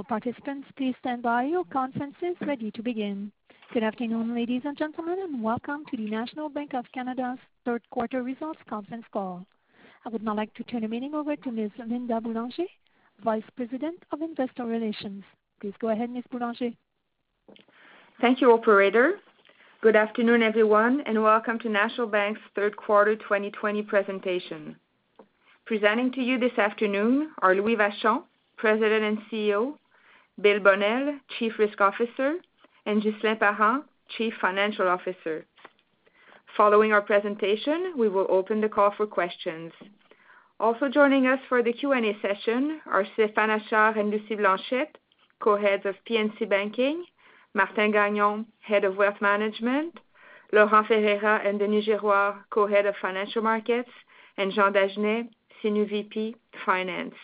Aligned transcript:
All 0.00 0.04
participants, 0.04 0.66
please 0.78 0.94
stand 0.98 1.22
by. 1.22 1.42
Your 1.42 1.64
conference 1.64 2.14
is 2.22 2.34
ready 2.40 2.70
to 2.70 2.82
begin. 2.82 3.30
Good 3.74 3.82
afternoon, 3.82 4.34
ladies 4.34 4.62
and 4.64 4.74
gentlemen, 4.74 5.18
and 5.22 5.42
welcome 5.42 5.84
to 5.90 5.96
the 5.98 6.08
National 6.08 6.48
Bank 6.48 6.72
of 6.72 6.86
Canada's 6.94 7.36
third 7.66 7.82
quarter 7.90 8.22
results 8.22 8.60
conference 8.66 9.04
call. 9.12 9.44
I 10.06 10.08
would 10.08 10.22
now 10.22 10.34
like 10.34 10.54
to 10.54 10.64
turn 10.64 10.80
the 10.80 10.88
meeting 10.88 11.14
over 11.14 11.36
to 11.36 11.52
Ms. 11.52 11.72
Linda 11.86 12.18
Boulanger, 12.18 12.64
Vice 13.22 13.42
President 13.56 14.02
of 14.10 14.22
Investor 14.22 14.64
Relations. 14.64 15.22
Please 15.60 15.74
go 15.82 15.90
ahead, 15.90 16.08
Ms. 16.08 16.24
Boulanger. 16.32 16.70
Thank 18.22 18.40
you, 18.40 18.52
operator. 18.52 19.16
Good 19.82 19.96
afternoon, 19.96 20.42
everyone, 20.42 21.02
and 21.04 21.22
welcome 21.22 21.58
to 21.58 21.68
National 21.68 22.06
Bank's 22.06 22.40
third 22.54 22.74
quarter 22.74 23.16
2020 23.16 23.82
presentation. 23.82 24.76
Presenting 25.66 26.10
to 26.12 26.22
you 26.22 26.38
this 26.38 26.56
afternoon 26.56 27.32
are 27.42 27.54
Louis 27.54 27.76
Vachon, 27.76 28.22
President 28.56 29.04
and 29.04 29.18
CEO, 29.30 29.74
Bill 30.40 30.60
Bonnell, 30.60 31.18
Chief 31.38 31.52
Risk 31.58 31.80
Officer, 31.80 32.36
and 32.86 33.02
Ghislain 33.02 33.38
Parent, 33.38 33.84
Chief 34.16 34.32
Financial 34.40 34.88
Officer. 34.88 35.46
Following 36.56 36.92
our 36.92 37.02
presentation, 37.02 37.94
we 37.96 38.08
will 38.08 38.26
open 38.28 38.60
the 38.60 38.68
call 38.68 38.90
for 38.96 39.06
questions. 39.06 39.72
Also 40.58 40.88
joining 40.88 41.26
us 41.26 41.40
for 41.48 41.62
the 41.62 41.72
Q&A 41.72 42.16
session 42.20 42.80
are 42.86 43.06
Stéphane 43.16 43.60
Achard 43.60 43.98
and 43.98 44.10
Lucie 44.10 44.34
Blanchet, 44.34 44.98
Co-Heads 45.40 45.86
of 45.86 45.94
P&C 46.04 46.44
Banking, 46.44 47.04
Martin 47.54 47.92
Gagnon, 47.92 48.46
Head 48.60 48.84
of 48.84 48.96
Wealth 48.96 49.20
Management, 49.20 49.98
Laurent 50.52 50.86
Ferreira 50.86 51.40
and 51.44 51.58
Denis 51.58 51.86
Girouard, 51.86 52.34
Co-Head 52.50 52.86
of 52.86 52.94
Financial 53.00 53.42
Markets, 53.42 53.90
and 54.36 54.52
Jean 54.52 54.72
Dagenais, 54.72 55.28
Senior 55.62 55.86
VP, 55.86 56.36
Finance. 56.66 57.14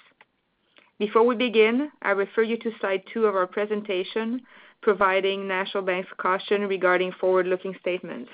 Before 0.99 1.25
we 1.25 1.37
begin, 1.37 1.91
I 2.01 2.13
refer 2.13 2.43
you 2.43 2.57
to 2.57 2.71
slide 2.81 3.03
two 3.13 3.27
of 3.27 3.37
our 3.37 3.47
presentation, 3.47 4.41
providing 4.81 5.47
National 5.47 5.83
Bank's 5.83 6.09
caution 6.17 6.63
regarding 6.63 7.13
forward-looking 7.21 7.77
statements. 7.81 8.31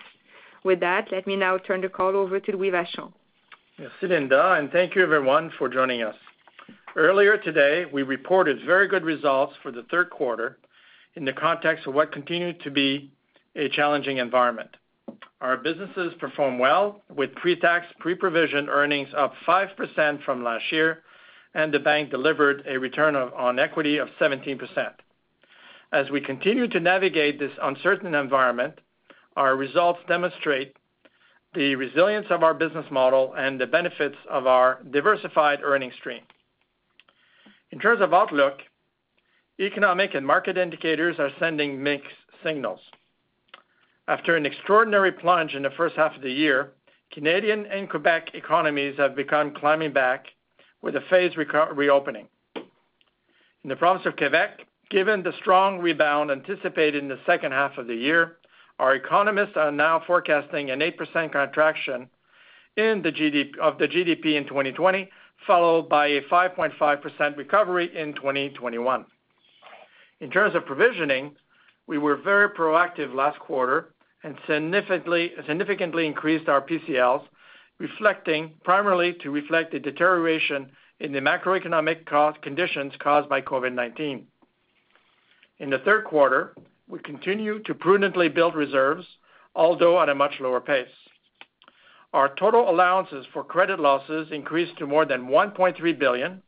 With 0.62 0.78
that, 0.78 1.08
let 1.10 1.26
me 1.26 1.34
now 1.34 1.58
turn 1.58 1.80
the 1.80 1.88
call 1.88 2.16
over 2.16 2.38
to 2.38 2.52
Louis 2.52 2.70
Vachon. 2.70 3.12
Merci, 3.80 4.06
Linda, 4.06 4.52
and 4.52 4.70
thank 4.70 4.94
you 4.94 5.02
everyone 5.02 5.50
for 5.58 5.68
joining 5.68 6.02
us. 6.02 6.14
Earlier 6.94 7.36
today, 7.36 7.84
we 7.92 8.04
reported 8.04 8.64
very 8.64 8.86
good 8.86 9.02
results 9.02 9.54
for 9.60 9.72
the 9.72 9.82
third 9.90 10.10
quarter 10.10 10.58
in 11.16 11.24
the 11.24 11.32
context 11.32 11.88
of 11.88 11.94
what 11.94 12.12
continued 12.12 12.60
to 12.60 12.70
be 12.70 13.10
a 13.56 13.70
challenging 13.70 14.18
environment. 14.18 14.70
Our 15.40 15.56
businesses 15.56 16.14
performed 16.20 16.60
well 16.60 17.02
with 17.12 17.34
pre-tax, 17.34 17.86
pre-provision 17.98 18.68
earnings 18.68 19.08
up 19.16 19.32
5% 19.48 20.22
from 20.22 20.44
last 20.44 20.70
year, 20.70 21.02
and 21.54 21.72
the 21.72 21.78
bank 21.78 22.10
delivered 22.10 22.64
a 22.66 22.78
return 22.78 23.14
on 23.16 23.58
equity 23.58 23.98
of 23.98 24.08
17%. 24.20 24.58
As 25.92 26.10
we 26.10 26.20
continue 26.20 26.68
to 26.68 26.80
navigate 26.80 27.38
this 27.38 27.52
uncertain 27.62 28.14
environment, 28.14 28.78
our 29.36 29.56
results 29.56 30.00
demonstrate 30.08 30.76
the 31.54 31.74
resilience 31.74 32.26
of 32.30 32.42
our 32.42 32.54
business 32.54 32.86
model 32.90 33.34
and 33.36 33.60
the 33.60 33.66
benefits 33.66 34.16
of 34.30 34.46
our 34.46 34.82
diversified 34.90 35.60
earning 35.62 35.92
stream. 35.98 36.22
In 37.70 37.78
terms 37.78 38.00
of 38.00 38.14
outlook, 38.14 38.58
economic 39.60 40.14
and 40.14 40.26
market 40.26 40.56
indicators 40.56 41.16
are 41.18 41.30
sending 41.38 41.82
mixed 41.82 42.08
signals. 42.42 42.80
After 44.08 44.34
an 44.34 44.46
extraordinary 44.46 45.12
plunge 45.12 45.54
in 45.54 45.62
the 45.62 45.70
first 45.70 45.94
half 45.96 46.16
of 46.16 46.22
the 46.22 46.32
year, 46.32 46.72
Canadian 47.12 47.66
and 47.66 47.88
Quebec 47.88 48.30
economies 48.34 48.96
have 48.96 49.14
begun 49.14 49.54
climbing 49.54 49.92
back 49.92 50.26
with 50.82 50.96
a 50.96 51.00
phased 51.08 51.36
reopening. 51.36 52.28
In 52.54 53.68
the 53.68 53.76
province 53.76 54.04
of 54.06 54.16
Quebec, 54.16 54.66
given 54.90 55.22
the 55.22 55.32
strong 55.40 55.78
rebound 55.78 56.30
anticipated 56.30 57.02
in 57.02 57.08
the 57.08 57.20
second 57.24 57.52
half 57.52 57.78
of 57.78 57.86
the 57.86 57.94
year, 57.94 58.38
our 58.78 58.94
economists 58.94 59.56
are 59.56 59.70
now 59.70 60.02
forecasting 60.06 60.70
an 60.70 60.80
8% 60.80 61.30
contraction 61.30 62.08
of 62.76 63.02
the 63.02 63.12
GDP 63.12 64.34
in 64.34 64.44
2020, 64.46 65.08
followed 65.46 65.88
by 65.88 66.06
a 66.06 66.22
5.5% 66.22 67.36
recovery 67.36 67.96
in 67.96 68.14
2021. 68.14 69.04
In 70.20 70.30
terms 70.30 70.54
of 70.54 70.66
provisioning, 70.66 71.36
we 71.86 71.98
were 71.98 72.16
very 72.16 72.48
proactive 72.48 73.14
last 73.14 73.38
quarter 73.38 73.92
and 74.24 74.36
significantly 74.46 76.06
increased 76.06 76.48
our 76.48 76.60
PCLs, 76.60 77.24
primarily 78.64 79.14
to 79.22 79.30
reflect 79.30 79.72
the 79.72 79.78
deterioration 79.78 80.70
in 81.00 81.12
the 81.12 81.20
macroeconomic 81.20 82.06
conditions 82.42 82.92
caused 82.98 83.28
by 83.28 83.40
COVID-19. 83.40 84.24
In 85.58 85.70
the 85.70 85.78
third 85.78 86.04
quarter, 86.04 86.54
we 86.88 86.98
continued 87.00 87.64
to 87.66 87.74
prudently 87.74 88.28
build 88.28 88.54
reserves, 88.54 89.06
although 89.54 90.00
at 90.00 90.08
a 90.08 90.14
much 90.14 90.32
lower 90.40 90.60
pace. 90.60 90.86
Our 92.12 92.34
total 92.34 92.68
allowances 92.68 93.26
for 93.32 93.42
credit 93.42 93.80
losses 93.80 94.28
increased 94.30 94.76
to 94.78 94.86
more 94.86 95.06
than 95.06 95.28
1.3 95.28 95.98
billion, 95.98 96.42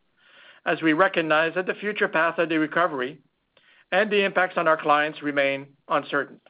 as 0.67 0.83
we 0.83 0.93
recognize 0.93 1.55
that 1.55 1.67
the 1.67 1.75
future 1.75 2.09
path 2.09 2.39
of 2.39 2.49
the 2.49 2.59
recovery 2.59 3.19
and 3.91 4.11
the 4.11 4.25
impacts 4.25 4.57
on 4.57 4.69
our 4.69 4.77
clients 4.77 5.23
remain 5.23 5.69
uncertain. 5.89 6.41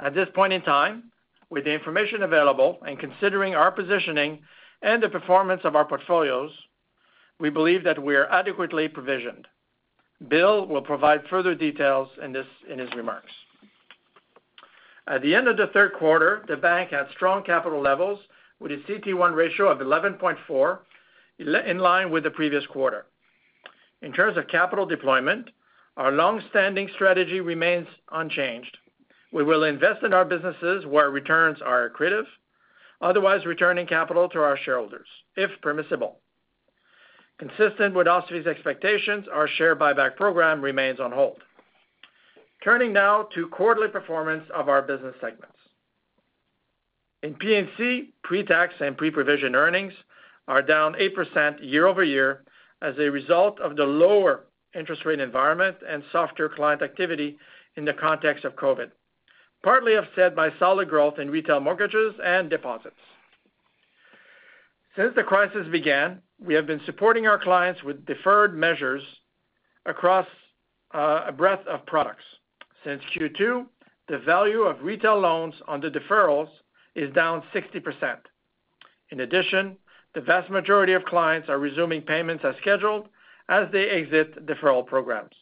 At 0.00 0.14
this 0.14 0.28
point 0.34 0.52
in 0.52 0.62
time, 0.62 1.12
with 1.50 1.64
the 1.64 1.72
information 1.72 2.22
available 2.22 2.78
and 2.86 2.98
considering 2.98 3.54
our 3.54 3.70
positioning 3.70 4.40
and 4.82 5.02
the 5.02 5.08
performance 5.08 5.62
of 5.64 5.76
our 5.76 5.84
portfolios, 5.84 6.50
we 7.38 7.50
believe 7.50 7.84
that 7.84 8.02
we 8.02 8.16
are 8.16 8.26
adequately 8.26 8.88
provisioned. 8.88 9.46
Bill 10.28 10.66
will 10.66 10.82
provide 10.82 11.20
further 11.28 11.54
details 11.54 12.08
in 12.22 12.34
his 12.34 12.94
remarks. 12.96 13.32
At 15.08 15.22
the 15.22 15.34
end 15.34 15.46
of 15.46 15.56
the 15.56 15.68
third 15.68 15.92
quarter, 15.92 16.44
the 16.48 16.56
bank 16.56 16.90
had 16.90 17.06
strong 17.14 17.44
capital 17.44 17.80
levels 17.80 18.18
with 18.58 18.72
a 18.72 18.78
CET1 18.88 19.36
ratio 19.36 19.68
of 19.68 19.78
11.4, 19.78 20.78
in 21.38 21.78
line 21.78 22.10
with 22.10 22.24
the 22.24 22.30
previous 22.30 22.66
quarter. 22.66 23.06
In 24.02 24.12
terms 24.12 24.36
of 24.36 24.48
capital 24.48 24.86
deployment, 24.86 25.50
our 25.96 26.10
long-standing 26.10 26.88
strategy 26.94 27.40
remains 27.40 27.86
unchanged. 28.10 28.76
We 29.36 29.44
will 29.44 29.64
invest 29.64 30.02
in 30.02 30.14
our 30.14 30.24
businesses 30.24 30.86
where 30.86 31.10
returns 31.10 31.58
are 31.60 31.90
accretive, 31.90 32.24
otherwise 33.02 33.44
returning 33.44 33.86
capital 33.86 34.30
to 34.30 34.38
our 34.38 34.56
shareholders, 34.56 35.06
if 35.36 35.50
permissible. 35.60 36.20
Consistent 37.38 37.94
with 37.94 38.06
OSFI's 38.06 38.46
expectations, 38.46 39.26
our 39.30 39.46
share 39.46 39.76
buyback 39.76 40.16
program 40.16 40.62
remains 40.62 41.00
on 41.00 41.12
hold. 41.12 41.36
Turning 42.64 42.94
now 42.94 43.28
to 43.34 43.46
quarterly 43.48 43.88
performance 43.88 44.44
of 44.54 44.70
our 44.70 44.80
business 44.80 45.14
segments. 45.20 45.58
In 47.22 47.34
P&C, 47.34 48.14
pre-tax 48.22 48.72
and 48.80 48.96
pre-provision 48.96 49.54
earnings 49.54 49.92
are 50.48 50.62
down 50.62 50.94
8% 50.94 51.58
year-over-year 51.60 52.42
as 52.80 52.94
a 52.98 53.10
result 53.10 53.60
of 53.60 53.76
the 53.76 53.84
lower 53.84 54.44
interest 54.74 55.04
rate 55.04 55.20
environment 55.20 55.76
and 55.86 56.02
softer 56.10 56.48
client 56.48 56.80
activity 56.80 57.36
in 57.76 57.84
the 57.84 57.92
context 57.92 58.46
of 58.46 58.56
COVID, 58.56 58.92
partly 59.66 59.96
offset 59.96 60.36
by 60.36 60.48
solid 60.60 60.88
growth 60.88 61.18
in 61.18 61.28
retail 61.28 61.58
mortgages 61.58 62.14
and 62.24 62.48
deposits. 62.48 62.94
Since 64.94 65.16
the 65.16 65.24
crisis 65.24 65.66
began, 65.72 66.22
we 66.38 66.54
have 66.54 66.68
been 66.68 66.80
supporting 66.86 67.26
our 67.26 67.36
clients 67.36 67.82
with 67.82 68.06
deferred 68.06 68.56
measures 68.56 69.02
across 69.84 70.28
uh, 70.94 71.24
a 71.26 71.32
breadth 71.32 71.66
of 71.66 71.84
products. 71.84 72.22
Since 72.84 73.02
Q2, 73.16 73.66
the 74.06 74.18
value 74.18 74.60
of 74.60 74.84
retail 74.84 75.18
loans 75.18 75.54
under 75.66 75.90
deferrals 75.90 76.48
is 76.94 77.12
down 77.12 77.42
60%. 77.52 78.18
In 79.10 79.18
addition, 79.18 79.76
the 80.14 80.20
vast 80.20 80.48
majority 80.48 80.92
of 80.92 81.04
clients 81.06 81.48
are 81.48 81.58
resuming 81.58 82.02
payments 82.02 82.44
as 82.44 82.54
scheduled 82.60 83.08
as 83.48 83.66
they 83.72 83.88
exit 83.88 84.46
deferral 84.46 84.86
programs. 84.86 85.34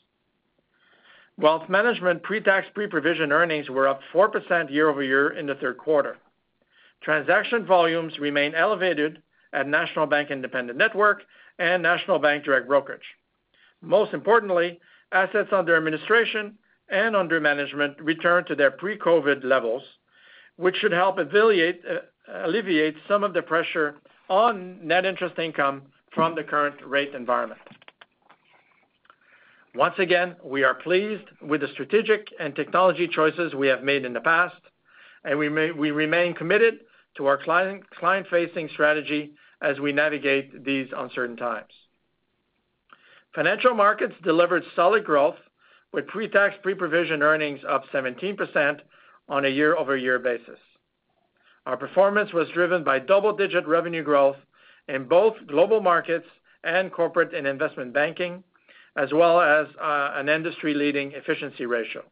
Wealth 1.37 1.69
management 1.69 2.23
pre-tax, 2.23 2.69
pre-provision 2.75 3.33
earnings 3.33 3.69
were 3.69 3.89
up 3.89 4.01
4% 4.13 4.71
year-over-year 4.71 5.31
in 5.31 5.47
the 5.47 5.57
third 5.57 5.79
quarter. 5.79 6.17
Transaction 7.03 7.67
volumes 7.67 8.19
remain 8.19 8.55
elevated 8.55 9.21
at 9.53 9.67
National 9.67 10.07
Bank 10.07 10.31
Independent 10.31 10.79
Network 10.79 11.23
and 11.59 11.83
National 11.83 12.19
Bank 12.19 12.45
Direct 12.45 12.69
Brokerage. 12.69 13.17
Most 13.83 14.15
importantly, 14.15 14.81
assets 15.13 15.51
under 15.53 15.77
administration 15.77 16.57
and 16.89 17.17
under 17.17 17.41
management 17.41 18.01
returned 18.01 18.47
to 18.47 18.55
their 18.55 18.71
pre-COVID 18.71 19.45
levels, 19.45 19.83
which 20.57 20.77
should 20.77 20.93
help 20.93 21.19
alleviate 21.19 22.95
some 23.09 23.25
of 23.25 23.35
the 23.35 23.43
pressure 23.43 23.97
on 24.29 24.79
net 24.87 25.05
interest 25.05 25.39
income 25.39 25.83
from 26.15 26.35
the 26.35 26.45
current 26.45 26.77
rate 26.87 27.15
environment. 27.15 27.61
Once 29.75 29.95
again, 29.99 30.37
we 30.45 30.63
are 30.63 30.75
pleased 30.75 31.25
with 31.43 31.61
the 31.61 31.69
strategic 31.73 32.29
and 32.39 32.55
technology 32.55 33.09
choices 33.09 33.55
we 33.55 33.67
have 33.67 33.83
made 33.83 34.05
in 34.05 34.13
the 34.13 34.21
past, 34.21 34.55
and 35.25 35.37
we 35.39 35.49
remain 35.49 36.33
committed 36.33 36.81
to 37.17 37.27
our 37.27 37.37
client-facing 37.37 38.69
strategy 38.73 39.33
as 39.63 39.81
we 39.81 39.93
navigate 39.93 40.65
these 40.65 40.89
uncertain 40.97 41.37
times. 41.37 41.73
Financial 43.35 43.75
Markets 43.75 44.15
delivered 44.23 44.63
solid 44.77 45.05
growth 45.05 45.37
with 45.93 46.07
pre-tax, 46.07 46.55
pre-provision 46.63 47.23
earnings 47.23 47.61
up 47.69 47.85
17% 47.93 48.79
on 49.29 49.45
a 49.45 49.49
year-over-year 49.49 50.21
basis. 50.21 50.59
Our 51.67 51.77
performance 51.77 52.33
was 52.33 52.49
driven 52.55 52.85
by 52.85 53.01
double-digit 53.01 53.67
revenue 53.67 54.05
growth 54.05 54.37
in 54.87 55.09
both 55.09 55.35
global 55.49 55.81
markets 55.81 56.27
and 56.63 56.93
corporate 56.93 57.35
and 57.35 57.47
investment 57.47 57.93
banking, 57.93 58.45
as 58.97 59.13
well 59.13 59.41
as 59.41 59.67
uh, 59.81 60.13
an 60.15 60.29
industry-leading 60.29 61.13
efficiency 61.13 61.67
ratio. 61.67 62.03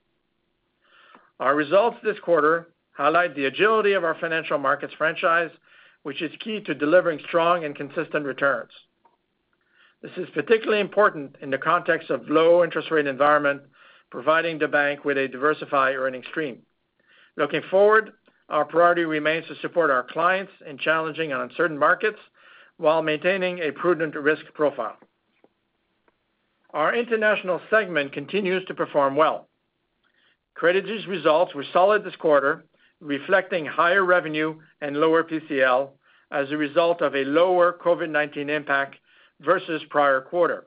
Our 1.39 1.55
results 1.55 1.99
this 2.03 2.19
quarter 2.21 2.69
highlight 2.93 3.35
the 3.35 3.47
agility 3.47 3.93
of 3.93 4.05
our 4.05 4.17
Financial 4.21 4.59
Markets 4.59 4.95
franchise, 4.99 5.51
which 6.03 6.23
is 6.23 6.33
key 6.41 6.61
to 6.61 6.75
delivering 6.75 7.21
strong 7.27 7.65
and 7.65 7.75
consistent 7.75 8.25
returns. 8.25 8.71
This 10.03 10.13
is 10.17 10.29
particularly 10.35 10.81
important 10.81 11.37
in 11.41 11.51
the 11.51 11.59
context 11.59 12.11
of 12.11 12.29
low 12.29 12.65
interest 12.65 12.91
rate 12.91 13.07
environment, 13.07 13.63
providing 14.11 14.59
the 14.59 14.69
bank 14.69 15.05
with 15.05 15.17
a 15.17 15.29
diversified 15.29 15.95
earning 15.95 16.25
stream. 16.31 16.59
Looking 17.37 17.63
forward, 17.71 18.13
our 18.49 18.65
priority 18.65 19.05
remains 19.05 19.47
to 19.47 19.55
support 19.63 19.91
our 19.91 20.03
clients 20.03 20.53
in 20.69 20.77
challenging 20.77 21.33
and 21.33 21.41
uncertain 21.41 21.79
markets 21.79 22.19
while 22.77 23.01
maintaining 23.01 23.61
a 23.61 23.71
prudent 23.71 24.15
risk 24.17 24.45
profile. 24.55 24.97
Our 26.73 26.95
international 26.95 27.61
segment 27.69 28.13
continues 28.13 28.65
to 28.67 28.75
perform 28.75 29.15
well. 29.15 29.49
Credigy's 30.55 31.07
results 31.07 31.55
were 31.55 31.65
solid 31.73 32.03
this 32.03 32.17
quarter, 32.17 32.65
reflecting 33.01 33.67
higher 33.67 34.05
revenue 34.05 34.59
and 34.81 34.97
lower 34.97 35.23
PCL 35.23 35.91
as 36.31 36.51
a 36.51 36.57
result 36.57 37.03
of 37.03 37.15
a 37.15 37.25
lower 37.25 37.79
COVID-19 37.85 38.49
impact 38.49 38.97
versus 39.41 39.83
prior 39.91 40.23
quarter. 40.23 40.67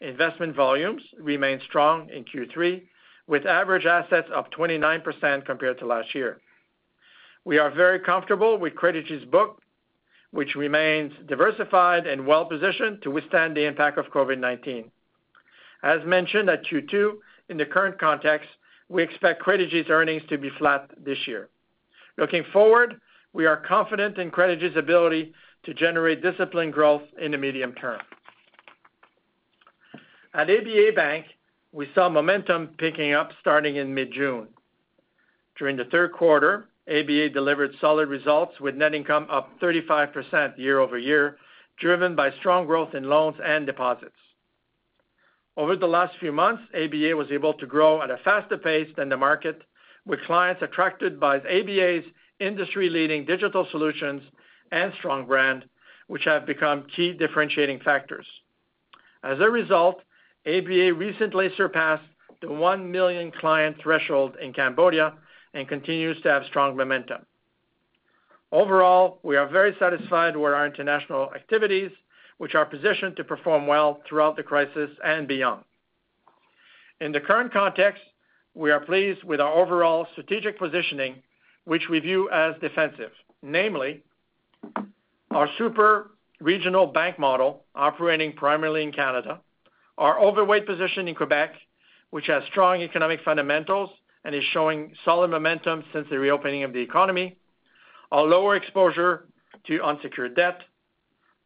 Investment 0.00 0.56
volumes 0.56 1.02
remained 1.20 1.62
strong 1.68 2.08
in 2.10 2.24
Q3, 2.24 2.82
with 3.28 3.46
average 3.46 3.86
assets 3.86 4.28
up 4.34 4.50
29% 4.52 5.46
compared 5.46 5.78
to 5.78 5.86
last 5.86 6.12
year. 6.14 6.40
We 7.44 7.58
are 7.58 7.70
very 7.70 8.00
comfortable 8.00 8.58
with 8.58 8.74
Credigy's 8.74 9.24
book, 9.26 9.60
which 10.32 10.56
remains 10.56 11.12
diversified 11.28 12.06
and 12.08 12.26
well-positioned 12.26 13.02
to 13.02 13.10
withstand 13.12 13.56
the 13.56 13.66
impact 13.66 13.98
of 13.98 14.06
COVID-19. 14.06 14.90
As 15.82 16.00
mentioned 16.04 16.48
at 16.48 16.64
Q2, 16.64 17.12
in 17.48 17.56
the 17.56 17.66
current 17.66 17.98
context, 17.98 18.48
we 18.88 19.02
expect 19.02 19.42
Credigy's 19.42 19.90
earnings 19.90 20.22
to 20.28 20.38
be 20.38 20.50
flat 20.58 20.90
this 21.02 21.18
year. 21.26 21.48
Looking 22.18 22.44
forward, 22.52 23.00
we 23.32 23.46
are 23.46 23.56
confident 23.56 24.18
in 24.18 24.30
Credigy's 24.30 24.76
ability 24.76 25.32
to 25.64 25.74
generate 25.74 26.22
disciplined 26.22 26.72
growth 26.72 27.02
in 27.20 27.32
the 27.32 27.38
medium 27.38 27.72
term. 27.74 28.00
At 30.34 30.50
ABA 30.50 30.92
Bank, 30.94 31.26
we 31.72 31.88
saw 31.94 32.08
momentum 32.08 32.70
picking 32.78 33.12
up 33.12 33.30
starting 33.40 33.76
in 33.76 33.94
mid-June. 33.94 34.48
During 35.58 35.76
the 35.76 35.84
third 35.86 36.12
quarter, 36.12 36.68
ABA 36.88 37.30
delivered 37.30 37.74
solid 37.80 38.08
results 38.08 38.58
with 38.60 38.74
net 38.74 38.94
income 38.94 39.26
up 39.30 39.50
35% 39.60 40.58
year-over-year, 40.58 41.36
driven 41.78 42.14
by 42.14 42.30
strong 42.32 42.66
growth 42.66 42.94
in 42.94 43.04
loans 43.04 43.36
and 43.42 43.66
deposits. 43.66 44.16
Over 45.56 45.76
the 45.76 45.86
last 45.86 46.16
few 46.18 46.32
months, 46.32 46.62
ABA 46.74 47.14
was 47.14 47.30
able 47.30 47.54
to 47.54 47.66
grow 47.66 48.00
at 48.00 48.10
a 48.10 48.16
faster 48.24 48.56
pace 48.56 48.88
than 48.96 49.08
the 49.10 49.16
market, 49.16 49.62
with 50.06 50.22
clients 50.22 50.62
attracted 50.62 51.20
by 51.20 51.36
ABA's 51.36 52.04
industry-leading 52.40 53.26
digital 53.26 53.66
solutions 53.70 54.22
and 54.70 54.92
strong 54.98 55.26
brand, 55.26 55.64
which 56.06 56.24
have 56.24 56.46
become 56.46 56.86
key 56.96 57.12
differentiating 57.12 57.80
factors. 57.80 58.26
As 59.22 59.38
a 59.40 59.50
result, 59.50 60.02
ABA 60.46 60.94
recently 60.94 61.50
surpassed 61.56 62.02
the 62.40 62.50
1 62.50 62.90
million 62.90 63.30
client 63.30 63.76
threshold 63.80 64.36
in 64.42 64.52
Cambodia 64.52 65.14
and 65.54 65.68
continues 65.68 66.20
to 66.22 66.30
have 66.30 66.44
strong 66.46 66.76
momentum. 66.76 67.24
Overall, 68.50 69.20
we 69.22 69.36
are 69.36 69.48
very 69.48 69.76
satisfied 69.78 70.36
with 70.36 70.52
our 70.52 70.66
international 70.66 71.32
activities, 71.34 71.90
which 72.42 72.56
are 72.56 72.66
positioned 72.66 73.14
to 73.14 73.22
perform 73.22 73.68
well 73.68 74.02
throughout 74.04 74.34
the 74.34 74.42
crisis 74.42 74.90
and 75.04 75.28
beyond. 75.28 75.62
In 77.00 77.12
the 77.12 77.20
current 77.20 77.52
context, 77.52 78.02
we 78.52 78.72
are 78.72 78.80
pleased 78.80 79.22
with 79.22 79.40
our 79.40 79.52
overall 79.52 80.08
strategic 80.10 80.58
positioning, 80.58 81.22
which 81.66 81.88
we 81.88 82.00
view 82.00 82.28
as 82.30 82.56
defensive. 82.60 83.12
Namely, 83.44 84.02
our 85.30 85.48
super 85.56 86.10
regional 86.40 86.84
bank 86.84 87.16
model 87.16 87.62
operating 87.76 88.32
primarily 88.32 88.82
in 88.82 88.90
Canada, 88.90 89.40
our 89.96 90.18
overweight 90.18 90.66
position 90.66 91.06
in 91.06 91.14
Quebec, 91.14 91.54
which 92.10 92.26
has 92.26 92.42
strong 92.50 92.80
economic 92.80 93.20
fundamentals 93.24 93.88
and 94.24 94.34
is 94.34 94.42
showing 94.52 94.92
solid 95.04 95.30
momentum 95.30 95.84
since 95.92 96.08
the 96.10 96.18
reopening 96.18 96.64
of 96.64 96.72
the 96.72 96.80
economy, 96.80 97.36
our 98.10 98.24
lower 98.24 98.56
exposure 98.56 99.28
to 99.68 99.80
unsecured 99.80 100.34
debt, 100.34 100.62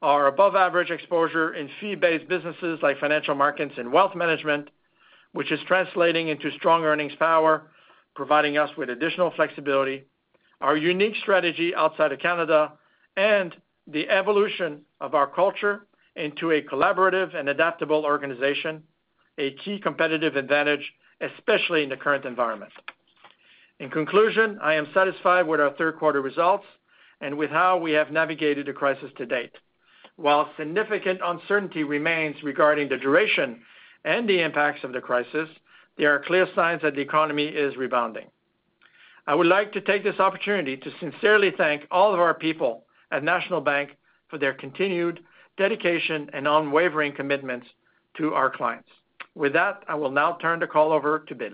our 0.03 0.27
above-average 0.27 0.91
exposure 0.91 1.55
in 1.55 1.71
fee-based 1.81 2.29
businesses 2.29 2.79
like 2.83 3.01
Financial 3.01 3.35
Markets 3.35 3.75
and 3.79 3.93
wealth 3.93 4.15
management, 4.15 4.69
which 5.33 5.51
is 5.51 5.61
translating 5.67 6.29
into 6.29 6.51
strong 6.53 6.85
earnings 6.85 7.15
power, 7.19 7.71
providing 8.15 8.59
us 8.59 8.71
with 8.77 8.91
additional 8.91 9.33
flexibility, 9.37 10.05
our 10.61 10.77
unique 10.77 11.15
strategy 11.23 11.75
outside 11.75 12.13
of 12.13 12.19
Canada, 12.19 12.73
and 13.17 13.55
the 13.87 14.09
evolution 14.09 14.83
of 15.01 15.15
our 15.15 15.27
culture 15.27 15.87
into 16.17 16.51
a 16.51 16.63
collaborative 16.63 17.35
and 17.37 17.49
adaptable 17.49 18.05
organization, 18.05 18.83
a 19.39 19.53
key 19.65 19.79
competitive 19.79 20.37
advantage, 20.37 20.93
especially 21.21 21.83
in 21.83 21.89
the 21.89 21.97
current 21.97 22.25
environment. 22.25 22.73
In 23.79 23.91
conclusion, 23.91 24.59
I 24.63 24.75
am 24.75 24.89
satisfied 24.95 25.47
with 25.47 25.61
our 25.61 25.73
third 25.75 25.99
quarter 25.99 26.23
results 26.23 26.65
and 27.21 27.37
with 27.37 27.51
how 27.51 27.77
we 27.77 27.93
have 27.93 28.11
navigated 28.11 28.67
the 28.67 28.73
crisis 28.73 29.11
to 29.19 29.27
date. 29.27 29.53
While 30.17 30.51
significant 30.57 31.21
uncertainty 31.23 31.85
remains 31.85 32.43
regarding 32.43 32.89
the 32.89 32.97
duration 32.97 33.61
and 34.05 34.29
the 34.29 34.41
impacts 34.41 34.83
of 34.83 34.93
the 34.93 35.01
crisis, 35.01 35.49
there 35.99 36.15
are 36.15 36.25
clear 36.25 36.47
signs 36.55 36.83
that 36.83 36.95
the 36.95 37.03
economy 37.03 37.47
is 37.47 37.77
rebounding. 37.77 38.27
I 39.27 39.35
would 39.35 39.47
like 39.47 39.73
to 39.73 39.81
take 39.81 40.05
this 40.05 40.19
opportunity 40.19 40.77
to 40.77 40.91
sincerely 41.01 41.53
thank 41.57 41.87
all 41.91 42.15
of 42.15 42.21
our 42.21 42.33
people 42.33 42.85
at 43.11 43.25
National 43.25 43.61
Bank 43.61 43.97
for 44.29 44.39
their 44.39 44.55
continued 44.55 45.21
dedication 45.59 46.31
and 46.33 46.49
unwavering 46.49 47.13
commitments 47.15 47.67
to 48.17 48.33
our 48.33 48.51
clients. 48.51 48.89
With 49.35 49.53
that, 49.53 49.83
I 49.87 49.97
will 49.97 50.11
now 50.11 50.39
turn 50.41 50.61
the 50.61 50.67
call 50.67 50.93
over 50.93 51.19
to 51.21 51.35
Bill. 51.35 51.53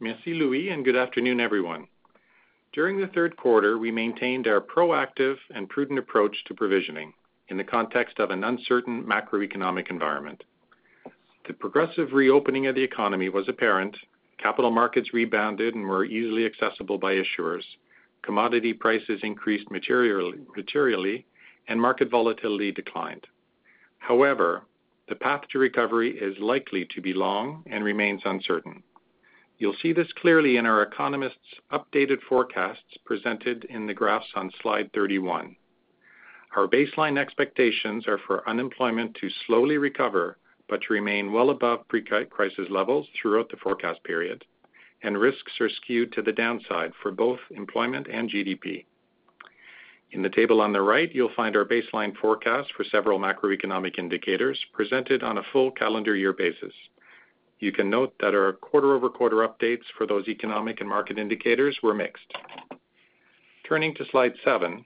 Merci, 0.00 0.34
Louis, 0.34 0.70
and 0.70 0.84
good 0.84 0.96
afternoon, 0.96 1.38
everyone. 1.38 1.86
During 2.72 3.00
the 3.00 3.06
third 3.08 3.36
quarter, 3.36 3.78
we 3.78 3.92
maintained 3.92 4.48
our 4.48 4.60
proactive 4.60 5.36
and 5.54 5.68
prudent 5.68 5.98
approach 5.98 6.36
to 6.46 6.54
provisioning 6.54 7.12
in 7.48 7.56
the 7.56 7.64
context 7.64 8.18
of 8.18 8.30
an 8.30 8.44
uncertain 8.44 9.04
macroeconomic 9.04 9.90
environment. 9.90 10.44
The 11.46 11.54
progressive 11.54 12.12
reopening 12.12 12.66
of 12.66 12.74
the 12.74 12.82
economy 12.82 13.28
was 13.28 13.48
apparent. 13.48 13.96
Capital 14.38 14.70
markets 14.70 15.12
rebounded 15.12 15.74
and 15.74 15.84
were 15.84 16.04
easily 16.04 16.46
accessible 16.46 16.98
by 16.98 17.14
issuers. 17.14 17.64
Commodity 18.22 18.72
prices 18.72 19.20
increased 19.22 19.70
materially, 19.70 21.26
and 21.68 21.80
market 21.80 22.10
volatility 22.10 22.70
declined. 22.70 23.26
However, 23.98 24.62
the 25.08 25.16
path 25.16 25.42
to 25.50 25.58
recovery 25.58 26.16
is 26.16 26.38
likely 26.38 26.86
to 26.94 27.00
be 27.00 27.12
long 27.12 27.64
and 27.66 27.84
remains 27.84 28.22
uncertain. 28.24 28.82
You'll 29.58 29.76
see 29.82 29.92
this 29.92 30.12
clearly 30.14 30.56
in 30.56 30.66
our 30.66 30.82
economists' 30.82 31.60
updated 31.72 32.20
forecasts 32.28 32.96
presented 33.04 33.64
in 33.64 33.86
the 33.86 33.94
graphs 33.94 34.30
on 34.34 34.50
slide 34.60 34.90
31. 34.92 35.56
Our 36.54 36.68
baseline 36.68 37.18
expectations 37.18 38.06
are 38.06 38.18
for 38.26 38.46
unemployment 38.48 39.14
to 39.16 39.30
slowly 39.46 39.78
recover, 39.78 40.36
but 40.68 40.82
to 40.82 40.92
remain 40.92 41.32
well 41.32 41.48
above 41.48 41.88
pre-crisis 41.88 42.68
levels 42.68 43.06
throughout 43.14 43.50
the 43.50 43.56
forecast 43.56 44.04
period, 44.04 44.44
and 45.02 45.18
risks 45.18 45.52
are 45.60 45.70
skewed 45.70 46.12
to 46.12 46.22
the 46.22 46.32
downside 46.32 46.92
for 47.02 47.10
both 47.10 47.40
employment 47.50 48.06
and 48.10 48.30
GDP. 48.30 48.84
In 50.10 50.20
the 50.20 50.28
table 50.28 50.60
on 50.60 50.74
the 50.74 50.82
right, 50.82 51.10
you'll 51.14 51.32
find 51.34 51.56
our 51.56 51.64
baseline 51.64 52.14
forecast 52.16 52.70
for 52.76 52.84
several 52.84 53.18
macroeconomic 53.18 53.98
indicators 53.98 54.62
presented 54.74 55.22
on 55.22 55.38
a 55.38 55.42
full 55.52 55.70
calendar 55.70 56.14
year 56.14 56.34
basis. 56.34 56.74
You 57.60 57.72
can 57.72 57.88
note 57.88 58.12
that 58.20 58.34
our 58.34 58.52
quarter-over-quarter 58.52 59.36
updates 59.36 59.84
for 59.96 60.06
those 60.06 60.28
economic 60.28 60.80
and 60.80 60.88
market 60.88 61.18
indicators 61.18 61.78
were 61.82 61.94
mixed. 61.94 62.30
Turning 63.66 63.94
to 63.94 64.04
slide 64.10 64.34
seven, 64.44 64.84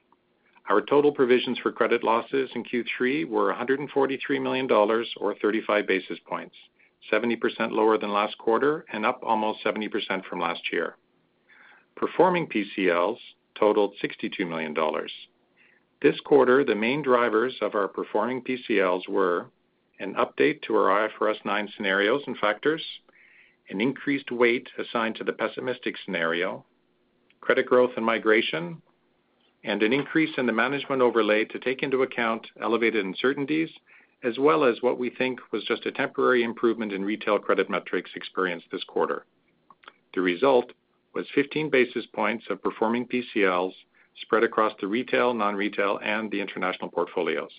our 0.68 0.80
total 0.80 1.12
provisions 1.12 1.58
for 1.58 1.70
credit 1.70 2.02
losses 2.02 2.50
in 2.54 2.64
Q3 2.64 3.28
were 3.28 3.46
143 3.46 4.38
million 4.38 4.66
dollars 4.66 5.08
or 5.18 5.34
35 5.36 5.86
basis 5.86 6.18
points, 6.26 6.56
70% 7.12 7.38
lower 7.70 7.98
than 7.98 8.12
last 8.12 8.36
quarter 8.38 8.84
and 8.92 9.06
up 9.06 9.20
almost 9.22 9.64
70% 9.64 10.24
from 10.24 10.40
last 10.40 10.62
year. 10.72 10.96
Performing 11.94 12.48
PCLs 12.48 13.18
totaled 13.58 13.94
62 14.00 14.44
million 14.44 14.74
dollars. 14.74 15.12
This 16.02 16.18
quarter, 16.20 16.62
the 16.64 16.74
main 16.74 17.00
drivers 17.00 17.56
of 17.62 17.74
our 17.74 17.88
performing 17.88 18.42
PCLs 18.42 19.08
were 19.08 19.46
an 19.98 20.14
update 20.14 20.60
to 20.62 20.74
our 20.74 21.08
IFRS 21.08 21.42
9 21.44 21.68
scenarios 21.74 22.22
and 22.26 22.36
factors, 22.36 22.82
an 23.70 23.80
increased 23.80 24.30
weight 24.30 24.68
assigned 24.78 25.16
to 25.16 25.24
the 25.24 25.32
pessimistic 25.32 25.96
scenario, 26.04 26.64
credit 27.40 27.66
growth 27.66 27.92
and 27.96 28.04
migration, 28.04 28.82
and 29.66 29.82
an 29.82 29.92
increase 29.92 30.30
in 30.38 30.46
the 30.46 30.52
management 30.52 31.02
overlay 31.02 31.44
to 31.44 31.58
take 31.58 31.82
into 31.82 32.02
account 32.02 32.46
elevated 32.62 33.04
uncertainties, 33.04 33.68
as 34.22 34.38
well 34.38 34.64
as 34.64 34.80
what 34.80 34.98
we 34.98 35.10
think 35.10 35.40
was 35.52 35.64
just 35.64 35.84
a 35.86 35.92
temporary 35.92 36.44
improvement 36.44 36.92
in 36.92 37.04
retail 37.04 37.38
credit 37.38 37.68
metrics 37.68 38.10
experienced 38.14 38.66
this 38.70 38.84
quarter. 38.84 39.26
The 40.14 40.20
result 40.20 40.72
was 41.14 41.26
15 41.34 41.68
basis 41.68 42.06
points 42.14 42.44
of 42.48 42.62
performing 42.62 43.08
PCLs 43.08 43.72
spread 44.22 44.44
across 44.44 44.72
the 44.80 44.86
retail, 44.86 45.34
non-retail, 45.34 45.98
and 46.02 46.30
the 46.30 46.40
international 46.40 46.88
portfolios. 46.88 47.50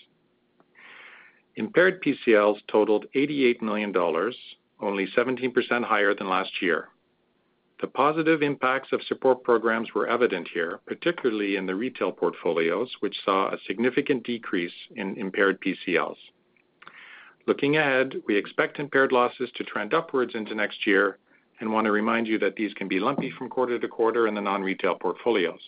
Impaired 1.58 2.02
PCLs 2.02 2.60
totaled 2.72 3.06
88 3.16 3.62
million 3.62 3.92
dollars, 3.92 4.36
only 4.80 5.08
17% 5.08 5.84
higher 5.84 6.14
than 6.14 6.30
last 6.30 6.52
year. 6.62 6.88
The 7.80 7.88
positive 7.88 8.42
impacts 8.42 8.92
of 8.92 9.04
support 9.04 9.44
programs 9.44 9.94
were 9.94 10.08
evident 10.08 10.48
here, 10.52 10.80
particularly 10.88 11.58
in 11.58 11.68
the 11.68 11.76
retail 11.76 12.12
portfolios, 12.12 12.92
which 13.02 13.16
saw 13.24 13.50
a 13.50 13.60
significant 13.68 14.24
decrease 14.24 14.74
in 14.96 15.16
impaired 15.16 15.62
PCLs. 15.62 16.18
Looking 17.46 17.78
ahead, 17.78 18.16
we 18.26 18.36
expect 18.36 18.80
impaired 18.80 19.12
losses 19.12 19.52
to 19.56 19.64
trend 19.64 19.94
upwards 19.94 20.34
into 20.34 20.56
next 20.56 20.88
year 20.88 21.20
and 21.60 21.72
want 21.72 21.86
to 21.86 21.92
remind 21.92 22.28
you 22.28 22.40
that 22.40 22.56
these 22.56 22.74
can 22.74 22.88
be 22.88 23.00
lumpy 23.00 23.32
from 23.32 23.50
quarter 23.50 23.78
to 23.80 23.88
quarter 23.88 24.28
in 24.28 24.34
the 24.34 24.42
non-retail 24.42 24.96
portfolios. 24.96 25.62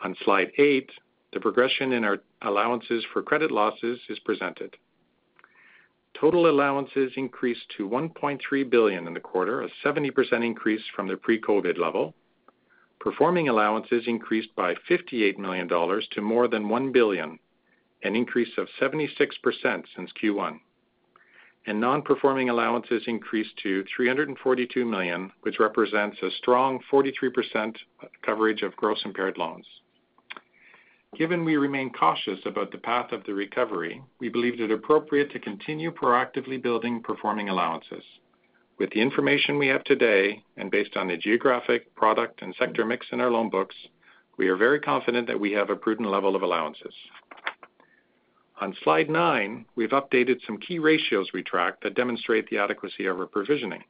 On 0.00 0.14
slide 0.24 0.52
eight, 0.58 0.90
the 1.32 1.40
progression 1.40 1.92
in 1.92 2.04
our 2.04 2.18
allowances 2.42 3.04
for 3.12 3.22
credit 3.22 3.50
losses 3.50 3.98
is 4.08 4.18
presented. 4.20 4.76
Total 6.20 6.48
allowances 6.48 7.12
increased 7.16 7.68
to 7.76 7.86
1.3 7.86 8.70
billion 8.70 9.06
in 9.06 9.12
the 9.12 9.20
quarter, 9.20 9.60
a 9.62 9.68
70% 9.84 10.44
increase 10.44 10.82
from 10.94 11.08
the 11.08 11.16
pre-COVID 11.16 11.76
level. 11.76 12.14
Performing 13.00 13.50
allowances 13.50 14.04
increased 14.06 14.54
by 14.56 14.74
58 14.88 15.38
million 15.38 15.66
dollars 15.66 16.08
to 16.12 16.22
more 16.22 16.48
than 16.48 16.70
1 16.70 16.90
billion, 16.90 17.38
an 18.02 18.16
increase 18.16 18.56
of 18.56 18.68
76% 18.80 19.10
since 19.94 20.10
Q1. 20.22 20.58
And 21.66 21.80
Non-performing 21.80 22.48
allowances 22.48 23.02
increased 23.06 23.56
to 23.62 23.84
342 23.94 24.86
million, 24.86 25.30
which 25.42 25.60
represents 25.60 26.16
a 26.22 26.30
strong 26.30 26.80
43% 26.90 27.76
coverage 28.22 28.62
of 28.62 28.74
gross 28.76 29.04
impaired 29.04 29.36
loans. 29.36 29.66
Given 31.14 31.44
we 31.44 31.56
remain 31.56 31.92
cautious 31.92 32.40
about 32.44 32.72
the 32.72 32.78
path 32.78 33.12
of 33.12 33.24
the 33.24 33.32
recovery, 33.32 34.02
we 34.18 34.28
believed 34.28 34.60
it 34.60 34.70
appropriate 34.70 35.30
to 35.32 35.38
continue 35.38 35.90
proactively 35.90 36.60
building 36.60 37.02
performing 37.02 37.48
allowances. 37.48 38.02
With 38.78 38.90
the 38.90 39.00
information 39.00 39.56
we 39.56 39.68
have 39.68 39.84
today, 39.84 40.42
and 40.58 40.70
based 40.70 40.96
on 40.96 41.08
the 41.08 41.16
geographic, 41.16 41.94
product, 41.94 42.42
and 42.42 42.54
sector 42.58 42.84
mix 42.84 43.06
in 43.12 43.20
our 43.20 43.30
loan 43.30 43.48
books, 43.48 43.74
we 44.36 44.48
are 44.48 44.56
very 44.56 44.80
confident 44.80 45.26
that 45.28 45.40
we 45.40 45.52
have 45.52 45.70
a 45.70 45.76
prudent 45.76 46.10
level 46.10 46.36
of 46.36 46.42
allowances. 46.42 46.92
On 48.60 48.76
slide 48.84 49.08
nine, 49.08 49.64
we've 49.74 49.90
updated 49.90 50.44
some 50.46 50.58
key 50.58 50.78
ratios 50.78 51.30
we 51.32 51.42
track 51.42 51.80
that 51.82 51.94
demonstrate 51.94 52.48
the 52.50 52.58
adequacy 52.58 53.06
of 53.06 53.18
our 53.18 53.26
provisioning. 53.26 53.84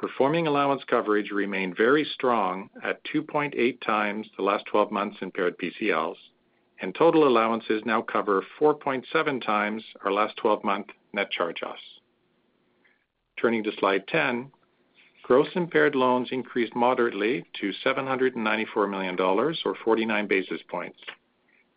Performing 0.00 0.46
allowance 0.46 0.82
coverage 0.84 1.30
remained 1.30 1.76
very 1.76 2.06
strong 2.14 2.70
at 2.82 3.04
2.8x 3.12 4.24
the 4.34 4.42
last 4.42 4.64
12 4.64 4.90
months 4.90 5.18
impaired 5.20 5.58
PCLs, 5.58 6.16
and 6.80 6.94
total 6.94 7.28
allowances 7.28 7.82
now 7.84 8.00
cover 8.00 8.42
4.7x 8.58 9.82
our 10.02 10.10
last 10.10 10.38
12-month 10.42 10.86
net 11.12 11.30
charge-offs. 11.30 11.82
Turning 13.38 13.62
to 13.62 13.72
slide 13.78 14.08
10, 14.08 14.50
gross 15.22 15.48
impaired 15.54 15.94
loans 15.94 16.28
increased 16.32 16.74
moderately 16.74 17.44
to 17.60 17.70
794 17.84 18.86
million 18.86 19.16
dollars 19.16 19.60
or 19.66 19.74
49 19.84 20.26
basis 20.26 20.62
points. 20.70 20.98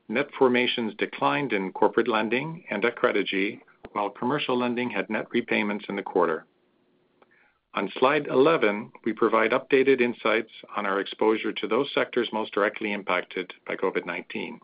Net 0.07 0.29
formations 0.39 0.93
declined 0.97 1.51
in 1.51 1.73
corporate 1.73 2.07
lending 2.07 2.63
and 2.69 2.85
at 2.85 2.95
Credigy, 2.95 3.59
while 3.91 4.09
commercial 4.09 4.57
lending 4.57 4.89
had 4.89 5.09
net 5.09 5.27
repayments 5.33 5.83
in 5.89 5.97
the 5.97 6.01
quarter. 6.01 6.45
On 7.75 7.91
slide 7.97 8.27
11, 8.27 8.91
we 9.03 9.13
provide 9.13 9.51
updated 9.51 9.99
insights 9.99 10.51
on 10.77 10.85
our 10.85 10.99
exposure 10.99 11.51
to 11.51 11.67
those 11.67 11.91
sectors 11.93 12.29
most 12.31 12.53
directly 12.53 12.93
impacted 12.93 13.51
by 13.65 13.75
COVID-19. 13.75 14.59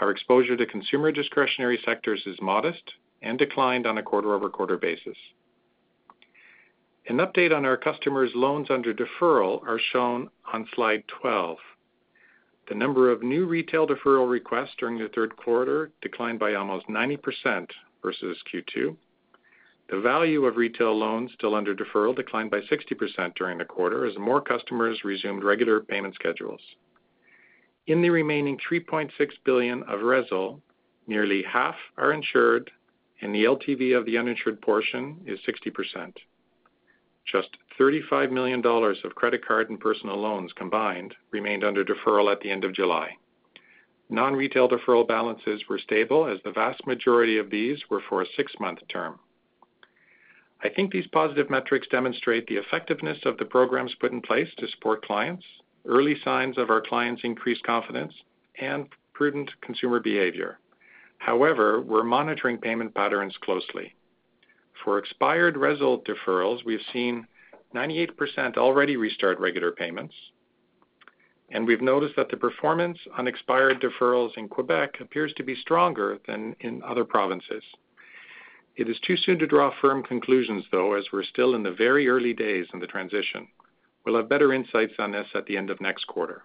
Our 0.00 0.10
exposure 0.10 0.56
to 0.56 0.66
consumer 0.66 1.10
discretionary 1.10 1.80
sectors 1.84 2.22
is 2.26 2.40
modest 2.40 2.94
and 3.20 3.36
declined 3.36 3.86
on 3.86 3.98
a 3.98 4.02
quarter-over-quarter 4.02 4.76
basis. 4.76 5.16
An 7.08 7.18
update 7.18 7.54
on 7.54 7.64
our 7.64 7.76
customers' 7.76 8.32
loans 8.34 8.70
under 8.70 8.94
deferral 8.94 9.62
are 9.66 9.80
shown 9.92 10.30
on 10.52 10.68
slide 10.74 11.02
12. 11.20 11.58
The 12.68 12.74
number 12.76 13.10
of 13.10 13.22
new 13.22 13.44
retail 13.44 13.86
deferral 13.86 14.30
requests 14.30 14.76
during 14.78 14.98
the 14.98 15.08
third 15.08 15.36
quarter 15.36 15.90
declined 16.00 16.38
by 16.38 16.54
almost 16.54 16.86
90% 16.86 17.68
versus 18.02 18.38
Q2. 18.52 18.96
The 19.90 20.00
value 20.00 20.46
of 20.46 20.56
retail 20.56 20.96
loans 20.96 21.32
still 21.34 21.54
under 21.54 21.74
deferral 21.74 22.16
declined 22.16 22.50
by 22.50 22.60
60% 22.60 23.34
during 23.34 23.58
the 23.58 23.64
quarter 23.64 24.06
as 24.06 24.16
more 24.16 24.40
customers 24.40 25.04
resumed 25.04 25.44
regular 25.44 25.80
payment 25.80 26.14
schedules. 26.14 26.60
In 27.86 28.00
the 28.00 28.08
remaining 28.08 28.58
3.6 28.58 29.10
billion 29.44 29.82
of 29.82 30.00
RESL, 30.00 30.60
nearly 31.06 31.42
half 31.42 31.76
are 31.98 32.12
insured, 32.12 32.70
and 33.20 33.34
the 33.34 33.44
LTV 33.44 33.96
of 33.96 34.06
the 34.06 34.16
uninsured 34.16 34.62
portion 34.62 35.20
is 35.26 35.38
60%. 35.40 36.14
Just 37.26 37.56
35 37.76 38.32
million 38.32 38.60
dollars 38.60 38.98
of 39.04 39.14
credit 39.14 39.44
card 39.44 39.68
and 39.68 39.80
personal 39.80 40.16
loans 40.16 40.52
combined 40.54 41.14
remained 41.30 41.64
under 41.64 41.84
deferral 41.84 42.32
at 42.32 42.40
the 42.40 42.50
end 42.50 42.64
of 42.64 42.72
July. 42.72 43.16
Non-retail 44.08 44.68
deferral 44.68 45.06
balances 45.06 45.62
were 45.68 45.78
stable 45.78 46.26
as 46.26 46.38
the 46.42 46.52
vast 46.52 46.86
majority 46.86 47.38
of 47.38 47.50
these 47.50 47.82
were 47.90 48.02
for 48.08 48.22
a 48.22 48.26
six-month 48.36 48.80
term. 48.88 49.18
I 50.64 50.70
think 50.70 50.90
these 50.90 51.06
positive 51.08 51.50
metrics 51.50 51.86
demonstrate 51.88 52.46
the 52.46 52.56
effectiveness 52.56 53.18
of 53.26 53.36
the 53.36 53.44
programs 53.44 53.94
put 53.96 54.12
in 54.12 54.22
place 54.22 54.48
to 54.56 54.68
support 54.68 55.04
clients, 55.04 55.44
early 55.84 56.16
signs 56.24 56.56
of 56.56 56.70
our 56.70 56.80
clients' 56.80 57.22
increased 57.22 57.62
confidence, 57.64 58.14
and 58.58 58.88
prudent 59.12 59.50
consumer 59.60 60.00
behavior. 60.00 60.58
However, 61.18 61.82
we're 61.82 62.02
monitoring 62.02 62.56
payment 62.56 62.94
patterns 62.94 63.36
closely. 63.42 63.94
For 64.82 64.98
expired 64.98 65.56
RESL 65.56 66.02
deferrals, 66.06 66.64
we've 66.64 66.80
seen 66.94 67.26
98% 67.74 68.56
already 68.56 68.96
restart 68.96 69.38
regular 69.38 69.70
payments, 69.70 70.14
and 71.50 71.66
we've 71.66 71.82
noticed 71.82 72.16
that 72.16 72.30
the 72.30 72.36
performance 72.38 72.98
on 73.18 73.26
expired 73.26 73.82
deferrals 73.82 74.36
in 74.38 74.48
Quebec 74.48 75.00
appears 75.00 75.34
to 75.34 75.42
be 75.42 75.54
stronger 75.56 76.18
than 76.26 76.56
in 76.60 76.82
other 76.82 77.04
provinces. 77.04 77.62
It 78.76 78.88
is 78.88 78.98
too 79.00 79.16
soon 79.16 79.38
to 79.38 79.46
draw 79.46 79.70
firm 79.80 80.02
conclusions, 80.02 80.64
though, 80.72 80.94
as 80.94 81.06
we're 81.12 81.22
still 81.22 81.54
in 81.54 81.62
the 81.62 81.70
very 81.70 82.08
early 82.08 82.32
days 82.32 82.66
in 82.74 82.80
the 82.80 82.88
transition. 82.88 83.46
We'll 84.04 84.16
have 84.16 84.28
better 84.28 84.52
insights 84.52 84.94
on 84.98 85.12
this 85.12 85.28
at 85.34 85.46
the 85.46 85.56
end 85.56 85.70
of 85.70 85.80
next 85.80 86.06
quarter. 86.06 86.44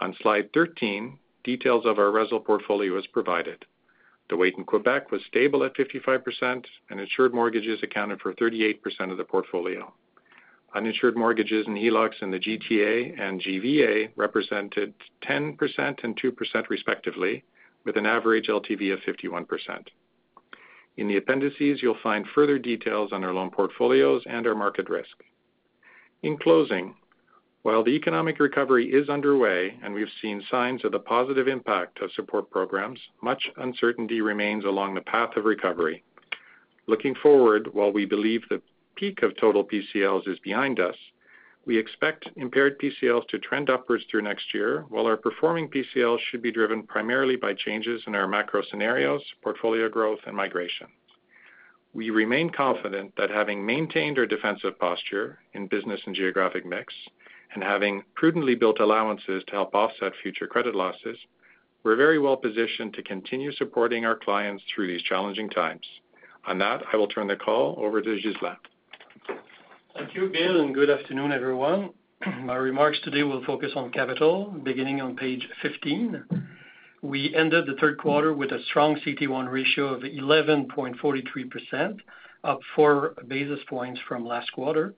On 0.00 0.14
slide 0.20 0.52
13, 0.52 1.18
details 1.44 1.86
of 1.86 1.98
our 1.98 2.10
RESL 2.10 2.44
portfolio 2.44 2.98
is 2.98 3.06
provided. 3.06 3.64
The 4.28 4.36
weight 4.36 4.54
in 4.58 4.64
Quebec 4.64 5.10
was 5.10 5.24
stable 5.26 5.64
at 5.64 5.74
55%, 5.76 6.64
and 6.90 7.00
insured 7.00 7.32
mortgages 7.32 7.82
accounted 7.82 8.20
for 8.20 8.34
38% 8.34 9.10
of 9.10 9.16
the 9.16 9.24
portfolio. 9.24 9.92
Uninsured 10.74 11.16
mortgages 11.16 11.66
and 11.66 11.76
HELOCs 11.76 12.22
in 12.22 12.30
the 12.30 12.38
GTA 12.38 13.18
and 13.20 13.40
GVA 13.40 14.10
represented 14.16 14.94
10% 15.22 16.04
and 16.04 16.16
2% 16.20 16.68
respectively, 16.68 17.44
with 17.84 17.96
an 17.96 18.06
average 18.06 18.48
LTV 18.48 18.92
of 18.92 19.00
51%. 19.00 19.86
In 20.96 21.08
the 21.08 21.16
appendices, 21.16 21.82
you'll 21.82 21.96
find 22.02 22.26
further 22.34 22.58
details 22.58 23.12
on 23.12 23.24
our 23.24 23.32
loan 23.32 23.50
portfolios 23.50 24.22
and 24.26 24.46
our 24.46 24.54
market 24.54 24.88
risk. 24.88 25.22
In 26.22 26.36
closing, 26.36 26.94
While 27.62 27.84
the 27.84 27.92
economic 27.92 28.40
recovery 28.40 28.92
is 28.92 29.08
underway 29.08 29.78
and 29.82 29.94
we've 29.94 30.10
seen 30.20 30.42
signs 30.50 30.84
of 30.84 30.90
the 30.90 30.98
positive 30.98 31.46
impact 31.46 32.00
of 32.00 32.10
support 32.12 32.50
programs, 32.50 32.98
much 33.22 33.50
uncertainty 33.56 34.20
remains 34.20 34.64
along 34.64 34.94
the 34.94 35.00
path 35.00 35.36
of 35.36 35.44
recovery. 35.44 36.02
Looking 36.88 37.14
forward, 37.14 37.72
while 37.72 37.92
we 37.92 38.04
believe 38.04 38.42
the 38.48 38.60
peak 38.96 39.22
of 39.22 39.36
total 39.36 39.64
PCLs 39.64 40.26
is 40.26 40.40
behind 40.40 40.80
us, 40.80 40.96
we 41.64 41.78
expect 41.78 42.28
impaired 42.36 42.80
PCLs 42.80 43.28
to 43.28 43.38
trend 43.38 43.70
upwards 43.70 44.04
through 44.10 44.22
next 44.22 44.52
year, 44.52 44.84
while 44.88 45.06
our 45.06 45.16
performing 45.16 45.68
PCLs 45.68 46.18
should 46.30 46.42
be 46.42 46.50
driven 46.50 46.82
primarily 46.82 47.36
by 47.36 47.54
changes 47.54 48.02
in 48.06 48.14
our 48.14 48.26
macro 48.26 48.62
scenarios, 48.68 49.22
portfolio 49.42 49.88
growth, 49.88 50.18
and 50.26 50.36
migration. 50.36 50.88
We 51.94 52.10
remain 52.10 52.50
confident 52.50 53.12
that 53.16 53.30
having 53.30 53.64
maintained 53.64 54.18
our 54.18 54.26
defensive 54.26 54.78
posture 54.78 55.38
in 55.52 55.68
business 55.68 56.00
and 56.06 56.16
geographic 56.16 56.66
mix 56.66 56.92
and 57.54 57.62
having 57.62 58.02
prudently 58.14 58.54
built 58.54 58.80
allowances 58.80 59.44
to 59.46 59.52
help 59.52 59.74
offset 59.74 60.12
future 60.22 60.46
credit 60.46 60.74
losses, 60.74 61.18
we're 61.84 61.96
very 61.96 62.18
well 62.18 62.36
positioned 62.36 62.94
to 62.94 63.02
continue 63.02 63.52
supporting 63.52 64.04
our 64.04 64.16
clients 64.16 64.64
through 64.74 64.86
these 64.86 65.02
challenging 65.02 65.50
times. 65.50 65.86
On 66.46 66.58
that, 66.58 66.82
I 66.92 66.96
will 66.96 67.08
turn 67.08 67.28
the 67.28 67.36
call 67.36 67.76
over 67.78 68.00
to 68.00 68.20
Ghislain. 68.20 68.56
Thank 69.94 70.14
you, 70.14 70.30
Bill, 70.32 70.62
and 70.62 70.74
good 70.74 70.88
afternoon, 70.88 71.32
everyone. 71.32 71.90
My 72.40 72.56
remarks 72.56 72.98
today 73.04 73.24
will 73.24 73.44
focus 73.44 73.72
on 73.76 73.92
capital, 73.92 74.46
beginning 74.64 75.02
on 75.02 75.16
page 75.16 75.46
15. 75.60 76.24
We 77.02 77.34
ended 77.34 77.66
the 77.66 77.74
third 77.78 77.98
quarter 77.98 78.32
with 78.32 78.52
a 78.52 78.62
strong 78.70 78.98
CET1 79.00 79.52
ratio 79.52 79.88
of 79.88 80.00
11.43%, 80.00 81.96
up 82.42 82.60
4 82.74 83.16
basis 83.28 83.60
points 83.68 84.00
from 84.08 84.24
last 84.24 84.50
quarter. 84.52 84.94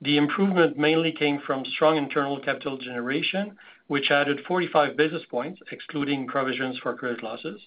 The 0.00 0.16
improvement 0.16 0.78
mainly 0.78 1.12
came 1.12 1.40
from 1.46 1.66
strong 1.74 1.98
internal 1.98 2.40
capital 2.40 2.78
generation, 2.78 3.54
which 3.88 4.10
added 4.10 4.40
45 4.48 4.96
basis 4.96 5.22
points, 5.30 5.60
excluding 5.72 6.26
provisions 6.26 6.78
for 6.78 6.96
credit 6.96 7.22
losses. 7.22 7.60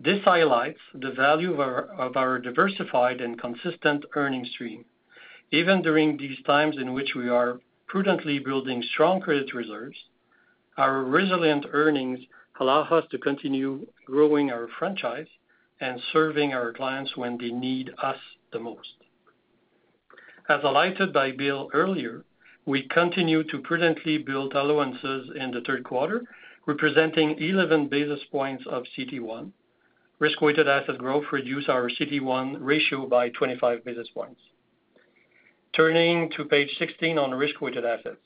This 0.00 0.24
highlights 0.24 0.80
the 0.94 1.12
value 1.12 1.60
of 1.60 2.16
our 2.16 2.38
diversified 2.38 3.20
and 3.20 3.38
consistent 3.38 4.06
earnings 4.16 4.48
stream. 4.52 4.86
Even 5.54 5.82
during 5.82 6.16
these 6.16 6.42
times 6.46 6.76
in 6.78 6.94
which 6.94 7.14
we 7.14 7.28
are 7.28 7.60
prudently 7.86 8.38
building 8.38 8.82
strong 8.94 9.20
credit 9.20 9.52
reserves, 9.52 9.98
our 10.78 11.04
resilient 11.04 11.66
earnings 11.72 12.20
allow 12.58 12.84
us 12.84 13.04
to 13.10 13.18
continue 13.18 13.86
growing 14.06 14.50
our 14.50 14.66
franchise 14.78 15.26
and 15.78 16.00
serving 16.10 16.54
our 16.54 16.72
clients 16.72 17.18
when 17.18 17.36
they 17.36 17.50
need 17.50 17.90
us 18.02 18.16
the 18.50 18.58
most. 18.58 18.94
As 20.48 20.62
highlighted 20.62 21.12
by 21.12 21.32
Bill 21.32 21.68
earlier, 21.74 22.24
we 22.64 22.88
continue 22.88 23.44
to 23.44 23.58
prudently 23.58 24.16
build 24.16 24.54
allowances 24.54 25.28
in 25.36 25.50
the 25.50 25.60
third 25.60 25.84
quarter, 25.84 26.22
representing 26.64 27.38
11 27.38 27.88
basis 27.88 28.20
points 28.30 28.64
of 28.66 28.84
CET1. 28.96 29.50
Risk-weighted 30.18 30.66
asset 30.66 30.96
growth 30.96 31.24
reduced 31.30 31.68
our 31.68 31.90
CET1 31.90 32.56
ratio 32.60 33.06
by 33.06 33.28
25 33.30 33.84
basis 33.84 34.08
points. 34.14 34.40
Turning 35.74 36.28
to 36.36 36.44
page 36.44 36.68
16 36.78 37.16
on 37.16 37.30
risk-weighted 37.32 37.82
assets. 37.82 38.20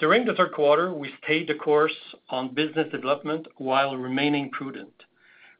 During 0.00 0.24
the 0.24 0.32
third 0.32 0.52
quarter, 0.52 0.94
we 0.94 1.12
stayed 1.22 1.46
the 1.46 1.56
course 1.56 1.92
on 2.30 2.54
business 2.54 2.90
development 2.90 3.46
while 3.58 3.98
remaining 3.98 4.50
prudent. 4.50 4.94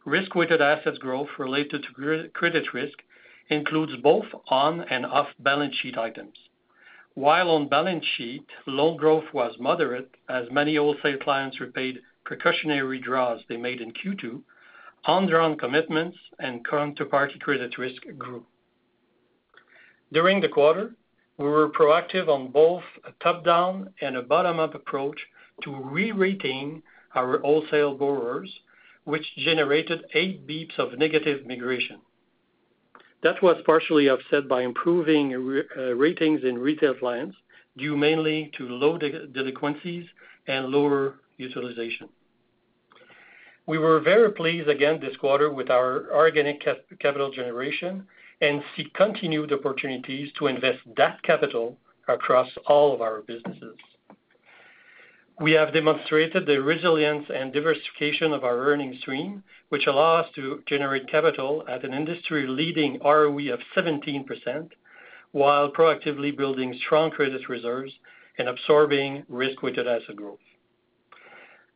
Risk-weighted 0.07 0.63
assets 0.63 0.97
growth 0.97 1.29
related 1.39 1.83
to 1.83 2.29
credit 2.33 2.73
risk 2.73 3.03
includes 3.51 3.93
both 4.03 4.25
on 4.49 4.81
and 4.81 5.05
off-balance 5.05 5.77
sheet 5.77 5.99
items. 5.99 6.39
While 7.13 7.51
on 7.51 7.69
balance 7.69 8.07
sheet, 8.17 8.47
loan 8.67 8.97
growth 8.97 9.31
was 9.35 9.57
moderate 9.61 10.09
as 10.31 10.51
many 10.51 10.77
wholesale 10.77 11.19
clients 11.19 11.61
repaid 11.61 12.01
precautionary 12.25 12.99
draws 12.99 13.43
they 13.47 13.59
made 13.59 13.83
in 13.83 13.93
Q2, 13.93 14.41
undrawn 15.07 15.59
commitments 15.59 16.17
and 16.39 16.67
counterparty 16.67 17.39
credit 17.41 17.77
risk 17.77 18.01
grew. 18.17 18.47
During 20.15 20.41
the 20.41 20.49
quarter, 20.49 20.95
we 21.39 21.45
were 21.47 21.69
proactive 21.69 22.29
on 22.29 22.53
both 22.53 22.85
a 23.05 23.11
top-down 23.21 23.93
and 24.01 24.17
a 24.17 24.23
bottom-up 24.23 24.77
approach 24.77 25.19
to 25.65 25.75
re-rating 25.75 26.85
our 27.17 27.41
wholesale 27.41 27.97
borrowers, 27.97 28.49
which 29.03 29.27
generated 29.37 30.05
8 30.15 30.47
basis 30.47 30.77
points 30.77 30.93
of 30.93 30.99
negative 31.01 31.45
migration. 31.45 31.99
That 33.25 33.43
was 33.43 33.61
partially 33.67 34.09
offset 34.09 34.47
by 34.49 34.63
improving 34.63 35.35
uh, 35.35 35.81
ratings 35.97 36.45
in 36.45 36.59
retail 36.59 36.95
clients, 36.95 37.37
due 37.77 37.97
mainly 37.97 38.53
to 38.57 38.69
low 38.69 38.97
delinquencies 38.97 40.07
and 40.47 40.69
lower 40.69 41.17
utilization. 41.39 42.09
We 43.67 43.79
were 43.79 43.99
very 43.99 44.31
pleased 44.31 44.69
again 44.69 45.01
this 45.01 45.17
quarter 45.17 45.51
with 45.53 45.71
our 45.71 46.15
organic 46.15 46.65
capital 47.01 47.33
generation 47.33 48.07
and 48.41 48.63
see 48.77 48.91
continued 48.95 49.53
opportunities 49.53 50.31
to 50.39 50.47
invest 50.47 50.79
that 50.97 51.23
capital 51.23 51.77
across 52.09 52.49
all 52.67 52.95
of 52.95 53.01
our 53.01 53.23
businesses. 53.23 53.77
We 55.41 55.53
have 55.53 55.73
demonstrated 55.73 56.47
the 56.47 56.63
resilience 56.63 57.27
and 57.35 57.53
diversification 57.53 58.33
of 58.33 58.45
our 58.45 58.57
earnings 58.57 59.01
stream, 59.01 59.43
which 59.69 59.87
allow 59.87 60.17
us 60.17 60.29
to 60.37 60.63
generate 60.67 61.09
capital 61.11 61.65
at 61.69 61.85
an 61.85 61.93
industry-leading 61.93 63.01
ROE 63.05 63.53
of 63.53 63.61
17%, 63.77 64.69
while 65.33 65.73
proactively 65.73 66.37
building 66.37 66.79
strong 66.87 67.11
credit 67.11 67.49
reserves 67.49 67.93
and 68.39 68.49
absorbing 68.49 69.25
risk-weighted 69.29 69.89
asset 69.89 70.15
growth. 70.15 70.39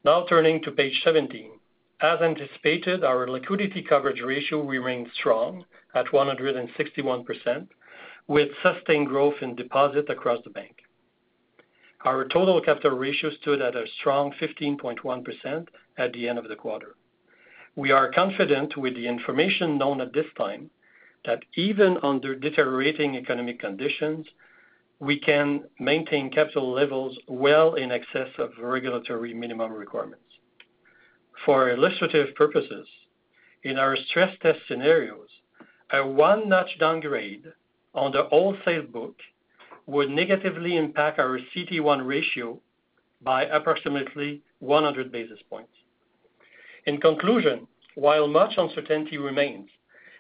Now 0.05 0.25
turning 0.29 0.63
to 0.63 0.71
page 0.71 1.01
17. 1.03 1.58
As 2.01 2.21
anticipated, 2.21 3.03
our 3.03 3.27
liquidity 3.27 3.83
coverage 3.83 4.21
ratio 4.21 4.63
remains 4.63 5.09
strong 5.15 5.65
at 5.95 6.07
161%, 6.07 7.69
with 8.29 8.51
sustained 8.63 9.09
growth 9.09 9.43
in 9.43 9.57
deposit 9.57 10.09
across 10.09 10.45
the 10.45 10.51
bank. 10.51 10.85
Our 12.05 12.29
total 12.29 12.61
capital 12.61 12.93
ratio 12.93 13.31
stood 13.31 13.61
at 13.61 13.75
a 13.75 13.89
strong 13.99 14.33
15.1% 14.41 15.67
at 15.97 16.13
the 16.13 16.29
end 16.29 16.39
of 16.39 16.47
the 16.47 16.55
quarter. 16.55 16.95
We 17.75 17.91
are 17.91 18.13
confident 18.13 18.77
with 18.77 18.95
the 18.95 19.09
information 19.09 19.77
known 19.77 20.01
at 20.01 20.13
this 20.13 20.27
time, 20.37 20.71
that 21.25 21.43
even 21.57 21.99
under 22.05 22.37
deteriorating 22.37 23.17
economic 23.17 23.59
conditions, 23.59 24.25
we 25.01 25.19
can 25.19 25.65
maintain 25.81 26.31
capital 26.31 26.71
levels 26.71 27.19
well 27.27 27.75
in 27.75 27.91
excess 27.91 28.29
of 28.39 28.53
regulatory 28.61 29.35
minimum 29.35 29.73
requirements. 29.73 30.28
For 31.45 31.71
illustrative 31.71 32.35
purposes, 32.35 32.87
in 33.63 33.79
our 33.79 33.97
stress 33.97 34.37
test 34.43 34.61
scenarios, 34.67 35.29
a 35.93 36.07
one-notch 36.07 36.79
downgrade 36.79 37.45
on 37.95 38.13
the 38.13 38.25
wholesale 38.25 38.83
book 38.83 39.17
would 39.87 40.11
negatively 40.11 40.77
impact 40.77 41.19
our 41.19 41.39
CET1 41.39 42.07
ratio 42.07 42.61
by 43.23 43.45
approximately 43.45 44.43
100 44.59 45.11
basis 45.11 45.39
points. 45.49 45.73
In 46.87 47.01
conclusion, 47.01 47.67
while 47.95 48.29
much 48.29 48.55
uncertainty 48.57 49.19
remains, 49.19 49.71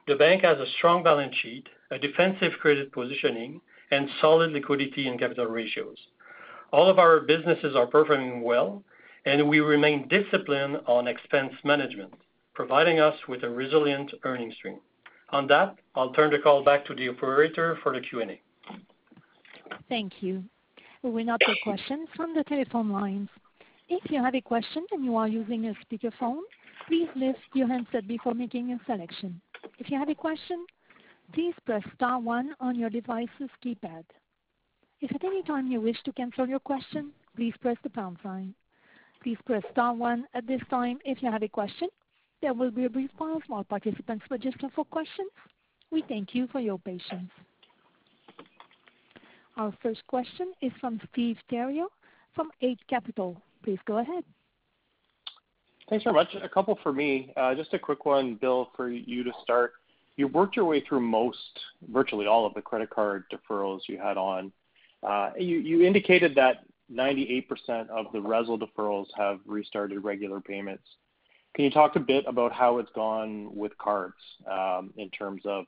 the 0.06 0.16
bank 0.16 0.42
has 0.42 0.58
a 0.58 0.70
strong 0.78 1.02
balance 1.02 1.34
sheet, 1.36 1.68
a 1.90 1.98
defensive 1.98 2.52
credit 2.60 2.92
positioning, 2.92 3.60
and 3.90 4.08
solid 4.20 4.52
liquidity 4.52 5.06
and 5.06 5.18
capital 5.18 5.46
ratios. 5.46 5.98
All 6.72 6.88
of 6.90 6.98
our 6.98 7.20
businesses 7.20 7.76
are 7.76 7.86
performing 7.86 8.42
well, 8.42 8.82
and 9.28 9.46
we 9.46 9.60
remain 9.60 10.08
disciplined 10.08 10.80
on 10.86 11.06
expense 11.06 11.52
management, 11.62 12.14
providing 12.54 12.98
us 12.98 13.14
with 13.28 13.42
a 13.44 13.50
resilient 13.50 14.10
earnings 14.24 14.54
stream. 14.54 14.78
On 15.30 15.46
that, 15.48 15.76
I'll 15.94 16.14
turn 16.14 16.30
the 16.30 16.38
call 16.38 16.64
back 16.64 16.86
to 16.86 16.94
the 16.94 17.10
operator 17.10 17.78
for 17.82 17.92
the 17.92 18.00
Q&A. 18.00 18.40
Thank 19.90 20.22
you. 20.22 20.42
We 21.02 21.10
will 21.10 21.24
now 21.24 21.36
take 21.46 21.62
questions 21.62 22.08
from 22.16 22.34
the 22.34 22.42
telephone 22.44 22.90
lines. 22.90 23.28
If 23.90 24.10
you 24.10 24.22
have 24.22 24.34
a 24.34 24.40
question 24.40 24.86
and 24.92 25.04
you 25.04 25.14
are 25.16 25.28
using 25.28 25.66
a 25.66 25.74
speakerphone, 25.84 26.40
please 26.86 27.08
lift 27.14 27.38
your 27.52 27.68
handset 27.68 28.08
before 28.08 28.32
making 28.32 28.70
your 28.70 28.80
selection. 28.86 29.38
If 29.78 29.90
you 29.90 29.98
have 29.98 30.08
a 30.08 30.14
question, 30.14 30.64
please 31.34 31.54
press 31.66 31.82
star 31.94 32.18
one 32.18 32.54
on 32.60 32.78
your 32.78 32.88
device's 32.88 33.50
keypad. 33.62 34.04
If 35.02 35.14
at 35.14 35.22
any 35.22 35.42
time 35.42 35.70
you 35.70 35.82
wish 35.82 36.02
to 36.04 36.12
cancel 36.12 36.48
your 36.48 36.60
question, 36.60 37.10
please 37.36 37.52
press 37.60 37.76
the 37.82 37.90
pound 37.90 38.16
sign. 38.22 38.54
Please 39.22 39.38
press 39.46 39.62
star 39.72 39.94
one 39.94 40.26
at 40.34 40.46
this 40.46 40.60
time 40.70 40.98
if 41.04 41.22
you 41.22 41.30
have 41.30 41.42
a 41.42 41.48
question. 41.48 41.88
There 42.40 42.54
will 42.54 42.70
be 42.70 42.84
a 42.84 42.90
brief 42.90 43.10
pause 43.18 43.42
while 43.48 43.64
participants 43.64 44.24
register 44.30 44.68
for 44.74 44.84
questions. 44.84 45.30
We 45.90 46.04
thank 46.08 46.34
you 46.34 46.46
for 46.52 46.60
your 46.60 46.78
patience. 46.78 47.30
Our 49.56 49.74
first 49.82 50.06
question 50.06 50.52
is 50.62 50.70
from 50.80 51.00
Steve 51.12 51.36
Theriault 51.50 51.88
from 52.34 52.50
Eight 52.62 52.78
Capital. 52.88 53.40
Please 53.64 53.78
go 53.86 53.98
ahead. 53.98 54.22
Thanks 55.90 56.04
very 56.04 56.14
much. 56.14 56.28
A 56.40 56.48
couple 56.48 56.78
for 56.82 56.92
me. 56.92 57.32
Uh, 57.36 57.54
just 57.54 57.74
a 57.74 57.78
quick 57.78 58.06
one, 58.06 58.36
Bill, 58.36 58.70
for 58.76 58.90
you 58.90 59.24
to 59.24 59.32
start. 59.42 59.72
You've 60.16 60.34
worked 60.34 60.54
your 60.54 60.66
way 60.66 60.84
through 60.86 61.00
most, 61.00 61.58
virtually 61.90 62.26
all 62.26 62.46
of 62.46 62.54
the 62.54 62.62
credit 62.62 62.90
card 62.90 63.24
deferrals 63.32 63.80
you 63.88 63.98
had 63.98 64.16
on. 64.16 64.52
Uh, 65.02 65.30
you 65.38 65.82
indicated 65.82 66.34
that 66.34 66.64
98% 66.92 67.88
of 67.90 68.06
the 68.12 68.18
RESL 68.18 68.60
deferrals 68.60 69.06
have 69.16 69.40
restarted 69.46 70.04
regular 70.04 70.40
payments. 70.40 70.84
Can 71.54 71.64
you 71.64 71.70
talk 71.70 71.96
a 71.96 72.00
bit 72.00 72.24
about 72.26 72.52
how 72.52 72.78
it's 72.78 72.90
gone 72.94 73.54
with 73.54 73.76
cards, 73.78 74.16
um, 74.50 74.92
in 74.96 75.10
terms 75.10 75.42
of 75.44 75.64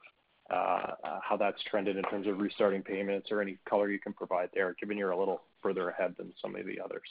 uh, 0.51 0.95
uh, 1.05 1.21
how 1.23 1.37
that's 1.37 1.63
trended 1.71 1.97
in 1.97 2.03
terms 2.05 2.27
of 2.27 2.39
restarting 2.39 2.83
payments 2.83 3.31
or 3.31 3.41
any 3.41 3.57
color 3.69 3.89
you 3.89 4.01
can 4.01 4.13
provide 4.13 4.49
there, 4.53 4.75
given 4.81 4.99
you're 4.99 5.11
a 5.11 5.19
little 5.19 5.43
further 5.63 5.91
ahead 5.91 6.15
than 6.19 6.33
some 6.43 6.57
of 6.57 6.67
the 6.67 6.81
others? 6.81 7.09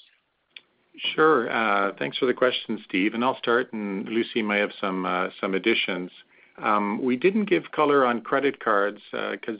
Sure. 1.15 1.49
Uh, 1.49 1.93
thanks 1.97 2.17
for 2.17 2.25
the 2.25 2.33
question, 2.33 2.83
Steve. 2.85 3.13
And 3.13 3.23
I'll 3.23 3.37
start, 3.37 3.71
and 3.71 4.07
Lucie 4.09 4.41
may 4.41 4.59
have 4.59 4.71
some 4.81 5.05
additions. 5.41 6.11
Um, 6.61 7.01
we 7.01 7.15
didn't 7.15 7.45
give 7.45 7.71
color 7.71 8.05
on 8.05 8.21
credit 8.21 8.59
cards 8.59 9.01
cards, 9.13 9.37
'cause 9.41 9.59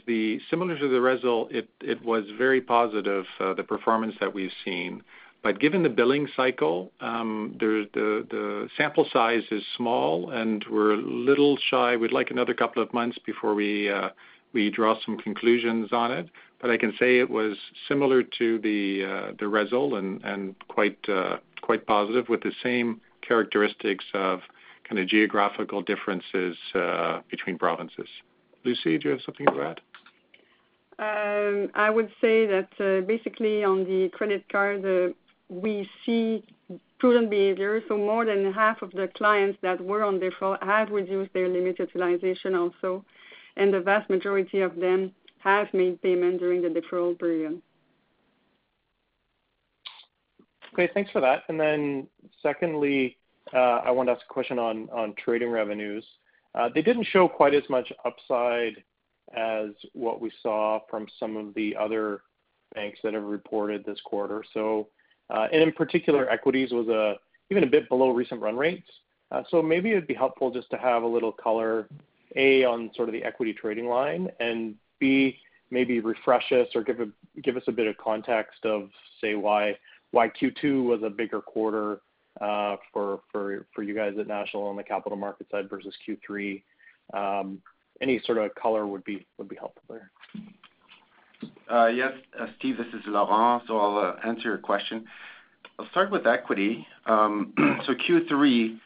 similar 0.50 0.78
to 0.78 0.88
the 0.88 1.00
RESL, 1.00 1.48
it 1.50 2.02
was 2.04 2.28
very 2.30 2.60
positive, 2.60 3.26
uh, 3.38 3.54
the 3.54 3.64
performance 3.64 4.16
that 4.20 4.32
we've 4.32 4.52
seen. 4.64 5.02
But 5.42 5.58
given 5.58 5.82
the 5.82 5.88
billing 5.88 6.26
cycle, 6.36 6.92
um, 7.00 7.56
the 7.58 8.68
sample 8.76 9.06
size 9.06 9.44
is 9.50 9.66
small, 9.76 10.30
and 10.30 10.64
we're 10.66 10.92
a 10.92 10.96
little 10.96 11.56
shy. 11.56 11.96
We'd 11.96 12.12
like 12.12 12.30
another 12.30 12.54
couple 12.54 12.82
of 12.82 12.92
months 12.92 13.18
before 13.18 13.54
we 13.54 13.88
uh, 13.88 14.10
we 14.52 14.68
draw 14.68 14.98
some 15.00 15.16
conclusions 15.16 15.92
on 15.92 16.10
it. 16.10 16.28
But 16.60 16.70
I 16.70 16.76
can 16.76 16.92
say 16.98 17.18
it 17.18 17.30
was 17.30 17.56
similar 17.88 18.22
to 18.22 18.58
the 18.58 19.46
RESL 19.46 19.96
and 19.98 20.22
and 20.24 20.54
quite 20.68 21.08
uh 21.08 21.38
quite 21.62 21.86
positive 21.86 22.28
with 22.28 22.42
the 22.42 22.52
same 22.62 23.00
characteristics 23.22 24.04
of 24.12 24.42
kind 24.90 25.00
of 25.00 25.08
geographical 25.08 25.82
differences 25.82 26.56
uh, 26.74 27.20
between 27.30 27.56
provinces. 27.56 28.08
Lucie, 28.64 28.98
do 28.98 29.08
you 29.08 29.10
have 29.12 29.20
something 29.24 29.46
to 29.46 29.62
add? 29.62 29.80
Um, 30.98 31.70
I 31.74 31.88
would 31.88 32.10
say 32.20 32.44
that 32.46 32.68
uh, 32.78 33.06
basically 33.06 33.62
on 33.64 33.84
the 33.84 34.10
credit 34.12 34.44
card, 34.50 34.84
uh, 34.84 35.14
we 35.48 35.88
see 36.04 36.44
prudent 36.98 37.30
behavior. 37.30 37.80
So 37.88 37.96
more 37.96 38.24
than 38.26 38.52
half 38.52 38.82
of 38.82 38.90
the 38.90 39.08
clients 39.14 39.58
that 39.62 39.80
were 39.80 40.02
on 40.02 40.18
default 40.18 40.62
have 40.62 40.90
reduced 40.90 41.32
their 41.32 41.48
limit 41.48 41.78
utilization 41.78 42.54
also, 42.54 43.04
and 43.56 43.72
the 43.72 43.80
vast 43.80 44.10
majority 44.10 44.60
of 44.60 44.76
them 44.76 45.12
have 45.38 45.72
made 45.72 46.02
payment 46.02 46.40
during 46.40 46.60
the 46.60 46.68
deferral 46.68 47.18
period. 47.18 47.62
Okay, 50.74 50.90
thanks 50.92 51.10
for 51.10 51.20
that. 51.20 51.44
And 51.48 51.58
then 51.58 52.08
secondly, 52.42 53.16
I 53.52 53.90
want 53.90 54.08
to 54.08 54.12
ask 54.12 54.22
a 54.28 54.32
question 54.32 54.58
on 54.58 55.14
trading 55.22 55.50
revenues. 55.50 56.04
They 56.74 56.82
didn't 56.82 57.06
show 57.06 57.28
quite 57.28 57.54
as 57.54 57.64
much 57.68 57.92
upside 58.04 58.82
as 59.36 59.70
what 59.92 60.20
we 60.20 60.30
saw 60.42 60.80
from 60.90 61.06
some 61.18 61.36
of 61.36 61.54
the 61.54 61.76
other 61.76 62.22
banks 62.74 62.98
that 63.02 63.14
have 63.14 63.22
reported 63.22 63.84
this 63.84 64.00
quarter. 64.04 64.44
So 64.54 64.88
uh 65.28 65.46
and 65.52 65.62
in 65.62 65.72
particular, 65.72 66.28
equities 66.28 66.72
was 66.72 67.16
even 67.50 67.64
a 67.64 67.66
bit 67.66 67.88
below 67.88 68.10
recent 68.10 68.40
run 68.40 68.56
rates. 68.56 68.88
Uh 69.30 69.42
so 69.50 69.62
maybe 69.62 69.90
it'd 69.90 70.06
be 70.06 70.14
helpful 70.14 70.50
just 70.50 70.70
to 70.70 70.76
have 70.76 71.02
a 71.02 71.06
little 71.06 71.32
color, 71.32 71.88
A, 72.36 72.64
on 72.64 72.90
sort 72.94 73.08
of 73.08 73.12
the 73.12 73.22
equity 73.22 73.52
trading 73.52 73.86
line, 73.86 74.28
and 74.40 74.74
B, 74.98 75.38
maybe 75.70 76.00
refresh 76.00 76.50
us 76.52 76.68
or 76.74 76.82
give 76.82 77.00
us 77.56 77.62
a 77.68 77.72
bit 77.72 77.86
of 77.86 77.96
context 77.96 78.64
of, 78.64 78.90
say, 79.20 79.34
why 79.34 79.76
Q2 80.14 80.84
was 80.84 81.02
a 81.04 81.10
bigger 81.10 81.40
quarter 81.40 82.00
Uh, 82.40 82.76
for 82.92 83.20
you 83.82 83.94
guys 83.94 84.14
at 84.18 84.26
National 84.26 84.64
on 84.64 84.76
the 84.76 84.82
capital 84.82 85.16
market 85.16 85.46
side 85.50 85.68
versus 85.68 85.94
Q3. 86.06 86.62
Um, 87.12 87.60
any 88.00 88.20
sort 88.24 88.38
of 88.38 88.54
color 88.54 88.86
would 88.86 89.04
be 89.04 89.26
helpful 89.58 89.82
there. 89.88 90.10
Uh, 91.70 91.86
yes, 91.86 92.12
uh, 92.38 92.46
Steve, 92.58 92.76
this 92.76 92.86
is 92.88 93.02
Laurent. 93.06 93.62
So 93.66 93.78
I'll 93.78 94.16
answer 94.24 94.48
your 94.48 94.58
question. 94.58 95.04
I'll 95.78 95.88
start 95.90 96.10
with 96.10 96.26
equity. 96.26 96.86
Um, 97.06 97.52
so, 97.86 97.94
Q3, 97.94 98.78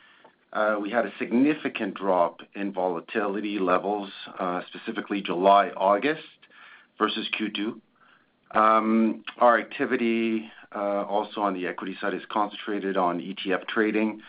we 0.81 0.91
had 0.91 1.07
a 1.07 1.13
significant 1.19 1.95
drop 1.95 2.41
in 2.55 2.73
volatility 2.73 3.59
levels, 3.59 4.11
specifically 4.69 5.21
July, 5.21 5.71
August 5.77 6.23
versus 6.99 7.29
Q2. 7.39 7.81
Um, 8.55 9.25
our 9.39 9.59
activity 9.59 10.51
Uh, 10.75 11.05
also 11.05 11.41
on 11.41 11.55
the 11.55 11.67
equity 11.69 11.97
side 12.01 12.15
is 12.15 12.23
concentrated 12.29 12.97
on 12.97 13.21
ETF 13.21 13.69
trading. 13.69 14.21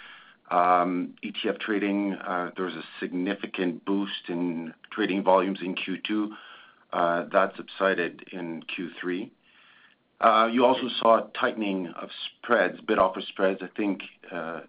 Um, 0.51 1.15
ETF 1.23 1.59
trading, 1.59 2.13
uh, 2.13 2.51
there 2.55 2.65
was 2.65 2.75
a 2.75 2.83
significant 2.99 3.83
boost 3.83 4.29
in 4.29 4.71
trading 4.91 5.23
volumes 5.23 5.59
in 5.63 5.73
Q2, 5.73 6.29
uh, 6.93 7.25
that 7.33 7.53
subsided 7.57 8.25
in 8.31 8.63
Q3. 8.63 9.31
You 10.53 10.65
also 10.65 10.87
saw 10.99 11.21
tightening 11.39 11.87
of 11.99 12.09
spreads, 12.43 12.79
bid-offer 12.81 13.21
spreads, 13.21 13.61
I 13.63 13.69
think, 13.75 14.01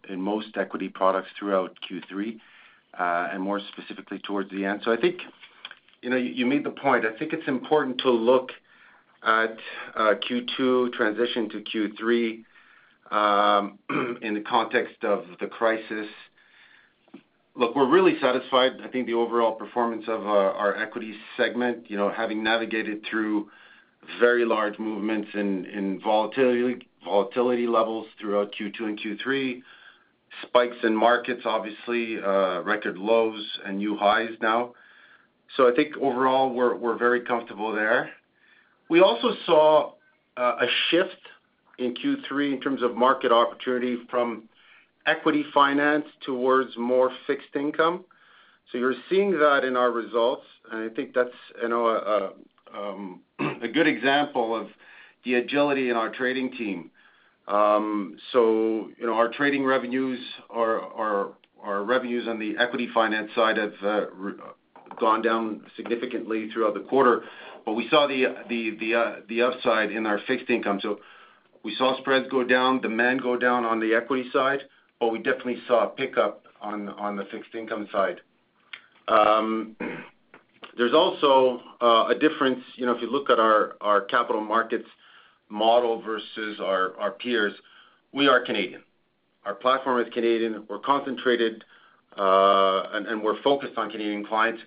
in 0.08 0.20
most 0.20 0.56
equity 0.56 0.88
products 0.88 1.28
throughout 1.38 1.76
Q3, 1.88 2.40
and 2.98 3.42
more 3.42 3.60
specifically 3.60 4.18
towards 4.18 4.50
the 4.50 4.64
end. 4.64 4.80
So 4.82 4.92
I 4.92 4.96
think, 4.96 5.20
you 6.00 6.08
know, 6.08 6.16
you 6.16 6.46
made 6.46 6.64
the 6.64 6.70
point. 6.70 7.04
I 7.04 7.16
think 7.18 7.32
it's 7.34 7.46
important 7.46 7.98
to 7.98 8.10
look 8.10 8.50
at 9.26 9.56
uh, 9.96 10.14
Q2 10.28 10.92
transition 10.92 11.50
to 11.50 11.60
Q3 11.60 12.44
um, 13.10 13.78
in 14.22 14.34
the 14.34 14.42
context 14.48 15.02
of 15.02 15.24
the 15.40 15.48
crisis. 15.48 16.06
Look, 17.56 17.74
we're 17.74 17.90
really 17.90 18.14
satisfied. 18.20 18.72
I 18.84 18.88
think 18.88 19.06
the 19.06 19.14
overall 19.14 19.52
performance 19.52 20.04
of 20.08 20.22
uh, 20.22 20.28
our 20.28 20.76
equity 20.76 21.14
segment, 21.36 21.90
you 21.90 21.96
know, 21.96 22.10
having 22.10 22.42
navigated 22.42 23.04
through 23.10 23.48
very 24.20 24.44
large 24.44 24.78
movements 24.78 25.28
in 25.34 26.00
volatility 26.02 26.86
volatility 27.04 27.66
levels 27.66 28.06
throughout 28.20 28.52
Q2 28.52 28.80
and 28.80 29.00
Q3, 29.00 29.62
spikes 30.42 30.76
in 30.82 30.94
markets, 30.94 31.42
obviously, 31.44 32.20
uh, 32.20 32.60
record 32.62 32.98
lows 32.98 33.44
and 33.64 33.78
new 33.78 33.96
highs 33.96 34.30
now. 34.42 34.74
So 35.56 35.70
I 35.70 35.74
think 35.74 35.96
overall, 35.96 36.52
we're 36.52 36.76
we're 36.76 36.98
very 36.98 37.22
comfortable 37.22 37.72
there. 37.72 38.10
We 38.88 39.00
also 39.00 39.34
saw 39.44 39.92
uh, 40.36 40.56
a 40.60 40.66
shift 40.90 41.16
in 41.78 41.94
Q3 41.94 42.54
in 42.54 42.60
terms 42.60 42.82
of 42.82 42.94
market 42.94 43.32
opportunity 43.32 43.98
from 44.10 44.48
equity 45.06 45.44
finance 45.52 46.04
towards 46.24 46.76
more 46.76 47.10
fixed 47.26 47.54
income. 47.54 48.04
So 48.70 48.78
you're 48.78 48.94
seeing 49.08 49.32
that 49.32 49.64
in 49.64 49.76
our 49.76 49.90
results, 49.90 50.44
and 50.70 50.90
I 50.90 50.94
think 50.94 51.14
that's, 51.14 51.30
you 51.62 51.68
know, 51.68 51.86
a 51.86 52.32
um, 52.76 53.20
good 53.38 53.86
example 53.86 54.54
of 54.54 54.68
the 55.24 55.34
agility 55.34 55.90
in 55.90 55.96
our 55.96 56.10
trading 56.10 56.50
team. 56.52 56.90
Um, 57.46 58.16
so, 58.32 58.90
you 58.98 59.06
know, 59.06 59.14
our 59.14 59.28
trading 59.28 59.64
revenues, 59.64 60.18
our 60.50 60.82
our 61.62 61.82
revenues 61.82 62.28
on 62.28 62.38
the 62.38 62.56
equity 62.58 62.88
finance 62.92 63.30
side 63.34 63.56
have 63.56 63.72
uh, 63.82 64.06
gone 64.98 65.22
down 65.22 65.62
significantly 65.76 66.48
throughout 66.52 66.74
the 66.74 66.80
quarter, 66.80 67.24
but 67.66 67.72
we 67.74 67.88
saw 67.90 68.06
the 68.06 68.24
the 68.48 68.94
uh, 68.94 69.16
the 69.28 69.42
upside 69.42 69.90
in 69.90 70.06
our 70.06 70.20
fixed 70.26 70.48
income. 70.48 70.78
So 70.80 71.00
we 71.62 71.74
saw 71.74 71.98
spreads 71.98 72.28
go 72.30 72.44
down, 72.44 72.80
demand 72.80 73.20
go 73.20 73.36
down 73.36 73.64
on 73.64 73.80
the 73.80 73.94
equity 73.94 74.30
side, 74.32 74.60
but 75.00 75.08
we 75.08 75.18
definitely 75.18 75.58
saw 75.66 75.84
a 75.84 75.88
pickup 75.88 76.44
on 76.62 76.88
on 76.88 77.16
the 77.16 77.24
fixed 77.30 77.54
income 77.54 77.88
side. 77.92 78.20
Um, 79.08 79.76
there's 80.78 80.94
also 80.94 81.60
uh, 81.80 82.06
a 82.08 82.14
difference, 82.18 82.62
you 82.76 82.86
know, 82.86 82.94
if 82.94 83.00
you 83.00 83.10
look 83.10 83.30
at 83.30 83.38
our 83.38 84.02
capital 84.10 84.42
markets 84.42 84.88
model 85.48 86.02
versus 86.02 86.60
our 86.60 87.12
peers, 87.12 87.52
we 88.12 88.28
are 88.28 88.44
Canadian. 88.44 88.82
Our 89.44 89.54
platform 89.54 90.00
is 90.04 90.12
Canadian. 90.12 90.64
We're 90.68 90.80
concentrated, 90.80 91.64
uh, 92.18 92.88
and 92.92 93.22
we're 93.22 93.40
focused 93.42 93.76
on 93.76 93.90
Canadian 93.90 94.26
clients, 94.26 94.60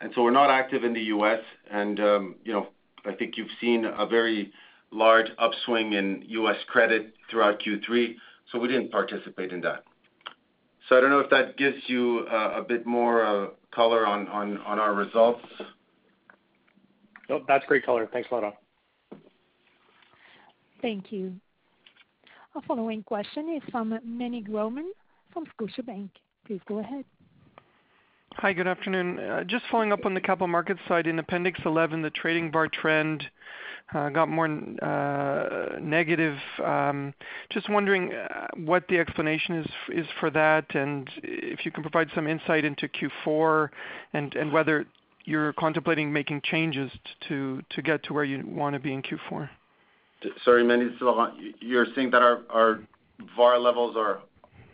and 0.00 0.12
so 0.14 0.22
we're 0.22 0.30
not 0.30 0.50
active 0.50 0.84
in 0.84 0.92
the 0.92 1.02
U.S. 1.16 1.40
And 1.70 2.00
um 2.00 2.34
you 2.44 2.52
know, 2.52 2.68
I 3.04 3.12
think 3.14 3.36
you've 3.36 3.54
seen 3.60 3.84
a 3.84 4.06
very 4.06 4.52
large 4.90 5.26
upswing 5.38 5.92
in 5.94 6.24
U.S. 6.28 6.56
credit 6.68 7.14
throughout 7.30 7.60
Q3, 7.60 8.14
so 8.50 8.58
we 8.58 8.68
didn't 8.68 8.90
participate 8.90 9.52
in 9.52 9.60
that. 9.62 9.84
So 10.88 10.96
I 10.96 11.00
don't 11.00 11.10
know 11.10 11.20
if 11.20 11.30
that 11.30 11.56
gives 11.56 11.78
you 11.86 12.26
a 12.28 12.62
bit 12.62 12.86
more 12.86 13.52
color 13.74 14.06
on 14.06 14.28
our 14.28 14.94
results. 14.94 15.42
No, 17.28 17.42
that's 17.48 17.64
great 17.66 17.86
color. 17.86 18.06
Thanks, 18.12 18.28
Laurent. 18.30 18.54
Thank 20.82 21.10
you. 21.10 21.32
Our 22.54 22.62
following 22.68 23.02
question 23.02 23.48
is 23.56 23.62
from 23.70 23.98
Meny 24.04 24.42
Grauman 24.42 24.90
from 25.32 25.44
Scotiabank. 25.58 26.10
Please 26.46 26.60
go 26.68 26.78
ahead. 26.78 27.04
Hi, 28.44 28.52
good 28.52 28.66
afternoon. 28.66 29.18
Uh, 29.18 29.42
just 29.44 29.64
following 29.70 29.90
up 29.90 30.04
on 30.04 30.12
the 30.12 30.20
capital 30.20 30.48
markets 30.48 30.80
side. 30.86 31.06
In 31.06 31.18
Appendix 31.18 31.58
11, 31.64 32.02
the 32.02 32.10
trading 32.10 32.52
VaR 32.52 32.70
trend 32.70 33.24
uh, 33.94 34.10
got 34.10 34.28
more 34.28 34.44
uh, 34.44 35.78
negative. 35.80 36.36
Um, 36.62 37.14
just 37.48 37.70
wondering 37.70 38.12
what 38.56 38.86
the 38.88 38.98
explanation 38.98 39.64
is 39.94 40.04
for 40.20 40.28
that, 40.28 40.66
and 40.74 41.08
if 41.22 41.64
you 41.64 41.72
can 41.72 41.82
provide 41.82 42.10
some 42.14 42.26
insight 42.26 42.66
into 42.66 42.86
Q4 42.86 43.70
and 44.12 44.52
whether 44.52 44.84
you're 45.24 45.54
contemplating 45.54 46.12
making 46.12 46.42
changes 46.44 46.90
to 47.30 47.62
get 47.82 48.02
to 48.02 48.12
where 48.12 48.24
you 48.24 48.44
wanna 48.46 48.78
be 48.78 48.92
in 48.92 49.00
Q4. 49.00 49.48
Sorry, 50.44 50.62
Meny, 50.62 50.84
is 50.84 51.00
Laurent. 51.00 51.32
You're 51.60 51.86
saying 51.94 52.10
that 52.10 52.20
our 52.20 52.80
VaR 53.38 53.58
levels 53.58 53.96
are 53.96 54.20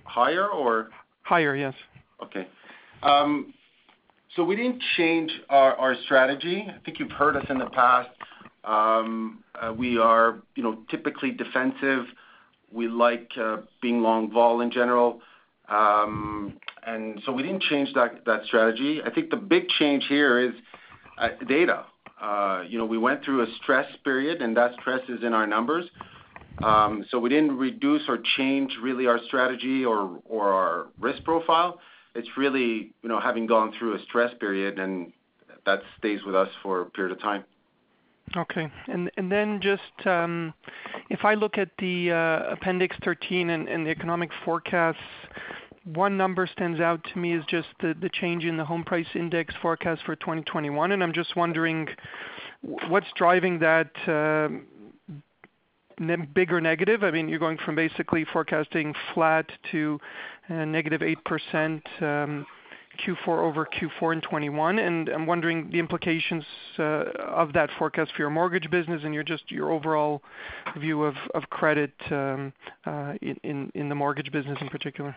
higher 0.02 0.48
or? 0.48 0.88
Higher, 1.22 1.54
yes. 1.54 1.74
Okay. 2.20 2.48
Um, 3.04 3.54
So 4.36 4.44
we 4.44 4.54
didn't 4.54 4.80
change 4.96 5.32
our 5.48 5.96
strategy. 6.04 6.64
I 6.68 6.78
think 6.84 7.00
you've 7.00 7.10
heard 7.10 7.36
us 7.36 7.44
in 7.48 7.58
the 7.58 7.66
past. 7.66 8.10
Um, 8.64 9.42
uh, 9.60 9.72
we 9.72 9.98
are, 9.98 10.40
you 10.54 10.62
know, 10.62 10.78
typically 10.88 11.32
defensive. 11.32 12.04
We 12.72 12.86
like 12.86 13.28
uh, 13.40 13.58
being 13.82 14.02
long 14.02 14.30
vol 14.30 14.60
in 14.60 14.70
general. 14.70 15.20
Um, 15.68 16.58
and 16.86 17.20
so 17.26 17.32
we 17.32 17.42
didn't 17.42 17.62
change 17.62 17.92
that 17.94 18.40
strategy. 18.44 19.00
I 19.04 19.10
think 19.10 19.30
the 19.30 19.36
big 19.36 19.68
change 19.68 20.04
here 20.08 20.38
is 20.38 20.54
uh, 21.18 21.30
data. 21.48 21.86
You 22.68 22.78
know, 22.78 22.86
we 22.86 22.98
went 22.98 23.24
through 23.24 23.42
a 23.42 23.46
stress 23.62 23.86
period, 24.04 24.42
and 24.42 24.56
that 24.56 24.72
stress 24.80 25.00
is 25.08 25.24
in 25.24 25.34
our 25.34 25.46
numbers. 25.46 25.86
Um, 26.62 27.04
so 27.10 27.18
we 27.18 27.30
didn't 27.30 27.56
reduce 27.56 28.02
or 28.06 28.18
change 28.36 28.76
really 28.80 29.06
our 29.06 29.18
strategy 29.26 29.84
or 29.84 30.20
our 30.30 30.88
risk 31.00 31.24
profile. 31.24 31.80
It's 32.14 32.28
really, 32.36 32.92
you 33.02 33.08
know, 33.08 33.20
having 33.20 33.46
gone 33.46 33.72
through 33.78 33.94
a 33.94 34.02
stress 34.02 34.32
period, 34.40 34.78
and 34.78 35.12
that 35.66 35.80
stays 35.98 36.20
with 36.24 36.34
us 36.34 36.48
for 36.62 36.82
a 36.82 36.86
period 36.86 37.12
of 37.12 37.20
time. 37.20 37.44
Okay. 38.36 38.70
And 38.86 39.10
and 39.16 39.30
then 39.30 39.60
just, 39.60 40.06
um, 40.06 40.54
if 41.08 41.24
I 41.24 41.34
look 41.34 41.58
at 41.58 41.70
the 41.78 42.12
uh, 42.12 42.52
appendix 42.52 42.96
13 43.04 43.50
and 43.50 43.86
the 43.86 43.90
economic 43.90 44.30
forecasts, 44.44 44.98
one 45.84 46.16
number 46.16 46.46
stands 46.46 46.80
out 46.80 47.04
to 47.12 47.18
me 47.18 47.34
is 47.34 47.44
just 47.48 47.68
the 47.80 48.10
change 48.12 48.44
in 48.44 48.56
the 48.56 48.64
home 48.64 48.84
price 48.84 49.06
index 49.14 49.54
forecast 49.60 50.02
for 50.04 50.14
2021. 50.16 50.92
and 50.92 51.02
I'm 51.02 51.12
just 51.12 51.34
wondering 51.36 51.88
what's 52.62 53.06
driving 53.16 53.58
that 53.60 53.90
uh, 54.06 54.48
bigger 56.34 56.60
negative? 56.60 57.02
I 57.02 57.10
mean, 57.10 57.28
you're 57.28 57.38
going 57.38 57.58
from 57.64 57.74
basically 57.74 58.24
forecasting 58.32 58.94
flat 59.14 59.46
to 59.72 60.00
uh, 60.48 60.64
negative 60.64 61.00
-8%, 61.00 62.02
um, 62.02 62.46
Q4 62.98 63.28
over 63.28 63.66
Q4 63.66 64.14
in 64.14 64.20
2021. 64.20 64.78
I'm 65.08 65.26
wondering 65.26 65.70
the 65.70 65.78
implications 65.78 66.44
uh, 66.78 66.82
of 66.82 67.52
that 67.52 67.70
forecast 67.78 68.12
for 68.12 68.22
your 68.22 68.30
mortgage 68.30 68.70
business 68.70 69.02
and 69.04 69.14
your 69.14 69.22
just 69.22 69.50
your 69.50 69.70
overall 69.70 70.22
view 70.76 71.04
of 71.04 71.14
credit 71.50 71.92
um, 72.10 72.52
uh, 72.84 73.14
in 73.22 73.70
in 73.74 73.88
the 73.88 73.94
mortgage 73.94 74.30
business 74.32 74.58
in 74.60 74.68
particular. 74.68 75.14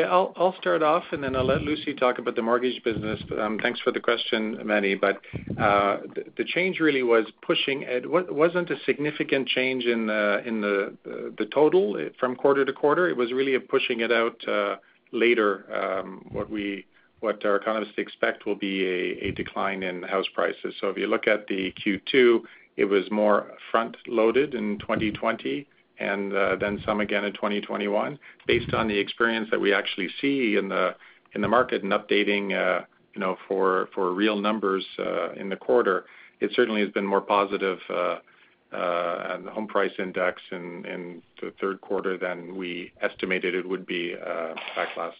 I'll 0.00 0.54
start 0.58 0.82
off, 0.82 1.04
and 1.12 1.22
then 1.22 1.36
I'll 1.36 1.44
let 1.44 1.62
Lucie 1.62 1.94
talk 1.94 2.18
about 2.18 2.34
the 2.34 2.42
mortgage 2.42 2.82
business. 2.82 3.20
Um, 3.38 3.58
thanks 3.62 3.80
for 3.80 3.92
the 3.92 4.00
question, 4.00 4.58
Meny. 4.64 4.94
Uh, 4.94 5.98
the 6.36 6.44
change 6.46 6.80
really 6.80 7.02
was 7.02 7.26
pushing. 7.42 7.82
It 7.82 8.10
wasn't 8.10 8.70
a 8.70 8.76
significant 8.86 9.48
change 9.48 9.84
in 9.84 10.08
uh, 10.08 10.40
the 10.44 11.48
total 11.52 11.96
uh, 11.96 12.10
from 12.18 12.36
quarter 12.36 12.64
to 12.64 12.72
quarter. 12.72 13.08
It 13.08 13.16
was 13.16 13.32
really 13.32 13.58
pushing 13.58 14.00
it 14.00 14.10
out 14.10 14.40
later, 15.12 15.66
um, 15.72 16.26
what 17.20 17.44
our 17.44 17.56
economists 17.56 17.94
expect 17.98 18.46
will 18.46 18.56
be 18.56 18.84
a 19.20 19.30
decline 19.32 19.82
in 19.82 20.02
house 20.02 20.26
prices. 20.34 20.74
So 20.80 20.88
if 20.88 20.96
you 20.96 21.06
look 21.06 21.28
at 21.28 21.46
the 21.46 21.72
Q2, 21.84 22.40
it 22.76 22.86
was 22.86 23.10
more 23.10 23.52
front-loaded 23.70 24.54
in 24.54 24.78
2020 24.78 25.68
and 25.98 26.34
uh, 26.34 26.56
then 26.56 26.82
some 26.84 27.00
again 27.00 27.24
in 27.24 27.32
2021 27.32 28.18
based 28.46 28.72
on 28.74 28.88
the 28.88 28.98
experience 28.98 29.48
that 29.50 29.60
we 29.60 29.72
actually 29.72 30.08
see 30.20 30.56
in 30.56 30.68
the 30.68 31.48
market 31.48 31.82
and 31.82 31.92
updating, 31.92 32.52
uh, 32.52 32.84
you 33.14 33.20
know, 33.20 33.36
for 33.48 33.88
real 33.96 34.36
numbers 34.36 34.84
uh, 34.98 35.32
in 35.32 35.48
the 35.48 35.56
quarter. 35.56 36.04
It 36.40 36.50
certainly 36.54 36.80
has 36.80 36.90
been 36.90 37.06
more 37.06 37.20
positive 37.20 37.78
and 38.72 39.46
the 39.46 39.50
home 39.50 39.68
price 39.68 39.92
index 39.98 40.40
in 40.50 41.22
the 41.40 41.52
third 41.60 41.80
quarter 41.80 42.16
than 42.16 42.56
we 42.56 42.92
estimated 43.00 43.54
it 43.54 43.68
would 43.68 43.86
be 43.86 44.14
back 44.74 44.88
last 44.96 45.16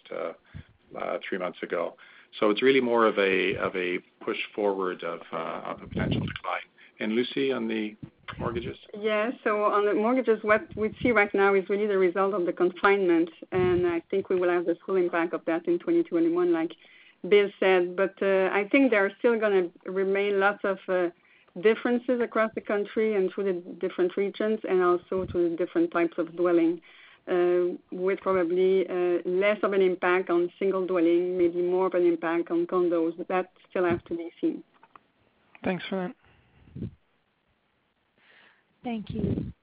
three 1.27 1.37
months 1.37 1.59
ago. 1.61 1.95
So 2.39 2.49
it's 2.49 2.63
really 2.63 2.81
more 2.81 3.05
of 3.05 3.19
a 3.19 3.99
push 4.21 4.37
forward 4.55 5.03
of 5.03 5.21
a 5.31 5.87
potential 5.87 6.21
decline. 6.21 6.61
Lucie, 6.99 7.51
on 7.51 7.67
the 7.67 7.95
mortgages? 8.37 8.77
Yes. 8.99 9.33
So 9.43 9.63
on 9.65 9.85
the 9.85 9.93
mortgages, 9.93 10.39
what 10.43 10.63
we 10.75 10.95
see 11.01 11.11
right 11.11 11.33
now 11.33 11.53
is 11.53 11.67
really 11.69 11.87
the 11.87 11.97
result 11.97 12.33
of 12.33 12.45
the 12.45 12.53
confinement, 12.53 13.29
and 13.51 13.87
I 13.87 14.01
think 14.09 14.29
we 14.29 14.35
will 14.35 14.49
have 14.49 14.65
the 14.65 14.77
full 14.85 14.95
impact 14.95 15.33
of 15.33 15.41
that 15.45 15.67
in 15.67 15.79
2021, 15.79 16.51
like 16.51 16.71
Bill 17.27 17.49
said. 17.59 17.95
But 17.95 18.15
uh, 18.21 18.49
I 18.51 18.67
think 18.71 18.91
there 18.91 19.05
are 19.05 19.11
still 19.19 19.39
gonna 19.39 19.67
remain 19.85 20.39
lots 20.39 20.63
of 20.63 20.77
uh, 20.87 21.09
differences 21.61 22.21
across 22.21 22.51
the 22.55 22.61
country 22.61 23.15
and 23.15 23.31
through 23.31 23.45
the 23.45 23.59
different 23.79 24.15
regions 24.17 24.59
and 24.67 24.81
also 24.81 25.25
to 25.25 25.49
the 25.49 25.55
different 25.55 25.91
types 25.91 26.17
of 26.17 26.35
dwelling, 26.35 26.81
uh, 27.29 27.75
with 27.91 28.19
probably 28.21 28.85
less 29.25 29.57
of 29.63 29.73
an 29.73 29.81
impact 29.81 30.29
on 30.29 30.51
single 30.59 30.85
dwelling, 30.85 31.37
maybe 31.37 31.61
more 31.61 31.87
of 31.87 31.93
an 31.93 32.05
impact 32.05 32.51
on 32.51 32.65
condos. 32.67 33.13
That 33.27 33.51
still 33.69 33.85
has 33.85 33.99
to 34.07 34.17
be 34.17 34.31
seen. 34.41 34.63
Thanks 35.63 35.83
for 35.89 35.95
that. 35.95 36.15
Thank 38.83 39.09
you. 39.11 39.53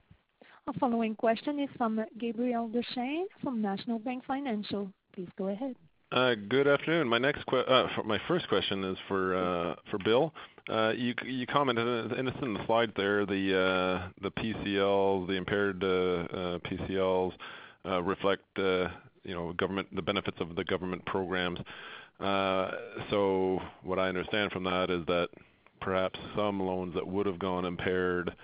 Our 0.67 0.75
following 0.75 1.15
question 1.15 1.59
is 1.59 1.69
from 1.77 2.05
Gabriel 2.19 2.69
Dechaine 2.69 3.25
from 3.43 3.61
National 3.61 3.99
Bank 3.99 4.25
Financial. 4.27 4.91
Please 5.15 5.29
go 5.37 5.49
ahead. 5.49 5.75
Uh, 6.13 6.35
good 6.49 6.67
afternoon. 6.67 7.13
Uh, 7.13 7.87
my 8.05 8.19
first 8.27 8.49
question 8.49 8.83
is 8.85 8.97
for 9.07 9.37
uh, 9.37 9.75
Bill. 10.05 10.33
You 10.69 11.47
commented, 11.47 12.13
and 12.13 12.29
it's 12.29 12.39
in 12.43 12.55
the 12.55 12.67
slide 12.67 12.93
there, 12.97 13.27
the 13.27 14.11
PCL, 14.23 15.27
the 15.27 15.35
impaired 15.35 15.81
PCLs 15.81 17.33
reflect 18.03 18.43
the, 18.57 18.91
you 19.23 19.35
know, 19.35 19.53
government, 19.53 19.95
the 19.95 20.03
benefits 20.03 20.39
of 20.41 20.57
the 20.57 20.65
government 20.65 21.05
programs. 21.07 21.59
Uh 22.21 22.71
so 23.09 23.59
what 23.83 23.99
I 23.99 24.09
understand 24.09 24.53
from 24.53 24.65
that 24.65 24.91
is 24.91 25.07
that 25.07 25.29
perhaps 25.81 26.19
some 26.37 26.61
loans 26.61 26.93
that 26.95 27.07
would 27.07 27.25
have 27.25 27.39
gone 27.39 27.65
impaired 27.65 28.35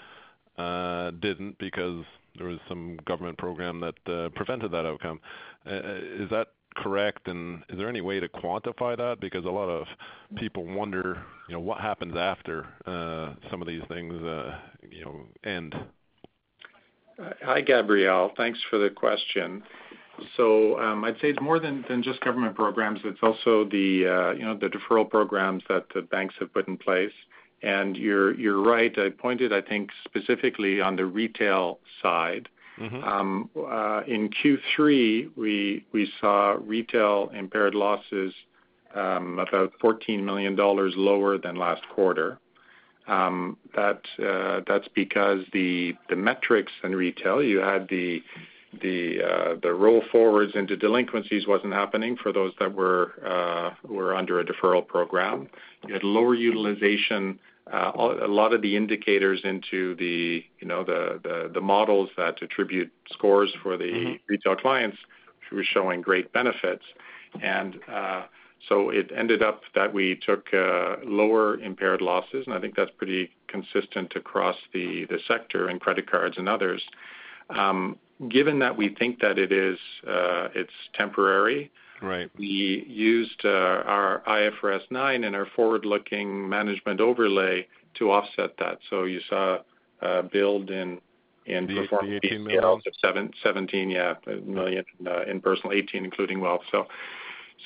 Uh, 0.58 1.10
didn't 1.20 1.58
because 1.58 2.02
there 2.38 2.46
was 2.46 2.58
some 2.66 2.96
government 3.04 3.36
program 3.36 3.78
that 3.80 3.94
uh, 4.10 4.30
prevented 4.30 4.70
that 4.72 4.86
outcome. 4.86 5.20
Uh, 5.66 5.98
is 6.18 6.30
that 6.30 6.48
correct? 6.76 7.28
And 7.28 7.62
is 7.68 7.76
there 7.76 7.90
any 7.90 8.00
way 8.00 8.20
to 8.20 8.28
quantify 8.28 8.96
that? 8.96 9.20
Because 9.20 9.44
a 9.44 9.50
lot 9.50 9.68
of 9.68 9.86
people 10.36 10.64
wonder, 10.64 11.22
you 11.48 11.54
know, 11.54 11.60
what 11.60 11.80
happens 11.80 12.16
after 12.16 12.66
some 13.50 13.60
of 13.60 13.68
these 13.68 13.82
things, 13.88 14.14
you 14.90 15.04
know, 15.04 15.26
end. 15.44 15.74
Hi, 17.42 17.60
Gabriel. 17.60 18.32
Thanks 18.36 18.58
for 18.70 18.78
the 18.78 18.90
question. 18.90 19.62
So, 20.38 20.78
um, 20.80 21.04
I'd 21.04 21.16
say 21.16 21.28
it's 21.28 21.40
more 21.40 21.58
than 21.58 21.84
just 22.02 22.20
government 22.22 22.54
programs. 22.54 23.00
It's 23.04 23.20
also 23.22 23.64
the, 23.64 24.34
you 24.38 24.44
know, 24.44 24.56
the 24.58 24.68
deferral 24.68 25.08
programs 25.08 25.62
that 25.68 25.86
the 25.94 26.02
banks 26.02 26.34
have 26.40 26.52
put 26.54 26.66
in 26.66 26.78
place. 26.78 27.12
And 27.66 27.96
you're 27.96 28.62
right. 28.62 28.96
I 28.96 29.11
pointed, 29.11 29.52
I 29.52 29.61
think, 29.61 29.90
specifically 30.05 30.81
on 30.81 30.94
the 30.94 31.05
retail 31.05 31.81
side. 32.00 32.48
Mm-hmm. 32.79 33.02
Um, 33.02 33.50
uh, 33.57 34.02
in 34.07 34.31
Q3, 34.31 35.31
we 35.37 36.12
saw 36.20 36.57
retail 36.64 37.29
impaired 37.35 37.74
losses 37.74 38.33
um, 38.94 39.40
about 39.40 39.72
14 39.81 40.24
million 40.24 40.55
dollars 40.55 40.94
lower 40.96 41.38
than 41.38 41.57
last 41.57 41.83
quarter. 41.92 42.38
Um, 43.09 43.57
uh, 43.76 43.94
that's 44.64 44.88
because 44.94 45.40
the 45.52 45.96
metrics 46.09 46.72
in 46.85 46.94
retail, 46.94 47.42
you 47.42 47.59
had 47.59 47.83
uh, 47.85 49.57
the 49.61 49.72
roll 49.76 50.02
forwards 50.12 50.52
into 50.55 50.76
delinquencies 50.76 51.48
wasn't 51.48 51.72
happening 51.72 52.16
for 52.16 52.33
those 52.33 52.52
that 52.61 52.72
were 52.72 54.14
under 54.14 54.38
a 54.38 54.44
deferral 54.44 54.87
program. 54.87 55.48
You 55.85 55.94
had 55.94 56.05
lower 56.05 56.37
utilization. 56.37 57.40
A 57.72 58.29
lot 58.29 58.52
of 58.52 58.62
the 58.62 58.76
indicators 58.76 59.40
into 59.42 59.96
the, 59.96 60.44
you 60.61 60.68
know, 60.68 60.85
the 60.85 61.20
the 61.22 61.50
the 61.52 61.61
models 61.61 62.11
that 62.16 62.40
attribute 62.40 62.92
scores 63.11 63.52
for 63.62 63.76
the 63.76 63.85
Mm-hmm. 63.85 64.14
Retail 64.29 64.57
clients 64.57 64.98
were 65.50 65.64
showing 65.64 66.00
great 66.00 66.33
benefits. 66.33 66.85
And 67.42 67.79
uh 67.92 68.22
so 68.68 68.90
it 68.90 69.11
ended 69.14 69.42
up 69.42 69.62
that 69.74 69.92
we 69.92 70.16
took 70.16 70.46
lower 71.05 71.59
impaired 71.59 72.00
losses, 72.00 72.44
and 72.46 72.55
I 72.55 72.61
think 72.61 72.74
that's 72.74 72.90
pretty 72.96 73.31
consistent 73.48 74.14
across 74.16 74.57
the 74.72 75.05
the 75.07 75.18
sector 75.29 75.68
in 75.68 75.79
credit 75.79 76.11
cards 76.11 76.38
and 76.38 76.48
others. 76.48 76.83
Given 78.31 78.61
that 78.61 78.76
we 78.76 78.94
think 78.98 79.20
that 79.20 79.38
it's 79.38 79.81
it's 80.55 80.72
temporary. 80.94 81.70
Right. 82.02 82.30
We 82.38 82.85
used 82.88 83.40
uh, 83.44 83.48
our 83.48 84.22
IFRS 84.26 84.82
9 84.90 85.24
and 85.24 85.35
our 85.35 85.46
forward-looking 85.56 86.48
management 86.48 87.00
overlay 87.00 87.66
to 87.98 88.11
offset 88.11 88.56
that. 88.59 88.78
So 88.90 89.04
you 89.04 89.20
saw 89.28 89.59
a 90.02 90.22
build 90.22 90.70
in 90.70 91.00
performing 91.46 92.11
The 92.11 92.26
18 92.26 92.44
million. 92.44 92.62
PCLs 92.62 92.87
of 92.87 92.92
17 93.42 93.88
million 94.46 94.85
uh, 95.06 95.22
in 95.22 95.40
personal, 95.40 95.72
18 95.72 95.87
million 95.87 96.04
including 96.04 96.40
wealth. 96.40 96.62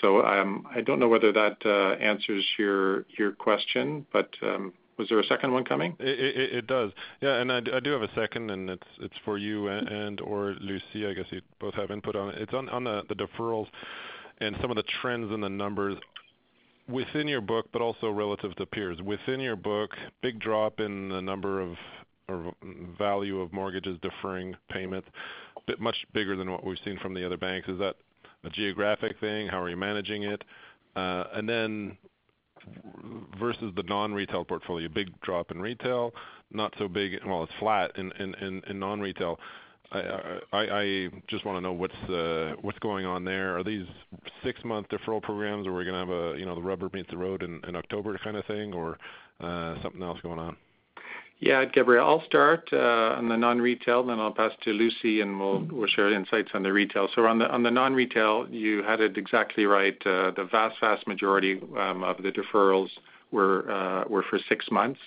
So 0.01 0.25
um, 0.25 0.66
I 0.75 0.81
don't 0.83 1.01
know 1.01 1.09
whether 1.09 1.33
that 1.33 1.57
uh, 1.64 1.95
answers 2.03 2.47
your 2.57 3.05
question, 3.38 4.07
but 4.12 4.31
um, 4.43 4.73
Was 5.01 5.09
there 5.09 5.19
a 5.19 5.25
second 5.25 5.53
one 5.53 5.64
coming? 5.64 5.97
It 5.99 6.66
does. 6.66 6.93
Yeah, 7.23 7.37
and 7.40 7.51
I 7.51 7.61
do 7.61 7.90
have 7.90 8.03
a 8.03 8.14
second, 8.14 8.51
and 8.51 8.69
it's 8.69 9.16
for 9.25 9.38
you 9.38 9.69
and/or 9.69 10.57
Lucie. 10.61 11.07
I 11.07 11.14
guess 11.14 11.25
you 11.31 11.40
both 11.59 11.73
have 11.73 11.90
input 11.90 12.16
on 12.16 12.29
it. 12.29 12.37
It's 12.43 12.53
on 12.53 12.85
the 12.85 13.03
deferrals 13.14 13.66
and 14.40 14.57
some 14.61 14.70
of 14.70 14.76
the 14.76 14.85
trends 15.00 15.33
in 15.33 15.40
the 15.40 15.48
numbers 15.48 15.96
within 16.88 17.29
your 17.29 17.40
book, 17.40 17.66
but 17.72 17.83
also 17.83 18.11
relative 18.11 18.55
to 18.57 18.66
peers. 18.66 19.00
Within 19.03 19.40
your 19.40 19.57
book, 19.57 19.90
big 20.22 20.40
drop 20.40 20.81
in 20.81 21.09
the 21.09 21.20
number 21.20 21.61
of 21.61 21.76
or 22.29 22.53
value 22.96 23.40
of 23.40 23.53
mortgages 23.53 23.98
deferring 24.03 24.55
payments, 24.70 25.09
bit 25.66 25.81
much 25.81 25.96
bigger 26.14 26.37
than 26.37 26.50
what 26.50 26.64
we've 26.64 26.79
seen 26.85 26.96
from 26.98 27.12
the 27.12 27.26
other 27.26 27.37
banks. 27.37 27.68
Is 27.68 27.79
that 27.81 27.96
a 28.44 28.50
geographic 28.50 29.18
thing? 29.20 29.48
How 29.48 29.61
are 29.61 29.68
you 29.68 29.76
managing 29.76 30.22
it? 30.22 30.42
Uh, 30.94 31.24
and 31.35 31.48
then 31.48 31.98
versus 33.38 33.72
the 33.74 33.83
non-retail 33.85 34.44
portfolio, 34.44 34.88
big 34.88 35.09
drop 35.22 35.50
in 35.50 35.61
retail, 35.61 36.12
not 36.53 36.74
so 36.79 36.88
big. 36.88 37.18
Well, 37.26 37.42
it's 37.44 37.53
flat 37.59 37.92
in 37.96 38.62
non-retail. 38.79 39.38
I 39.92 41.09
just 41.29 41.44
wanna 41.44 41.61
know 41.61 41.72
uh, 41.74 42.57
what's 42.61 42.79
going 42.79 43.07
on 43.07 43.24
there. 43.24 43.59
Are 43.59 43.64
these 43.64 43.87
six-month 44.44 44.88
deferral 44.88 45.22
programs, 45.22 45.66
or 45.66 45.72
we're 45.72 45.85
gonna 45.85 45.98
have 45.98 46.11
a, 46.11 46.38
you 46.38 46.46
know, 46.46 46.55
the 46.55 46.62
rubber 46.62 46.90
meets 46.92 47.11
the 47.11 47.16
road 47.16 47.42
in 47.42 47.76
October 47.76 48.16
kind 48.22 48.37
of 48.37 48.44
thing, 48.46 48.72
or 48.72 48.98
uh, 49.40 49.81
something 49.83 50.03
else 50.03 50.18
going 50.22 50.38
on? 50.38 50.57
Yeah, 51.40 51.64
Gabriel, 51.64 52.07
I'll 52.07 52.24
start 52.26 52.68
uh, 52.70 53.16
on 53.16 53.31
the 53.31 53.37
non-retail, 53.37 54.05
then 54.05 54.20
I'll 54.20 54.31
pass 54.31 54.53
to 54.64 54.72
Lucie, 54.72 55.22
and 55.22 55.40
we'll 55.40 55.87
share 55.87 56.12
insights 56.12 56.50
on 56.53 56.62
the 56.62 56.72
retail. 56.72 57.09
So 57.14 57.24
on 57.24 57.38
the 57.38 57.70
non-retail, 57.70 58.48
you 58.50 58.83
had 58.83 59.00
it 59.00 59.16
exactly 59.16 59.64
right. 59.64 59.98
The 60.05 60.46
vast 60.53 60.76
vast 60.81 61.07
majority 61.07 61.59
um, 61.79 62.05
of 62.05 62.22
the 62.22 62.31
deferrals 62.31 62.90
were 63.33 63.64
for 64.29 64.38
six 64.50 64.70
months. 64.70 65.00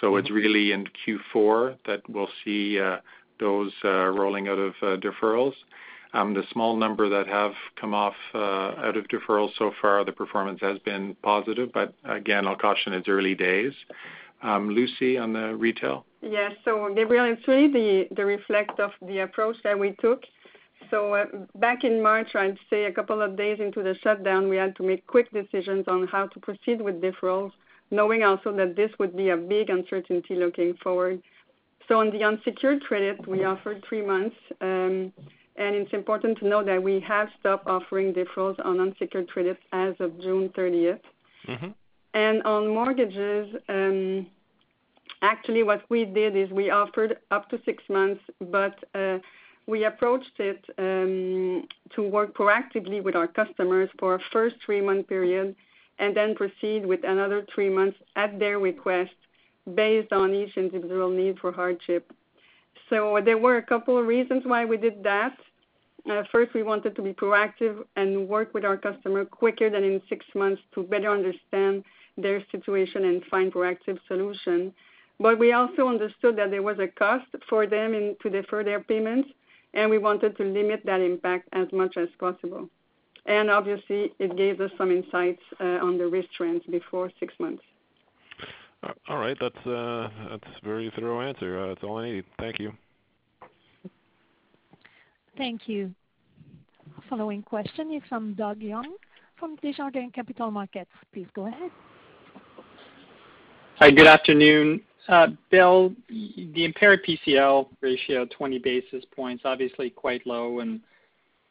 So 0.00 0.14
it's 0.14 0.28
mm-hmm. 0.28 0.36
really 0.36 0.72
in 0.72 0.86
Q4 1.04 1.78
that 1.86 2.08
we'll 2.08 2.28
see 2.44 2.78
those 3.40 3.72
uh, 3.84 4.06
rolling 4.06 4.48
out 4.48 4.58
of 4.58 4.74
uh, 4.82 4.96
deferrals. 4.96 5.54
Um, 6.12 6.34
the 6.34 6.42
small 6.52 6.76
number 6.76 7.08
that 7.08 7.28
have 7.28 7.52
come 7.80 7.94
off 7.94 8.14
uh, 8.34 8.38
out 8.38 8.96
of 8.96 9.06
deferral 9.08 9.48
so 9.56 9.72
far, 9.80 10.04
the 10.04 10.12
performance 10.12 10.60
has 10.60 10.78
been 10.80 11.16
positive, 11.22 11.70
but 11.72 11.94
again, 12.04 12.48
I'll 12.48 12.56
caution 12.56 12.92
it's 12.92 13.08
early 13.08 13.34
days. 13.34 13.72
Um, 14.42 14.70
Lucie, 14.70 15.18
on 15.18 15.32
the 15.32 15.54
retail. 15.54 16.04
Yes. 16.22 16.52
So 16.64 16.92
Gabriel, 16.94 17.26
it's 17.26 17.46
really 17.46 18.08
the 18.14 18.24
reflection 18.24 18.76
of 18.80 18.90
the 19.06 19.20
approach 19.20 19.56
that 19.64 19.78
we 19.78 19.94
took. 20.00 20.24
So 20.90 21.46
back 21.56 21.84
in 21.84 22.02
March, 22.02 22.34
I'd 22.34 22.58
say 22.68 22.84
a 22.84 22.92
couple 22.92 23.22
of 23.22 23.36
days 23.36 23.58
into 23.60 23.82
the 23.82 23.94
shutdown, 24.02 24.48
we 24.48 24.56
had 24.56 24.74
to 24.76 24.82
make 24.82 25.06
quick 25.06 25.30
decisions 25.30 25.84
on 25.86 26.06
how 26.08 26.26
to 26.28 26.40
proceed 26.40 26.80
with 26.80 27.00
deferrals, 27.00 27.52
knowing 27.90 28.24
also 28.24 28.50
that 28.56 28.76
this 28.76 28.90
would 28.98 29.16
be 29.16 29.28
a 29.28 29.36
big 29.36 29.70
uncertainty 29.70 30.34
looking 30.34 30.74
forward. 30.82 31.22
So 31.90 31.98
on 31.98 32.10
the 32.10 32.22
unsecured 32.22 32.84
credit, 32.84 33.26
we 33.26 33.42
offered 33.42 33.84
three 33.88 34.00
months, 34.00 34.36
um, 34.60 35.12
and 35.56 35.74
it's 35.74 35.92
important 35.92 36.38
to 36.38 36.46
know 36.46 36.62
that 36.62 36.80
we 36.80 37.00
have 37.00 37.28
stopped 37.40 37.66
offering 37.66 38.14
deferrals 38.14 38.64
on 38.64 38.78
unsecured 38.78 39.28
credits 39.28 39.58
as 39.72 39.94
of 39.98 40.16
June 40.20 40.50
30th. 40.50 41.00
Mm-hmm. 41.48 42.46
On 42.46 42.68
mortgages, 42.68 43.56
um, 43.68 44.24
actually 45.20 45.64
what 45.64 45.82
we 45.88 46.04
did 46.04 46.36
is 46.36 46.48
we 46.50 46.70
offered 46.70 47.18
up 47.32 47.50
to 47.50 47.60
six 47.64 47.82
months, 47.88 48.22
but 48.40 48.78
uh, 48.94 49.18
we 49.66 49.82
approached 49.82 50.38
it 50.38 50.64
um, 50.78 51.66
to 51.96 52.02
work 52.02 52.36
proactively 52.36 53.02
with 53.02 53.16
our 53.16 53.26
customers 53.26 53.90
for 53.98 54.14
a 54.14 54.20
first 54.32 54.54
three-month 54.64 55.08
period 55.08 55.56
and 55.98 56.16
then 56.16 56.36
proceed 56.36 56.86
with 56.86 57.02
another 57.02 57.44
three 57.52 57.68
months 57.68 57.98
at 58.14 58.38
their 58.38 58.60
request 58.60 59.10
based 59.74 60.12
on 60.12 60.34
each 60.34 60.56
individual 60.56 61.10
need 61.10 61.38
for 61.38 61.52
hardship. 61.52 62.12
So 62.88 63.20
there 63.24 63.38
were 63.38 63.58
a 63.58 63.62
couple 63.62 63.96
of 63.98 64.06
reasons 64.06 64.42
why 64.44 64.64
we 64.64 64.76
did 64.76 65.02
that. 65.04 65.36
Uh, 66.10 66.22
first, 66.32 66.54
we 66.54 66.62
wanted 66.62 66.96
to 66.96 67.02
be 67.02 67.12
proactive 67.12 67.84
and 67.96 68.28
work 68.28 68.54
with 68.54 68.64
our 68.64 68.76
customer 68.76 69.24
quicker 69.24 69.68
than 69.70 69.84
in 69.84 70.00
six 70.08 70.24
months 70.34 70.62
to 70.74 70.82
better 70.82 71.10
understand 71.10 71.84
their 72.16 72.42
situation 72.50 73.04
and 73.04 73.24
find 73.26 73.52
proactive 73.52 73.98
solution. 74.08 74.72
But 75.18 75.38
we 75.38 75.52
also 75.52 75.86
understood 75.88 76.36
that 76.36 76.50
there 76.50 76.62
was 76.62 76.78
a 76.78 76.88
cost 76.88 77.26
for 77.48 77.66
them 77.66 78.16
to 78.22 78.30
defer 78.30 78.64
their 78.64 78.80
payments, 78.80 79.28
and 79.74 79.90
we 79.90 79.98
wanted 79.98 80.36
to 80.38 80.44
limit 80.44 80.80
that 80.86 81.00
impact 81.00 81.48
as 81.52 81.68
much 81.72 81.96
as 81.98 82.08
possible. 82.18 82.68
And 83.26 83.50
obviously, 83.50 84.12
it 84.18 84.36
gave 84.36 84.60
us 84.60 84.70
some 84.78 84.90
insights 84.90 85.42
uh, 85.60 85.78
on 85.86 85.98
the 85.98 86.06
risk 86.06 86.30
trends 86.36 86.64
before 86.70 87.12
six 87.20 87.34
months. 87.38 87.62
All 89.08 89.18
right. 89.18 89.36
Uh, 89.40 89.50
that's 89.64 89.66
a 89.66 90.64
very 90.64 90.92
thorough 90.96 91.20
answer. 91.20 91.58
Uh, 91.58 91.68
that's 91.68 91.82
all 91.82 91.98
I 91.98 92.10
need. 92.10 92.24
Thank 92.38 92.58
you. 92.58 92.72
Thank 95.36 95.68
you. 95.68 95.94
Following 97.08 97.42
question 97.42 97.92
is 97.92 98.02
from 98.08 98.34
Doug 98.34 98.60
Young 98.60 98.94
from 99.38 99.56
Desjardins 99.56 100.12
Capital 100.14 100.50
Markets. 100.50 100.90
Please 101.12 101.26
go 101.34 101.46
ahead. 101.46 101.70
Hi, 103.78 103.90
good 103.90 104.06
afternoon. 104.06 104.82
Uh, 105.08 105.28
Bill, 105.50 105.94
the 106.08 106.64
impaired 106.64 107.00
PCL 107.04 107.68
ratio, 107.80 108.26
20 108.26 108.58
basis 108.58 109.02
points, 109.16 109.42
obviously 109.46 109.88
quite 109.88 110.26
low. 110.26 110.60
And 110.60 110.80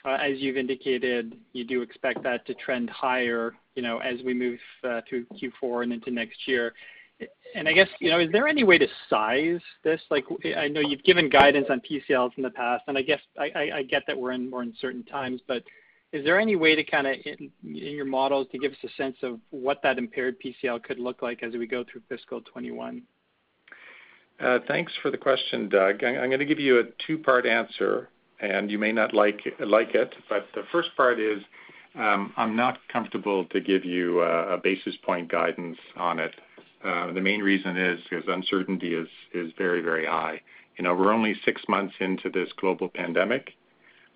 as 0.06 0.38
you've 0.38 0.56
indicated, 0.58 1.36
you 1.54 1.64
do 1.64 1.82
expect 1.82 2.24
that 2.24 2.46
to 2.46 2.54
trend 2.54 2.90
higher, 2.92 3.54
you 3.76 3.82
know, 3.82 3.98
as 4.00 4.20
we 4.24 4.34
move 4.34 4.60
through 5.10 5.26
Q4 5.26 5.84
and 5.84 5.94
into 5.94 6.12
next 6.12 6.48
year. 6.48 6.74
I 7.68 7.74
guess, 7.74 7.88
you 8.00 8.10
know, 8.10 8.20
is 8.20 8.32
there 8.32 8.48
any 8.48 8.64
way 8.64 8.78
to 8.78 8.88
size 9.10 9.60
this? 9.84 10.02
Like, 10.10 10.26
I 10.56 10.68
know 10.68 10.82
you've 10.82 11.04
given 11.04 11.30
guidance 11.30 11.68
on 11.70 11.82
PCLs 11.82 12.32
in 12.38 12.44
the 12.44 12.50
past, 12.50 12.84
and 12.88 12.98
I 12.98 13.02
guess 13.02 13.20
I 13.38 13.84
get 13.90 14.04
that 14.08 14.18
we're 14.18 14.32
in 14.32 14.50
more 14.50 14.62
uncertain 14.62 15.04
times, 15.04 15.42
but 15.48 15.64
is 16.12 16.24
there 16.24 16.40
any 16.40 16.56
way 16.56 16.76
to 16.76 16.84
kinda 16.84 17.16
in 17.30 17.52
your 17.64 18.06
models 18.06 18.48
to 18.52 18.58
give 18.58 18.72
us 18.72 18.84
a 18.84 18.90
sense 18.90 19.18
of 19.22 19.40
what 19.52 19.82
that 19.84 19.98
impaired 19.98 20.40
PCL 20.40 20.84
could 20.84 21.00
look 21.00 21.22
like 21.22 21.44
as 21.44 21.54
we 21.54 21.68
go 21.68 21.84
through 21.84 22.02
fiscal 22.10 22.42
2021? 22.42 23.04
Uh, 24.40 24.60
thanks 24.68 24.96
for 25.02 25.12
the 25.12 25.18
question, 25.18 25.70
Doug. 25.70 26.04
I'm 26.04 26.30
gonna 26.30 26.46
give 26.46 26.60
you 26.60 26.80
a 26.80 26.84
two-part 27.06 27.46
answer, 27.46 28.10
and 28.40 28.72
you 28.72 28.80
may 28.80 28.92
not 28.92 29.14
like 29.14 29.46
it, 29.46 30.16
but 30.30 30.48
the 30.56 30.64
first 30.72 30.96
part 30.96 31.20
is, 31.20 31.44
um, 31.96 32.34
I'm 32.38 32.56
not 32.56 32.80
comfortable 32.88 33.46
to 33.46 33.60
give 33.60 33.84
you 33.84 34.22
a 34.22 34.58
basis 34.58 34.96
point 34.98 35.28
guidance 35.28 35.78
on 35.96 36.20
it. 36.20 36.34
Uh, 36.84 37.12
the 37.12 37.22
main 37.22 37.42
reason 37.42 37.76
is 37.78 38.00
because 38.10 38.26
uncertainty 38.28 38.94
is 38.94 39.52
very, 39.58 39.82
very 39.82 40.06
high. 40.06 40.42
You 40.78 40.84
know, 40.84 40.96
we're 40.96 41.12
only 41.12 41.36
six 41.44 41.62
months 41.68 41.94
into 42.00 42.30
this 42.30 42.50
global 42.58 42.88
pandemic. 42.88 43.52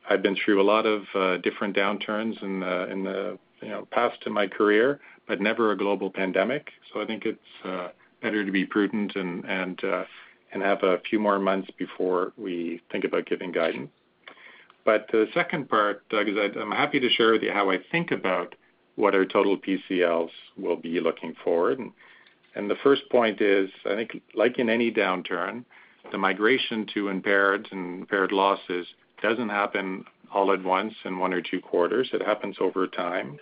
I've 0.10 0.22
been 0.22 0.38
through 0.44 0.62
a 0.62 0.64
lot 0.64 0.86
of 0.86 1.04
uh, 1.14 1.38
different 1.38 1.76
downturns 1.76 2.42
in 2.42 2.60
the 2.60 3.38
past 3.92 4.18
in 4.26 4.34
my 4.34 4.48
career, 4.48 5.00
but 5.28 5.42
never 5.42 5.72
a 5.72 5.78
global 5.78 6.10
pandemic. 6.10 6.70
So 6.92 7.02
I 7.02 7.06
think 7.06 7.26
it's 7.26 7.40
uh, 7.66 7.90
better 8.22 8.46
to 8.46 8.52
be 8.52 8.66
prudent 8.66 9.16
and 9.16 9.46
have 10.54 10.84
a 10.84 11.00
few 11.10 11.20
more 11.20 11.40
months 11.40 11.70
before 11.78 12.32
we 12.38 12.82
think 12.92 13.04
about 13.04 13.26
giving 13.26 13.52
guidance. 13.52 13.90
But 14.86 15.08
the 15.12 15.28
second 15.34 15.70
part, 15.70 16.08
Doug, 16.10 16.28
is 16.28 16.36
I'm 16.60 16.72
happy 16.72 17.00
to 17.00 17.10
share 17.10 17.32
with 17.32 17.44
you 17.44 17.52
how 17.52 17.70
I 17.70 17.78
think 17.92 18.12
about 18.12 18.56
what 18.96 19.16
our 19.16 19.26
total 19.26 19.58
PCLs 19.58 20.30
will 20.58 20.76
be 20.76 21.00
looking 21.00 21.36
forward. 21.44 21.80
And 22.56 22.70
the 22.70 22.76
first 22.84 23.10
point 23.10 23.42
is, 23.42 23.70
I 23.86 23.96
think 23.96 24.22
like 24.36 24.60
in 24.60 24.70
any 24.70 24.92
downturn, 24.92 25.66
the 26.12 26.18
migration 26.18 26.86
to 26.94 27.10
impaired 27.10 27.68
and 27.72 28.02
impaired 28.02 28.32
losses 28.32 28.88
doesn't 29.22 29.50
happen 29.50 30.06
all 30.32 30.52
at 30.52 30.64
once 30.64 30.94
in 31.06 31.20
one 31.20 31.34
or 31.34 31.42
two 31.42 31.62
quarters. 31.62 32.10
It 32.14 32.22
happens 32.22 32.58
over 32.60 32.88
time. 32.88 33.40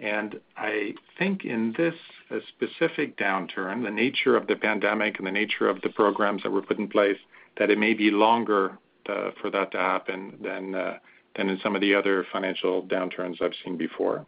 And 0.00 0.40
I 0.56 0.94
think 1.18 1.44
in 1.44 1.74
this 1.76 1.94
uh, 2.30 2.38
specific 2.48 3.18
downturn, 3.18 3.82
the 3.82 3.90
nature 3.90 4.36
of 4.36 4.46
the 4.46 4.56
pandemic 4.56 5.18
and 5.18 5.26
the 5.26 5.32
nature 5.32 5.68
of 5.68 5.82
the 5.82 5.90
programs 5.90 6.42
that 6.42 6.50
were 6.50 6.62
put 6.62 6.78
in 6.78 6.88
place, 6.88 7.18
that 7.58 7.70
it 7.70 7.78
may 7.78 7.92
be 7.92 8.10
longer 8.10 8.78
uh, 9.06 9.30
for 9.40 9.50
that 9.50 9.70
to 9.72 9.78
happen 9.78 10.38
uh, 10.74 10.94
than 11.36 11.48
in 11.48 11.58
some 11.62 11.74
of 11.74 11.82
the 11.82 11.94
other 11.94 12.26
financial 12.32 12.82
downturns 12.84 13.42
I've 13.42 13.52
seen 13.64 13.76
before. 13.76 14.24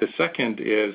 The 0.00 0.08
second 0.18 0.60
is, 0.60 0.94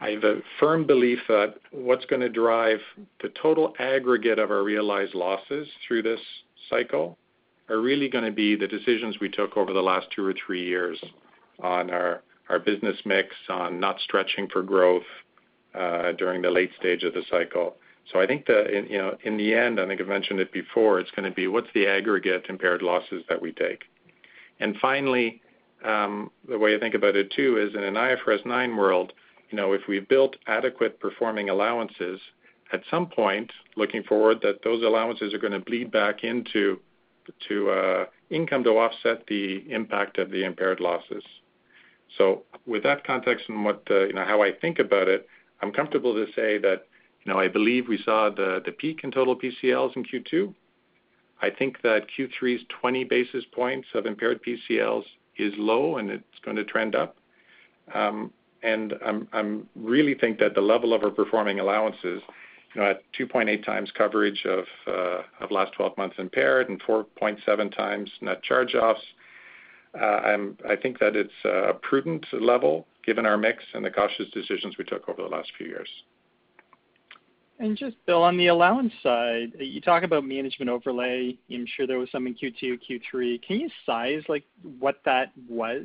I 0.00 0.10
have 0.10 0.24
a 0.24 0.40
firm 0.60 0.86
belief 0.86 1.18
that 1.28 1.56
what's 1.72 2.04
gonna 2.04 2.28
drive 2.28 2.80
the 3.20 3.30
total 3.30 3.74
aggregate 3.78 4.38
of 4.38 4.50
our 4.50 4.62
realized 4.62 5.14
losses 5.14 5.68
through 5.86 6.02
this 6.02 6.20
cycle 6.70 7.18
are 7.68 7.80
really 7.80 8.08
gonna 8.08 8.30
be 8.30 8.54
the 8.54 8.68
decisions 8.68 9.18
we 9.20 9.28
took 9.28 9.56
over 9.56 9.72
the 9.72 9.82
last 9.82 10.06
two 10.14 10.24
or 10.24 10.34
three 10.34 10.64
years 10.64 11.02
on 11.60 11.90
our 11.90 12.22
our 12.48 12.58
business 12.58 12.96
mix, 13.04 13.34
on 13.50 13.78
not 13.78 14.00
stretching 14.00 14.48
for 14.48 14.62
growth 14.62 15.02
uh, 15.74 16.12
during 16.12 16.40
the 16.40 16.50
late 16.50 16.70
stage 16.78 17.02
of 17.02 17.12
the 17.12 17.22
cycle. 17.30 17.76
So 18.10 18.20
I 18.20 18.26
think 18.26 18.46
know, 18.96 19.18
in 19.22 19.36
the 19.36 19.52
end, 19.52 19.78
I 19.78 19.86
think 19.86 20.00
I've 20.00 20.08
mentioned 20.08 20.40
it 20.40 20.50
before, 20.50 20.98
it's 20.98 21.10
gonna 21.10 21.30
be 21.30 21.46
what's 21.46 21.68
the 21.74 21.86
aggregate 21.86 22.46
impaired 22.48 22.80
losses 22.80 23.22
that 23.28 23.42
we 23.42 23.52
take. 23.52 23.84
And 24.60 24.76
finally, 24.80 25.42
um, 25.84 26.30
the 26.48 26.58
way 26.58 26.74
I 26.74 26.78
think 26.78 26.94
about 26.94 27.16
it 27.16 27.30
too 27.30 27.58
is 27.58 27.74
in 27.74 27.84
an 27.84 27.94
IFRS 27.94 28.46
9 28.46 28.76
world, 28.76 29.12
you 29.50 29.56
know, 29.56 29.72
if 29.72 29.82
we've 29.88 30.08
built 30.08 30.36
adequate 30.46 31.00
performing 31.00 31.48
allowances, 31.48 32.20
at 32.72 32.82
some 32.90 33.06
point, 33.06 33.50
looking 33.76 34.02
forward, 34.02 34.40
that 34.42 34.62
those 34.62 34.82
allowances 34.82 35.32
are 35.32 35.38
gonna 35.38 35.60
bleed 35.60 35.90
back 35.90 36.24
into 36.24 36.80
to 37.46 37.70
uh 37.70 38.04
income 38.30 38.64
to 38.64 38.70
offset 38.70 39.26
the 39.26 39.62
impact 39.70 40.18
of 40.18 40.30
the 40.30 40.44
impaired 40.44 40.80
losses. 40.80 41.22
So 42.16 42.42
with 42.66 42.82
that 42.84 43.04
context 43.04 43.46
and 43.48 43.64
what, 43.64 43.82
you 43.90 44.12
know, 44.14 44.24
how 44.24 44.42
I 44.42 44.52
think 44.52 44.78
about 44.78 45.08
it, 45.08 45.26
I'm 45.60 45.72
comfortable 45.72 46.14
to 46.14 46.26
say 46.32 46.58
that, 46.58 46.86
you 47.24 47.32
know, 47.32 47.38
I 47.38 47.48
believe 47.48 47.88
we 47.88 47.98
saw 48.02 48.30
the 48.30 48.74
peak 48.78 49.00
in 49.04 49.10
total 49.10 49.36
PCLs 49.36 49.96
in 49.96 50.04
Q2. 50.04 50.54
I 51.40 51.50
think 51.50 51.82
that 51.82 52.06
Q3's 52.16 52.64
20 52.80 53.04
basis 53.04 53.44
points 53.52 53.88
of 53.94 54.06
impaired 54.06 54.40
PCLs 54.42 55.04
is 55.36 55.52
low, 55.56 55.98
and 55.98 56.10
it's 56.10 56.24
gonna 56.44 56.64
trend 56.64 56.96
up. 56.96 57.16
I'm 58.62 59.68
really 59.76 60.14
think 60.14 60.38
that 60.38 60.54
the 60.54 60.60
level 60.60 60.92
of 60.94 61.04
our 61.04 61.10
performing 61.10 61.60
allowances, 61.60 62.22
you 62.74 62.80
know, 62.80 62.90
at 62.90 63.02
2.8x 63.18 63.94
coverage 63.94 64.44
uh, 64.46 65.22
of 65.40 65.50
last 65.50 65.72
12 65.72 65.96
months 65.96 66.16
impaired 66.18 66.68
and 66.68 66.80
4.7x 66.82 68.08
net 68.20 68.42
charge-offs, 68.42 69.02
uh, 69.98 70.36
I 70.68 70.76
think 70.80 70.98
that 70.98 71.16
it's 71.16 71.32
a 71.44 71.74
prudent 71.74 72.26
level 72.32 72.86
given 73.04 73.24
our 73.24 73.38
mix 73.38 73.64
and 73.72 73.84
the 73.84 73.90
cautious 73.90 74.28
decisions 74.32 74.76
we 74.76 74.84
took 74.84 75.08
over 75.08 75.22
the 75.22 75.28
last 75.28 75.50
few 75.56 75.66
years. 75.66 75.88
And 77.60 77.76
just, 77.76 77.96
Bill, 78.06 78.22
on 78.22 78.36
the 78.36 78.46
allowance 78.46 78.92
side, 79.02 79.52
you 79.58 79.80
talk 79.80 80.04
about 80.04 80.24
management 80.24 80.70
overlay. 80.70 81.36
I'm 81.50 81.66
sure 81.66 81.88
there 81.88 81.98
was 81.98 82.10
some 82.12 82.28
in 82.28 82.36
Q2, 82.36 82.78
Q3. 82.88 83.42
Can 83.42 83.58
you 83.58 83.68
size, 83.84 84.22
like, 84.28 84.44
what 84.78 85.00
that 85.04 85.32
was? 85.48 85.84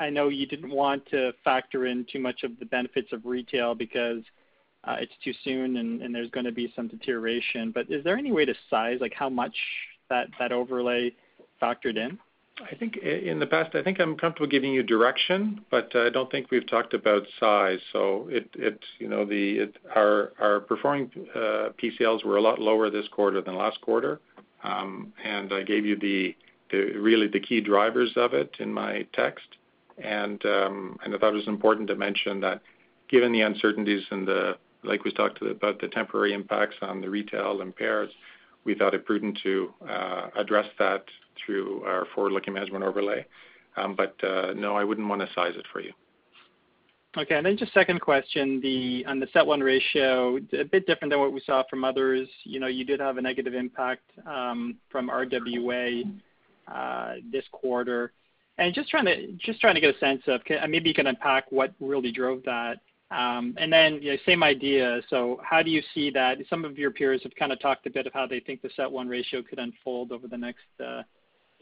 I 0.00 0.08
know 0.08 0.28
you 0.30 0.46
didn't 0.46 0.70
want 0.70 1.04
to 1.10 1.32
factor 1.44 1.84
in 1.84 2.06
too 2.10 2.18
much 2.18 2.42
of 2.42 2.58
the 2.58 2.64
benefits 2.64 3.12
of 3.12 3.26
retail 3.26 3.74
because 3.74 4.22
uh, 4.84 4.96
it's 4.98 5.12
too 5.22 5.34
soon 5.44 5.76
and 5.76 6.14
there's 6.14 6.30
gonna 6.30 6.52
be 6.52 6.72
some 6.74 6.88
deterioration. 6.88 7.70
But 7.70 7.90
is 7.90 8.02
there 8.02 8.16
any 8.16 8.32
way 8.32 8.46
to 8.46 8.54
size, 8.70 8.98
like, 9.02 9.12
how 9.12 9.28
much 9.28 9.54
that 10.08 10.52
overlay 10.52 11.12
factored 11.60 11.98
in? 11.98 12.18
I 12.62 12.74
think 12.76 12.98
in 12.98 13.40
the 13.40 13.46
past, 13.46 13.74
I 13.74 13.82
think 13.82 14.00
I'm 14.00 14.16
comfortable 14.16 14.46
giving 14.46 14.72
you 14.72 14.84
direction, 14.84 15.64
but 15.70 15.94
I 15.96 16.08
don't 16.08 16.30
think 16.30 16.50
we've 16.52 16.66
talked 16.66 16.94
about 16.94 17.24
size. 17.40 17.80
So, 17.92 18.28
it's, 18.30 18.84
you 19.00 19.08
know, 19.08 19.24
the 19.24 19.58
it 19.58 19.76
our 19.94 20.32
our 20.40 20.60
performing 20.60 21.10
PCLs 21.34 22.24
were 22.24 22.36
a 22.36 22.40
lot 22.40 22.60
lower 22.60 22.90
this 22.90 23.08
quarter 23.08 23.40
than 23.40 23.56
last 23.56 23.80
quarter. 23.80 24.20
And 24.62 25.52
I 25.52 25.62
gave 25.62 25.84
you 25.84 25.96
the 25.98 26.36
really 26.72 27.26
the 27.26 27.40
key 27.40 27.60
drivers 27.60 28.12
of 28.16 28.34
it 28.34 28.54
in 28.60 28.72
my 28.72 29.06
text. 29.12 29.46
And 29.98 30.44
um 30.46 30.98
and 31.04 31.14
I 31.14 31.18
thought 31.18 31.32
it 31.32 31.36
was 31.36 31.48
important 31.48 31.88
to 31.88 31.96
mention 31.96 32.40
that 32.40 32.62
given 33.08 33.32
the 33.32 33.42
uncertainties 33.42 34.04
and 34.10 34.26
the, 34.26 34.56
like 34.82 35.04
we 35.04 35.12
talked 35.12 35.40
about 35.42 35.80
the 35.80 35.88
temporary 35.88 36.32
impacts 36.32 36.76
on 36.82 37.00
the 37.00 37.10
retail 37.10 37.60
impairs, 37.60 38.10
we 38.64 38.74
thought 38.74 38.94
it 38.94 39.04
prudent 39.04 39.38
to 39.42 39.72
uh, 39.88 40.28
address 40.36 40.66
that 40.78 41.04
through 41.44 41.82
our 41.84 42.06
forward-looking 42.14 42.52
management 42.54 42.84
overlay. 42.84 43.24
Um, 43.76 43.94
but 43.96 44.14
uh, 44.24 44.52
no, 44.54 44.76
I 44.76 44.84
wouldn't 44.84 45.08
wanna 45.08 45.28
size 45.34 45.54
it 45.56 45.66
for 45.72 45.80
you. 45.80 45.92
Okay. 47.16 47.36
And 47.36 47.46
then 47.46 47.56
just 47.56 47.72
second 47.72 48.00
question, 48.00 48.56
on 49.06 49.20
the 49.20 49.26
CET1 49.34 49.62
ratio, 49.62 50.36
a 50.36 50.64
bit 50.64 50.86
different 50.86 51.12
than 51.12 51.20
what 51.20 51.32
we 51.32 51.40
saw 51.46 51.62
from 51.70 51.84
others. 51.84 52.28
You 52.42 52.58
know, 52.58 52.66
you 52.66 52.84
did 52.84 52.98
have 52.98 53.18
a 53.18 53.22
negative 53.22 53.54
impact 53.54 54.10
um, 54.26 54.76
from 54.90 55.08
RWA 55.08 56.20
uh, 56.66 57.14
this 57.30 57.44
quarter. 57.52 58.12
And 58.58 58.74
just 58.74 58.88
trying 58.88 59.04
to 59.04 59.80
get 59.80 59.94
a 59.94 59.98
sense 59.98 60.22
of, 60.26 60.40
maybe 60.68 60.88
you 60.88 60.94
can 60.94 61.06
unpack 61.06 61.50
what 61.50 61.72
really 61.80 62.10
drove 62.10 62.42
that. 62.44 62.80
Um, 63.14 63.54
you 63.58 63.68
know, 63.68 64.16
same 64.26 64.42
idea. 64.42 65.00
So 65.08 65.40
how 65.44 65.62
do 65.62 65.70
you 65.70 65.82
see 65.94 66.10
that? 66.10 66.38
Some 66.50 66.64
of 66.64 66.76
your 66.76 66.90
peers 66.90 67.22
have 67.22 67.34
kind 67.36 67.52
of 67.52 67.60
talked 67.60 67.86
a 67.86 67.90
bit 67.90 68.06
of 68.06 68.12
how 68.12 68.26
they 68.26 68.40
think 68.40 68.60
the 68.60 68.70
CET1 68.76 69.08
ratio 69.08 69.42
could 69.42 69.58
unfold 69.58 70.10
over 70.10 70.26
the 70.26 70.36
next 70.36 70.64
uh, 70.84 71.02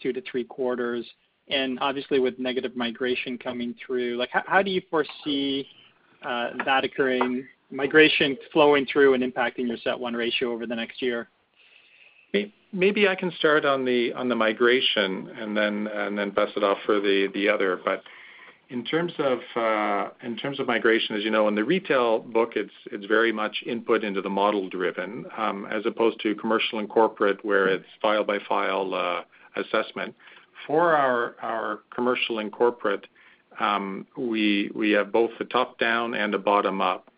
two 0.02 0.12
to 0.14 0.22
three 0.22 0.44
quarters. 0.44 1.04
And 1.48 1.78
obviously, 1.80 2.20
with 2.20 2.38
negative 2.38 2.74
migration 2.74 3.36
coming 3.36 3.74
through, 3.84 4.16
like, 4.16 4.30
how 4.32 4.62
do 4.62 4.70
you 4.70 4.80
foresee 4.88 5.66
uh, 6.24 6.50
that 6.64 6.84
occurring, 6.84 7.46
migration 7.70 8.38
flowing 8.52 8.86
through 8.90 9.14
and 9.14 9.22
impacting 9.22 9.66
your 9.66 9.76
CET1 9.78 10.16
ratio 10.16 10.52
over 10.52 10.66
the 10.66 10.76
next 10.76 11.02
year? 11.02 11.28
Maybe 12.72 13.06
I 13.06 13.14
can 13.14 13.30
start 13.32 13.66
on 13.66 13.84
the 13.84 14.14
on 14.14 14.30
the 14.30 14.34
migration 14.34 15.28
and 15.38 15.54
then 15.54 16.30
pass 16.32 16.48
it 16.56 16.64
off 16.64 16.78
for 16.86 16.98
the 17.00 17.48
other. 17.52 17.78
In 18.72 18.84
terms 18.84 19.12
of 19.18 19.40
uh 19.54 20.08
in 20.22 20.34
terms 20.34 20.58
of 20.58 20.66
migration, 20.66 21.14
as 21.14 21.22
you 21.24 21.30
know, 21.30 21.46
in 21.46 21.54
the 21.54 21.62
retail 21.62 22.20
book, 22.20 22.52
it's 22.56 22.72
it's 22.90 23.04
very 23.04 23.30
much 23.30 23.62
input 23.66 24.02
into 24.02 24.22
the 24.22 24.30
model 24.30 24.70
driven, 24.70 25.26
as 25.70 25.84
opposed 25.84 26.18
to 26.20 26.34
commercial 26.36 26.78
and 26.78 26.88
corporate, 26.88 27.44
where 27.44 27.66
it's 27.68 27.84
file 28.00 28.24
by 28.24 28.38
file 28.48 29.24
assessment. 29.56 30.14
For 30.66 30.96
our 30.96 31.36
our 31.42 31.80
commercial 31.94 32.38
and 32.38 32.50
corporate, 32.50 33.06
we 34.16 34.70
we 34.74 34.90
have 34.92 35.12
both 35.12 35.32
the 35.38 35.44
top-down 35.44 36.14
and 36.14 36.32
the 36.32 36.38
bottom-up. 36.38 37.10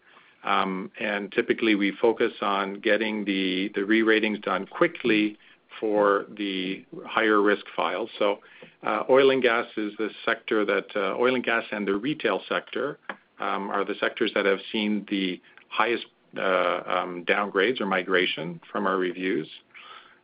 Um 0.42 0.90
and 0.98 1.30
typically, 1.30 1.76
we 1.76 1.92
focus 2.02 2.32
on 2.42 2.80
getting 2.80 3.24
the 3.24 3.68
re-ratings 3.76 4.40
done 4.40 4.66
quickly 4.66 5.38
for 5.80 6.26
the 6.36 6.84
higher 7.06 7.40
risk 7.42 7.64
files. 7.76 8.10
So 8.18 8.40
uh 8.86 9.04
oil 9.08 9.30
and 9.30 9.42
gas 9.42 9.66
is 9.76 9.92
the 9.98 10.10
sector 10.24 10.64
that 10.64 10.86
uh, 10.94 11.16
oil 11.18 11.34
and 11.34 11.44
gas 11.44 11.64
and 11.70 11.86
the 11.86 11.94
retail 11.94 12.40
sector 12.48 12.98
um, 13.40 13.70
are 13.70 13.84
the 13.84 13.94
sectors 14.00 14.30
that 14.34 14.46
have 14.46 14.60
seen 14.72 15.06
the 15.10 15.40
highest 15.68 16.06
uh, 16.36 16.82
um, 16.86 17.24
downgrades 17.26 17.80
or 17.80 17.86
migration 17.86 18.60
from 18.70 18.86
our 18.86 18.96
reviews. 18.96 19.48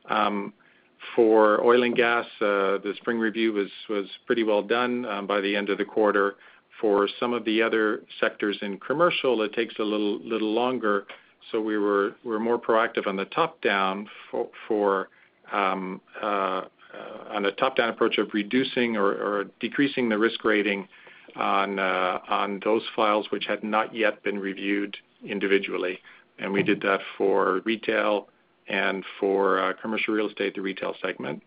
Um, 0.09 0.53
for 1.15 1.63
oil 1.65 1.83
and 1.83 1.97
gas, 1.97 2.27
uh, 2.41 2.79
the 2.79 2.95
spring 2.97 3.19
review 3.19 3.53
was 3.89 4.07
pretty 4.27 4.43
well 4.43 4.63
done 4.63 5.03
by 5.27 5.41
the 5.41 5.57
end 5.57 5.71
of 5.71 5.79
the 5.79 5.85
quarter. 5.85 6.37
For 6.81 7.09
some 7.19 7.33
of 7.33 7.45
the 7.45 7.63
other 7.63 8.03
sectors 8.21 8.59
in 8.63 8.79
commercial, 8.79 9.43
it 9.43 9.53
takes 9.53 9.75
a 9.79 9.83
little 9.83 10.19
longer. 10.21 11.07
So 11.51 11.61
We're 11.61 12.39
more 12.39 12.59
proactive 12.59 13.07
on 13.07 13.17
the 13.17 13.25
top-down 13.27 14.09
Um, 15.53 16.01
uh, 16.21 16.63
on 17.31 17.45
a 17.47 17.53
top-down 17.53 17.89
approach 17.89 18.19
of 18.19 18.29
reducing 18.33 18.97
or 18.97 19.45
decreasing 19.61 20.09
the 20.09 20.19
risk 20.19 20.45
rating 20.45 20.89
uh, 21.37 21.41
on 21.41 22.61
those 22.65 22.83
files 22.97 23.27
which 23.31 23.47
had 23.47 23.63
not 23.63 23.95
yet 23.95 24.23
been 24.25 24.39
reviewed 24.39 24.97
individually. 25.25 26.01
And 26.39 26.53
we 26.53 26.63
did 26.63 26.81
that 26.83 27.01
for 27.17 27.61
retail 27.65 28.29
and 28.69 29.05
for 29.21 29.61
uh, 29.61 29.73
commercial 29.81 30.15
real 30.15 30.29
estate, 30.29 30.55
the 30.55 30.63
retail 30.63 30.95
segment. 31.01 31.43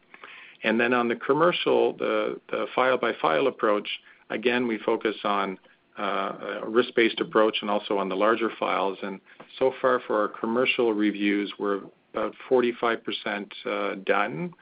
And 0.64 0.80
then 0.80 0.94
on 0.94 1.10
the 1.10 1.16
commercial, 1.16 1.94
the 1.98 2.40
file-by-file 2.74 3.48
approach, 3.48 3.88
again, 4.30 4.68
we 4.68 4.78
focus 4.78 5.16
on 5.26 5.58
a 5.98 6.62
risk-based 6.66 7.20
approach 7.20 7.58
and 7.62 7.70
also 7.70 7.98
on 7.98 8.08
the 8.08 8.16
larger 8.16 8.50
files. 8.60 8.98
And 9.02 9.20
so 9.60 9.74
far 9.82 10.00
for 10.08 10.22
our 10.22 10.28
commercial 10.30 10.94
reviews, 10.94 11.52
we're 11.60 11.82
about 12.14 12.34
45% 12.50 13.52
uh, 13.66 13.96
done 14.06 14.54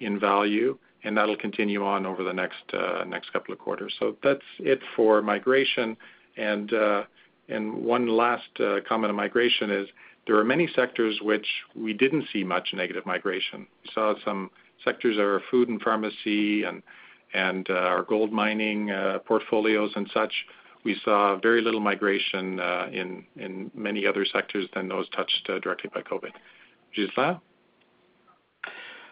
in 0.00 0.18
value, 0.18 0.76
and 1.04 1.16
that'll 1.16 1.36
continue 1.36 1.84
on 1.84 2.04
over 2.04 2.22
the 2.22 2.32
next 2.32 2.62
uh, 2.74 3.04
couple 3.32 3.52
of 3.52 3.58
quarters. 3.58 3.94
So 3.98 4.16
that's 4.22 4.40
it 4.58 4.80
for 4.94 5.22
migration. 5.22 5.96
And 6.36 6.72
uh, 6.72 7.04
one 7.48 8.08
last 8.08 8.48
comment 8.88 9.10
on 9.10 9.14
migration 9.14 9.70
is 9.70 9.88
there 10.26 10.36
are 10.36 10.44
many 10.44 10.68
sectors 10.74 11.20
which 11.22 11.46
we 11.74 11.92
didn't 11.92 12.24
see 12.32 12.42
much 12.42 12.70
negative 12.74 13.06
migration. 13.06 13.66
We 13.84 13.90
saw 13.94 14.14
some 14.24 14.50
sectors, 14.84 15.16
are 15.18 15.40
food 15.50 15.68
and 15.68 15.80
pharmacy 15.80 16.64
and 16.64 17.70
our 17.70 18.02
gold 18.02 18.32
mining 18.32 18.90
portfolios 19.24 19.92
and 19.94 20.10
such. 20.12 20.32
We 20.84 20.96
saw 21.04 21.36
very 21.40 21.62
little 21.62 21.80
migration 21.80 22.58
in 22.92 23.70
many 23.74 24.06
other 24.06 24.24
sectors 24.24 24.66
than 24.74 24.88
those 24.88 25.08
touched 25.10 25.48
directly 25.62 25.90
by 25.94 26.02
COVID. 26.02 26.32
Ghislain? 26.96 27.40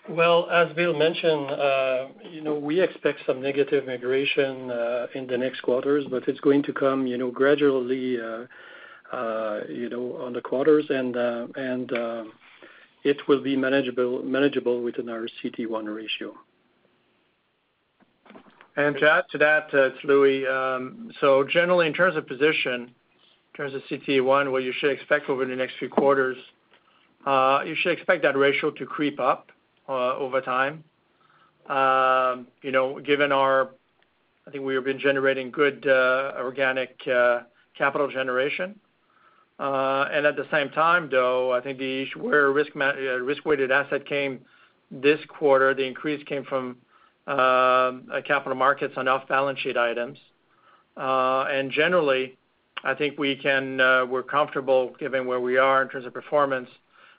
Well, 0.08 0.50
as 0.50 0.74
Bill 0.74 0.96
mentioned, 0.98 1.50
uh, 1.50 2.06
you 2.30 2.42
know, 2.42 2.54
we 2.58 2.80
expect 2.80 3.20
some 3.26 3.40
negative 3.40 3.86
migration 3.86 4.70
uh, 4.70 5.06
in 5.14 5.26
the 5.26 5.38
next 5.38 5.60
quarters, 5.62 6.04
but 6.10 6.28
it's 6.28 6.40
going 6.40 6.62
to 6.64 6.74
come, 6.74 7.06
you 7.06 7.16
know, 7.16 7.30
gradually, 7.30 8.18
uh, 8.20 9.60
you 9.68 9.88
know, 9.88 10.18
on 10.20 10.32
the 10.32 10.42
quarters 10.42 10.86
and 10.90 11.16
and 11.16 11.92
it 13.04 13.28
will 13.28 13.42
be 13.42 13.56
manageable 13.56 14.22
manageable 14.22 14.82
within 14.82 15.08
our 15.08 15.28
CET1 15.42 15.94
ratio. 15.94 16.34
And 18.76 18.96
to 18.96 19.08
add 19.08 19.24
to 19.30 19.38
that, 19.38 19.68
it's 19.72 20.04
Louis. 20.04 20.46
Um 20.46 21.12
so 21.20 21.44
generally, 21.44 21.86
in 21.86 21.92
terms 21.92 22.16
of 22.16 22.26
position, 22.26 22.90
in 22.90 23.54
terms 23.56 23.74
of 23.74 23.82
CET1, 23.90 24.50
what 24.50 24.64
you 24.64 24.72
should 24.78 24.90
expect 24.90 25.28
over 25.28 25.44
the 25.44 25.54
next 25.54 25.74
few 25.78 25.88
quarters, 25.88 26.36
Uh, 27.24 27.62
you 27.66 27.74
should 27.74 27.92
expect 27.92 28.22
that 28.22 28.36
ratio 28.36 28.70
to 28.70 28.86
creep 28.86 29.18
up 29.18 29.50
uh, 29.88 30.16
over 30.16 30.40
time. 30.40 30.84
Um, 31.68 32.46
you 32.62 32.72
know, 32.72 33.00
given 33.00 33.32
our, 33.32 33.70
I 34.46 34.50
think 34.50 34.64
we 34.64 34.74
have 34.74 34.84
been 34.84 34.98
generating 34.98 35.50
good 35.50 35.86
uh, 35.86 36.32
organic 36.38 36.98
capital 37.76 38.08
generation. 38.10 38.78
Uh 39.58 40.08
and 40.12 40.26
at 40.26 40.36
the 40.36 40.46
same 40.50 40.68
time, 40.70 41.08
though, 41.10 41.52
I 41.52 41.60
think 41.60 41.78
the 41.78 42.02
issue 42.02 42.20
where 42.20 42.50
risk-weighted 42.50 43.70
asset 43.70 44.04
came 44.04 44.40
this 44.90 45.20
quarter, 45.28 45.74
the 45.74 45.86
increase 45.86 46.24
came 46.24 46.44
from 46.44 46.76
um, 47.26 48.08
capital 48.26 48.56
markets 48.56 48.94
on 48.96 49.06
off-balance 49.06 49.60
sheet 49.60 49.76
items. 49.76 50.18
Uh 50.96 51.44
and 51.50 51.70
generally, 51.70 52.36
I 52.82 52.94
think 52.94 53.16
we 53.16 53.36
can, 53.36 53.78
we're 54.10 54.24
comfortable 54.24 54.94
given 54.98 55.24
where 55.26 55.40
we 55.40 55.56
are 55.56 55.82
in 55.82 55.88
terms 55.88 56.06
of 56.06 56.12
performance, 56.12 56.68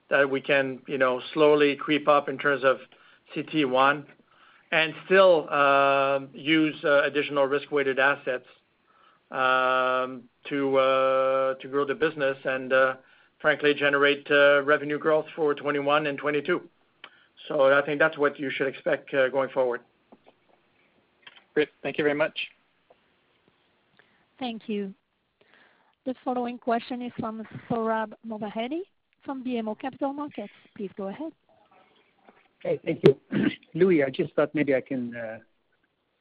that 0.10 0.30
we 0.30 0.42
can, 0.42 0.80
you 0.88 0.98
know, 0.98 1.22
slowly 1.34 1.76
creep 1.76 2.08
up 2.08 2.30
in 2.30 2.38
terms 2.38 2.64
of 2.64 2.78
CET1 3.36 4.06
and 4.72 4.94
still 5.06 5.50
um, 5.50 6.30
use 6.34 6.76
uh, 6.84 7.04
additional 7.04 7.46
risk-weighted 7.46 8.00
assets 8.00 8.46
um 9.32 10.22
to 10.48 10.78
uh 10.78 11.56
to 11.56 11.68
grow 11.68 11.84
the 11.84 11.96
business 11.96 12.38
and 12.46 12.72
uh, 12.72 12.94
frankly 13.40 13.74
generate 13.74 14.26
uh, 14.30 14.62
revenue 14.62 15.00
growth 15.00 15.26
for 15.36 15.56
2021 15.56 16.06
and 16.06 16.18
2022. 16.20 16.62
I 17.50 17.82
think 17.86 18.00
that's 18.00 18.18
what 18.18 18.40
you 18.40 18.52
should 18.52 18.68
expect 18.68 19.12
going 19.12 19.50
forward. 19.50 19.82
Great. 21.54 21.70
Thank 21.84 21.98
you 21.98 22.04
very 22.04 22.16
much. 22.16 22.38
Thank 24.40 24.68
you. 24.68 24.94
The 26.06 26.16
following 26.24 26.58
question 26.58 27.02
is 27.02 27.12
from 27.20 27.44
Sohrab 27.70 28.14
Movahedi 28.28 28.82
from 29.26 29.44
BMO 29.44 29.78
Capital 29.80 30.14
Markets. 30.14 30.54
Please 30.78 30.92
go 30.96 31.08
ahead. 31.08 31.32
Okay, 32.64 32.80
thank 32.86 33.02
you. 33.04 33.18
Louis, 33.74 34.04
I 34.04 34.10
just 34.10 34.34
thought 34.36 34.54
maybe 34.54 34.76
I 34.76 34.82
can 34.82 35.16
uh, 35.16 35.40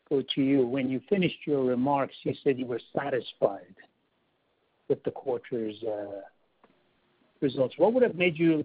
go 0.09 0.23
to 0.35 0.43
you. 0.43 0.67
When 0.67 0.89
you 0.91 1.01
finished 1.09 1.39
your 1.47 1.65
remarks, 1.65 2.15
you 2.23 2.35
said 2.43 2.59
you 2.59 2.67
were 2.67 2.81
satisfied 2.97 3.75
with 4.89 5.03
the 5.05 5.11
quarter's 5.11 5.77
uh, 5.83 6.21
results. 7.41 7.75
What 7.79 7.93
would 7.95 8.03
have 8.03 8.15
made 8.17 8.39
you 8.39 8.65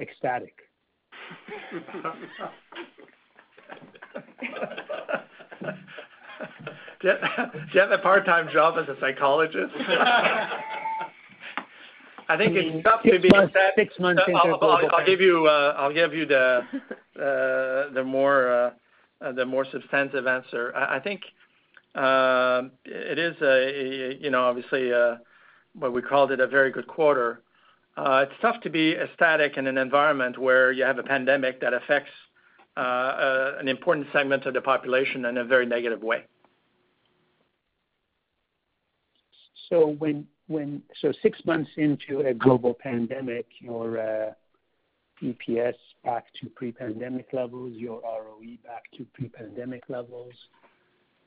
ecstatic? 0.00 0.54
Do 7.02 7.08
you 7.74 7.80
have 7.80 7.92
a 7.92 7.98
part-time 7.98 8.48
job 8.52 8.76
as 8.78 8.88
a 8.88 8.98
psychologist? 9.00 9.72
I 12.28 12.36
think 12.36 12.56
it's 12.56 12.84
tough 12.84 13.02
to 13.02 13.18
be 13.18 13.28
ecstatic. 13.28 13.74
Six 13.76 13.98
months 14.00 14.22
into 14.26 14.38
global- 14.58 14.90
I'll 14.96 15.04
give 15.06 15.20
you 15.20 15.26
the 16.26 18.04
more 19.46 19.66
substantive 19.70 20.26
answer. 20.26 20.74
I 20.74 20.98
think 21.00 21.22
uh, 21.94 22.62
it 22.84 23.18
is 23.18 23.36
a, 23.42 24.18
you 24.20 24.30
know, 24.30 24.44
obviously, 24.44 24.92
uh, 24.92 25.16
what 25.74 25.92
we 25.92 26.02
called 26.02 26.32
it 26.32 26.40
a 26.40 26.46
very 26.46 26.70
good 26.70 26.86
quarter. 26.86 27.42
Uh, 27.96 28.26
it's 28.28 28.40
tough 28.42 28.60
to 28.62 28.70
be 28.70 28.92
ecstatic 28.92 29.56
in 29.56 29.66
an 29.66 29.78
environment 29.78 30.38
where 30.38 30.72
you 30.72 30.84
have 30.84 30.98
a 30.98 31.02
pandemic 31.02 31.60
that 31.60 31.72
affects 31.72 32.10
an 32.76 33.68
important 33.68 34.06
segment 34.12 34.44
of 34.44 34.52
the 34.52 34.60
population 34.60 35.24
in 35.24 35.38
a 35.38 35.44
very 35.44 35.64
negative 35.64 36.02
way. 36.02 36.24
Six 41.22 41.44
months 41.44 41.70
into 41.76 42.20
a 42.20 42.34
global 42.34 42.74
pandemic, 42.74 43.46
your 43.60 43.98
uh, 43.98 44.32
EPS 45.22 45.74
back 46.04 46.26
to 46.40 46.48
pre-pandemic 46.50 47.28
levels, 47.32 47.72
your 47.74 48.00
ROE 48.02 48.56
back 48.64 48.84
to 48.96 49.06
pre-pandemic 49.14 49.82
levels. 49.88 50.32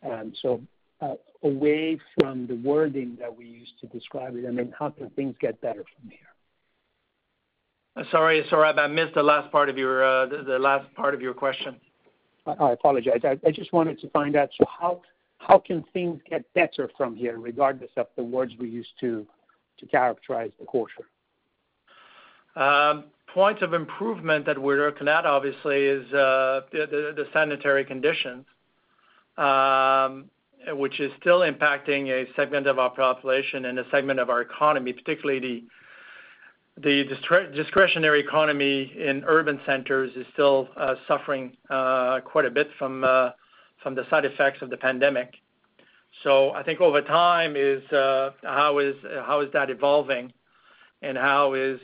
Um, 0.03 0.33
so, 0.41 0.61
uh, 1.01 1.15
away 1.43 1.99
from 2.19 2.47
the 2.47 2.55
wording 2.55 3.17
that 3.19 3.35
we 3.35 3.45
used 3.45 3.79
to 3.81 3.87
describe 3.87 4.35
it, 4.35 4.45
I 4.47 4.51
mean, 4.51 4.73
how 4.77 4.89
can 4.89 5.09
things 5.11 5.35
get 5.39 5.59
better 5.61 5.83
from 5.83 6.09
here? 6.09 6.19
Uh, 7.95 8.03
sorry, 8.11 8.43
Sohrab, 8.51 8.77
I 8.77 8.87
missed 8.87 9.15
the 9.15 9.23
last 9.23 9.51
part 9.51 9.69
of 9.69 9.77
your 11.21 11.33
question. 11.33 11.75
I 12.45 12.71
apologize. 12.71 13.21
I 13.23 13.51
just 13.51 13.73
wanted 13.73 13.99
to 13.99 14.09
find 14.09 14.35
out, 14.35 14.49
so 14.57 14.65
how 15.39 15.57
can 15.57 15.83
things 15.93 16.21
get 16.29 16.45
better 16.53 16.89
from 16.95 17.15
here, 17.15 17.39
regardless 17.39 17.89
of 17.97 18.07
the 18.15 18.23
words 18.23 18.53
we 18.59 18.69
use 18.69 18.87
to 18.99 19.25
characterize 19.89 20.51
the 20.59 20.65
quarter? 20.65 21.07
Um, 22.55 23.05
Points 23.33 23.61
of 23.61 23.75
improvement 23.75 24.47
that 24.47 24.57
we're 24.57 24.87
looking 24.87 25.07
at 25.07 25.23
obviously 25.23 25.85
is 25.85 26.11
uh, 26.13 26.61
the 26.71 27.27
sanitary 27.31 27.85
conditions, 27.85 28.43
um, 29.37 30.25
which 30.69 30.99
is 30.99 31.11
still 31.21 31.41
impacting 31.41 32.09
a 32.09 32.25
segment 32.35 32.65
of 32.65 32.79
our 32.79 32.89
population 32.89 33.65
and 33.65 33.77
a 33.77 33.87
segment 33.91 34.19
of 34.19 34.31
our 34.31 34.41
economy, 34.41 34.93
particularly 34.93 35.65
the 36.81 37.03
discretionary 37.55 38.19
economy 38.21 38.91
in 38.97 39.23
urban 39.27 39.59
centers 39.63 40.11
is 40.15 40.25
still 40.33 40.69
uh, 40.75 40.95
suffering 41.07 41.55
uh, 41.69 42.21
quite 42.21 42.45
a 42.45 42.51
bit 42.51 42.69
from 42.79 43.03
the 43.83 44.05
side 44.09 44.25
effects 44.25 44.61
of 44.61 44.69
the 44.69 44.77
pandemic. 44.77 45.35
So 46.23 46.51
I 46.51 46.63
think 46.63 46.81
over 46.81 47.01
time 47.01 47.55
is 47.55 47.83
uh 47.91 48.31
how 48.43 48.79
is 48.79 48.95
that 49.53 49.69
evolving 49.69 50.33
and 51.01 51.17
how 51.17 51.53
is 51.53 51.79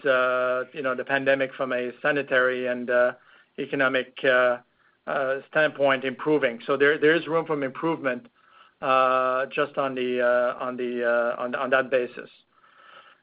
you 0.74 0.82
know 0.82 0.96
the 0.96 1.06
pandemic 1.06 1.54
from 1.54 1.72
a 1.72 1.92
sanitary 2.02 2.68
and 2.68 2.90
economic 3.60 4.18
standpoint 5.50 6.04
improving. 6.04 6.60
So 6.66 6.76
there 6.78 7.16
is 7.16 7.28
room 7.28 7.46
for 7.46 7.62
improvement 7.64 8.28
just 8.82 9.78
on 9.78 9.96
the 9.96 10.22
uh 10.22 10.64
on 10.64 10.78
the 10.78 11.06
uh 11.06 11.42
on 11.42 11.56
on 11.56 11.70
that 11.70 11.90
basis. 11.90 12.30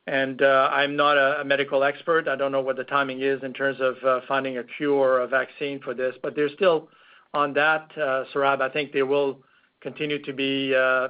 And 0.07 0.41
uh 0.43 0.69
I'm 0.73 0.97
not 0.97 1.19
a 1.19 1.45
medical 1.45 1.85
expert. 1.85 2.27
I 2.27 2.37
don't 2.37 2.53
know 2.53 2.63
what 2.63 2.77
the 2.77 2.85
timing 2.85 3.21
is 3.23 3.43
in 3.43 3.53
terms 3.53 3.79
of 3.81 4.23
finding 4.27 4.59
a 4.59 4.65
cure 4.65 4.95
or 4.95 5.21
a 5.21 5.29
vaccine 5.29 5.81
for 5.81 5.95
this. 5.95 6.15
But 6.23 6.35
there's 6.37 6.53
still 6.53 6.89
on 7.35 7.53
that, 7.55 7.91
Sohrab, 8.35 8.61
I 8.61 8.69
think 8.69 8.93
there 8.93 9.07
will 9.07 9.41
continue 9.81 10.23
to 10.23 10.33
be, 10.33 10.67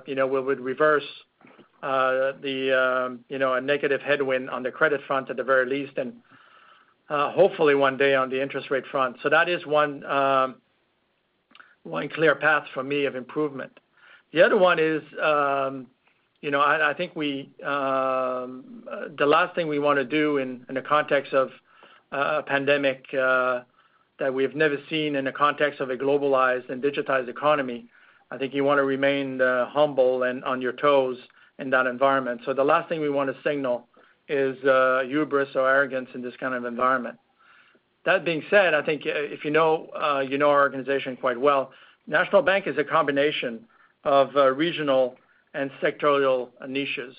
you 0.06 0.14
know, 0.14 0.26
we 0.26 0.40
would 0.40 0.60
reverse 0.60 1.04
the, 1.82 3.18
you 3.28 3.38
know, 3.38 3.54
a 3.54 3.60
negative 3.60 4.00
headwind 4.00 4.50
on 4.50 4.62
the 4.62 4.70
credit 4.70 5.00
front 5.06 5.30
at 5.30 5.36
the 5.36 5.44
very 5.44 5.66
least, 5.66 5.98
and 5.98 6.14
uh, 7.10 7.30
hopefully 7.32 7.74
one 7.74 7.96
day 7.96 8.14
on 8.14 8.30
the 8.30 8.40
interest 8.40 8.70
rate 8.70 8.84
front. 8.90 9.16
So 9.22 9.28
that 9.28 9.48
is 9.48 9.66
one 9.66 10.04
um, 10.04 10.56
clear 11.84 12.34
path 12.34 12.64
for 12.72 12.82
me 12.82 13.04
of 13.04 13.16
improvement. 13.16 13.78
The 14.32 14.42
other 14.42 14.56
one 14.56 14.78
is, 14.78 15.02
um, 15.22 15.88
you 16.40 16.50
know, 16.50 16.60
I 16.60 16.94
think 16.96 17.14
we, 17.14 17.50
um, 17.64 18.84
the 19.18 19.26
last 19.26 19.54
thing 19.54 19.68
we 19.68 19.78
wanna 19.78 20.04
do 20.04 20.38
in 20.38 20.64
the 20.72 20.80
context 20.80 21.34
of 21.34 21.50
uh, 22.12 22.38
a 22.38 22.42
pandemic 22.42 23.04
uh, 23.14 23.60
that 24.22 24.32
we've 24.32 24.54
never 24.54 24.76
seen 24.88 25.16
in 25.16 25.24
the 25.24 25.32
context 25.32 25.80
of 25.80 25.90
a 25.90 25.96
globalized 25.96 26.70
and 26.70 26.80
digitized 26.80 27.28
economy, 27.28 27.86
I 28.30 28.38
think 28.38 28.54
you 28.54 28.62
wanna 28.62 28.84
remain 28.84 29.40
humble 29.40 30.22
and 30.22 30.44
on 30.44 30.62
your 30.62 30.74
toes 30.74 31.18
in 31.58 31.70
that 31.70 31.86
environment. 31.88 32.42
So 32.44 32.54
the 32.54 32.62
last 32.62 32.88
thing 32.88 33.00
we 33.00 33.10
wanna 33.10 33.34
signal 33.42 33.88
is 34.28 34.56
hubris 35.10 35.48
or 35.56 35.68
arrogance 35.68 36.08
in 36.14 36.22
this 36.22 36.34
kind 36.38 36.54
of 36.54 36.64
environment. 36.64 37.18
That 38.04 38.24
being 38.24 38.44
said, 38.48 38.74
I 38.74 38.82
think 38.82 39.02
if 39.06 39.44
you 39.44 39.50
know 39.50 39.88
uh 40.00 40.20
you 40.20 40.38
know 40.38 40.50
our 40.50 40.60
organization 40.60 41.16
quite 41.16 41.40
well, 41.40 41.72
National 42.06 42.42
Bank 42.42 42.68
is 42.68 42.78
a 42.78 42.84
combination 42.84 43.64
of 44.04 44.26
regional 44.56 45.16
and 45.52 45.68
sectorial 45.82 46.50
niches. 46.68 47.16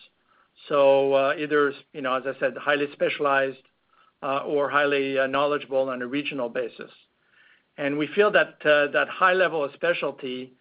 So 0.69 1.13
uh 1.13 1.33
either, 1.37 1.73
you 1.91 2.01
know, 2.01 2.13
as 2.15 2.23
I 2.25 2.39
said, 2.39 2.55
highly 2.55 2.87
specialized 2.93 3.63
Uh, 4.23 4.41
or 4.45 4.69
highly 4.69 5.19
uh, 5.19 5.27
knowledgeable 5.27 5.89
on 5.89 6.01
a 6.01 6.07
regional 6.07 6.47
basis. 6.47 6.89
And 7.77 7.97
we 7.97 8.07
feel 8.15 8.31
that 8.31 8.55
uh, 8.63 8.87
that 8.93 9.09
high 9.09 9.33
level 9.33 9.61
of 9.65 9.73
specialty 9.73 10.53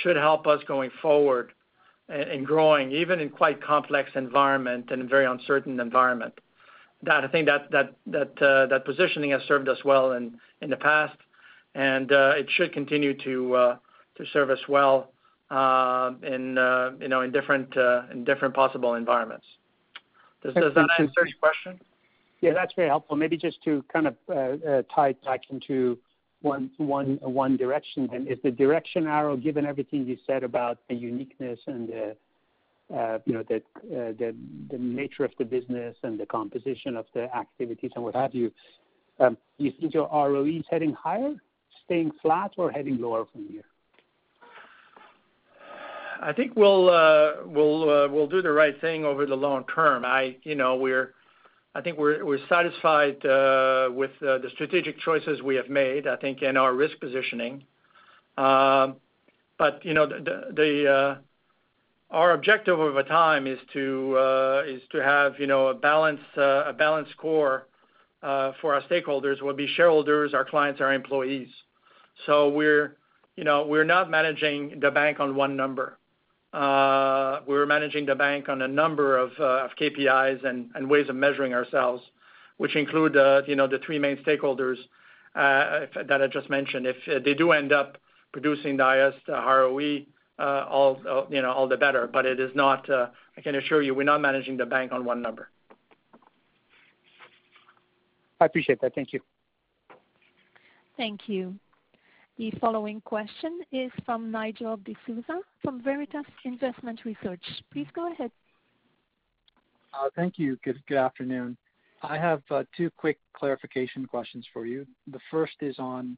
should 0.00 0.16
help 0.16 0.46
us 0.46 0.60
going 0.66 0.90
forward 1.02 1.52
in 2.08 2.44
growing, 2.44 2.92
even 2.92 3.20
in 3.20 3.28
quite 3.28 3.62
complex 3.62 4.10
environment 4.14 4.90
and 4.90 5.06
very 5.06 5.26
uncertain 5.26 5.78
environment. 5.80 6.32
I 7.06 7.28
think 7.28 7.46
that 7.46 8.82
positioning 8.86 9.32
has 9.32 9.42
served 9.46 9.68
us 9.68 9.84
well 9.84 10.12
in 10.12 10.40
the 10.66 10.76
past, 10.76 11.18
and 11.74 12.10
it 12.10 12.48
should 12.56 12.72
continue 12.72 13.12
to 13.22 13.76
serve 14.32 14.48
us 14.48 14.66
well, 14.66 15.12
in 15.50 16.56
you 17.02 17.08
know, 17.08 17.20
in 17.20 17.30
different 17.32 18.54
possible 18.54 18.94
environments. 18.94 19.46
Does 20.42 20.54
that 20.54 20.88
answer 20.98 21.26
your 21.26 21.38
question? 21.38 21.78
Yeah, 22.40 22.52
that's 22.54 22.72
very 22.74 22.88
helpful. 22.88 23.16
Maybe 23.16 23.36
just 23.36 23.62
to 23.64 23.84
kind 23.92 24.06
of 24.06 24.16
tie 24.94 25.10
it 25.10 25.24
back 25.24 25.42
into 25.50 25.98
one 26.42 27.56
direction 27.58 28.08
then. 28.10 28.26
Is 28.26 28.38
the 28.42 28.50
direction 28.50 29.06
arrow, 29.06 29.36
given 29.36 29.66
everything 29.66 30.06
you 30.06 30.16
said 30.26 30.42
about 30.42 30.78
the 30.88 30.94
uniqueness 30.94 31.60
and 31.66 31.88
the 31.88 32.16
uh 32.94 33.18
you 33.24 33.34
know, 33.34 33.44
the 33.48 33.62
the 33.88 34.78
nature 34.78 35.24
of 35.24 35.32
the 35.38 35.44
business 35.44 35.96
and 36.02 36.18
the 36.18 36.26
composition 36.26 36.96
of 36.96 37.06
the 37.14 37.34
activities 37.36 37.90
and 37.94 38.02
what 38.02 38.14
have 38.14 38.34
you 38.34 38.50
um 39.20 39.36
you 39.58 39.72
think 39.78 39.94
your 39.94 40.08
ROE 40.12 40.46
is 40.46 40.64
heading 40.70 40.92
higher, 40.92 41.34
staying 41.84 42.10
flat, 42.22 42.52
or 42.56 42.70
heading 42.70 43.00
lower 43.00 43.26
from 43.30 43.46
here? 43.48 43.62
I 46.22 46.32
think 46.32 46.56
we'll 46.56 46.88
uh 46.88 47.32
we'll 47.44 47.88
uh 47.88 48.08
we'll 48.08 48.26
do 48.26 48.42
the 48.42 48.52
right 48.52 48.78
thing 48.80 49.04
over 49.04 49.26
the 49.26 49.36
long 49.36 49.64
term. 49.74 50.04
I 50.04 50.36
you 50.42 50.54
know, 50.54 50.74
I 51.74 51.80
think 51.82 51.98
we're 51.98 52.38
satisfied 52.48 53.18
with 53.94 54.10
the 54.20 54.48
strategic 54.54 54.98
choices 54.98 55.40
we 55.40 55.54
have 55.54 55.68
made, 55.68 56.06
I 56.06 56.16
think, 56.16 56.42
in 56.42 56.56
our 56.56 56.74
risk 56.74 56.98
positioning. 57.00 57.64
Um 58.36 58.96
but 59.58 59.84
you 59.84 59.94
know, 59.94 60.08
our 62.10 62.32
objective 62.32 62.80
over 62.80 63.02
time 63.04 63.46
is 63.46 63.58
to 63.74 64.16
uh 64.18 64.62
is 64.66 64.82
to 64.92 64.98
have, 65.02 65.38
you 65.38 65.46
know, 65.46 65.68
a 65.68 65.74
balance 65.74 66.20
uh 66.36 66.64
a 66.66 66.72
balanced 66.72 67.16
core 67.16 67.66
uh 68.22 68.52
for 68.60 68.74
our 68.74 68.82
stakeholders, 68.82 69.40
will 69.40 69.54
be 69.54 69.68
shareholders, 69.68 70.34
our 70.34 70.44
clients, 70.44 70.80
our 70.80 70.92
employees. 70.92 71.48
So 72.26 72.48
we're, 72.48 72.96
you 73.36 73.44
know, 73.44 73.64
we're 73.66 73.84
not 73.84 74.10
managing 74.10 74.80
the 74.80 74.90
bank 74.90 75.20
on 75.20 75.36
one 75.36 75.56
number. 75.56 75.99
We're 76.52 77.66
managing 77.66 78.06
the 78.06 78.14
bank 78.14 78.48
on 78.48 78.62
a 78.62 78.68
number 78.68 79.16
of 79.16 79.30
KPIs 79.80 80.44
and 80.44 80.90
ways 80.90 81.08
of 81.08 81.16
measuring 81.16 81.54
ourselves, 81.54 82.02
which 82.56 82.76
include, 82.76 83.16
uh, 83.16 83.42
you 83.46 83.56
know, 83.56 83.66
the 83.66 83.78
three 83.78 83.98
main 83.98 84.16
stakeholders 84.18 84.76
uh, 85.34 85.86
that 86.08 86.20
I 86.22 86.26
just 86.26 86.50
mentioned. 86.50 86.86
If 86.86 86.96
uh, 87.08 87.20
they 87.24 87.34
do 87.34 87.52
end 87.52 87.72
up 87.72 87.98
producing 88.32 88.76
the 88.76 88.84
highest 88.84 89.18
ROE, 89.28 90.00
all, 90.38 91.26
you 91.30 91.42
know, 91.42 91.52
all 91.52 91.68
the 91.68 91.76
better. 91.76 92.06
But 92.06 92.26
it 92.26 92.40
is 92.40 92.50
not, 92.54 92.88
I 92.90 93.40
can 93.42 93.54
assure 93.54 93.82
you, 93.82 93.94
we're 93.94 94.04
not 94.04 94.20
managing 94.20 94.56
the 94.56 94.66
bank 94.66 94.92
on 94.92 95.04
one 95.04 95.22
number. 95.22 95.50
I 98.40 98.46
appreciate 98.46 98.80
that. 98.80 98.94
Thank 98.94 99.12
you. 99.12 99.20
Thank 100.96 101.28
you. 101.28 101.54
The 102.40 102.50
following 102.58 103.02
question 103.02 103.60
is 103.70 103.92
from 104.06 104.30
Nigel 104.30 104.78
D'Souza 104.78 105.40
from 105.62 105.82
Veritas 105.82 106.24
Investment 106.46 107.00
Research. 107.04 107.42
Please 107.70 107.86
go 107.94 108.10
ahead. 108.10 108.30
Uh, 109.92 110.08
thank 110.16 110.38
you. 110.38 110.56
Good 110.64 110.80
afternoon. 110.90 111.58
I 112.02 112.16
have 112.16 112.40
uh, 112.50 112.62
two 112.74 112.88
quick 112.96 113.18
clarification 113.34 114.06
questions 114.06 114.46
for 114.54 114.64
you. 114.64 114.86
The 115.12 115.18
first 115.30 115.52
is 115.60 115.78
on 115.78 116.16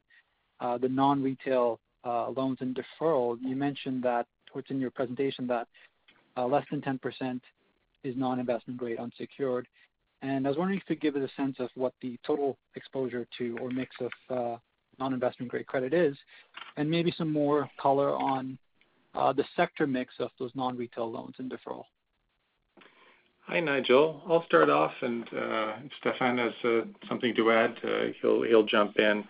uh, 0.61 0.77
the 0.77 0.87
non-retail 0.87 1.77
loans 2.05 2.59
and 2.61 2.73
deferral. 2.73 3.37
You 3.41 3.57
mentioned 3.57 4.01
that, 4.03 4.25
or 4.53 4.61
it's 4.61 4.71
in 4.71 4.79
your 4.79 4.91
presentation, 4.91 5.45
that 5.47 5.67
less 6.37 6.63
than 6.71 6.79
10% 6.79 7.41
is 8.05 8.15
non-investment 8.15 8.79
grade 8.79 8.97
unsecured. 8.97 9.67
And 10.21 10.47
I 10.47 10.51
was 10.51 10.57
wondering 10.57 10.79
if 10.79 10.85
you 10.87 10.95
could 10.95 11.01
give 11.01 11.21
us 11.21 11.29
a 11.29 11.41
sense 11.41 11.57
of 11.59 11.67
what 11.75 11.91
the 12.01 12.17
total 12.25 12.57
exposure 12.77 13.27
to 13.39 13.57
or 13.61 13.71
mix 13.71 13.93
of 13.99 14.59
non-investment 14.99 15.51
grade 15.51 15.67
credit 15.67 15.93
is, 15.93 16.15
and 16.77 16.89
maybe 16.89 17.13
some 17.17 17.31
more 17.31 17.69
color 17.79 18.15
on 18.15 18.57
uh, 19.15 19.33
the 19.33 19.45
sector 19.55 19.85
mix 19.85 20.13
of 20.19 20.29
those 20.39 20.51
non-retail 20.55 21.11
loans 21.11 21.35
in 21.39 21.49
deferral. 21.49 21.83
Hi, 23.41 23.59
Nigel. 23.59 24.21
I'll 24.27 24.45
start 24.45 24.69
off, 24.69 24.93
and 25.01 25.23
uh, 25.25 25.73
if 25.83 25.91
Stéphane 26.03 26.39
has 26.39 26.53
uh, 26.63 26.85
something 27.09 27.35
to 27.35 27.51
add, 27.51 27.75
he'll 28.21 28.43
he'll 28.43 28.65
jump 28.65 28.97
in. 28.97 29.23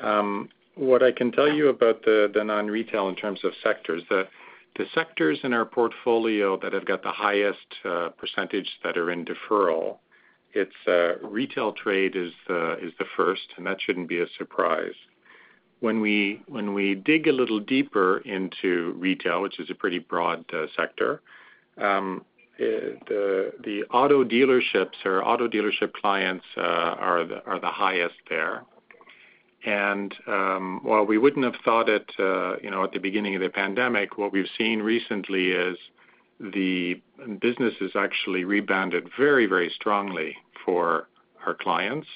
Um, 0.00 0.48
what 0.76 1.02
I 1.02 1.10
can 1.10 1.32
tell 1.32 1.52
you 1.52 1.68
about 1.68 2.02
the 2.04 2.42
non-retail 2.44 3.08
in 3.08 3.16
terms 3.16 3.40
of 3.44 3.52
sectors, 3.64 4.02
the 4.10 4.28
sectors 4.94 5.38
in 5.42 5.52
our 5.52 5.64
portfolio 5.64 6.58
that 6.60 6.72
have 6.74 6.84
got 6.84 7.02
the 7.02 7.10
highest 7.10 7.66
percentage 8.18 8.68
that 8.84 8.96
are 8.96 9.10
in 9.10 9.24
deferral, 9.24 9.96
it's 10.56 10.88
uh, 10.88 11.26
retail 11.26 11.72
trade 11.72 12.16
is 12.16 12.32
the 12.48 13.04
first, 13.16 13.46
and 13.56 13.66
that 13.66 13.80
shouldn't 13.80 14.08
be 14.08 14.20
a 14.20 14.26
surprise. 14.38 14.94
When 15.80 16.00
we 16.00 17.02
dig 17.04 17.28
a 17.28 17.32
little 17.32 17.60
deeper 17.60 18.18
into 18.18 18.94
retail, 18.96 19.42
which 19.42 19.60
is 19.60 19.68
a 19.70 19.74
pretty 19.74 19.98
broad 19.98 20.44
uh, 20.52 20.66
sector, 20.74 21.20
um, 21.76 22.24
eh, 22.58 22.96
the 23.08 23.84
auto 23.90 24.24
dealerships 24.24 25.04
or 25.04 25.22
auto 25.22 25.46
dealership 25.46 25.92
clients 25.92 26.46
uh, 26.56 26.60
are 26.60 27.24
the 27.26 27.70
highest 27.84 28.16
there. 28.30 28.64
And 29.64 30.14
um 30.28 30.80
while 30.84 31.04
we 31.04 31.18
wouldn't 31.18 31.44
have 31.44 31.60
thought 31.64 31.88
it, 31.88 32.08
you 32.62 32.70
know, 32.70 32.84
at 32.84 32.92
the 32.92 33.00
beginning 33.00 33.34
of 33.34 33.42
the 33.42 33.48
pandemic, 33.48 34.16
what 34.16 34.32
we've 34.32 34.52
seen 34.56 34.80
recently 34.80 35.50
is 35.50 35.76
the 36.40 37.00
business 37.40 37.74
has 37.80 37.92
actually 37.96 38.44
rebounded 38.44 39.08
very, 39.18 39.46
very 39.46 39.70
strongly 39.70 40.36
for 40.64 41.08
our 41.46 41.54
clients 41.54 42.06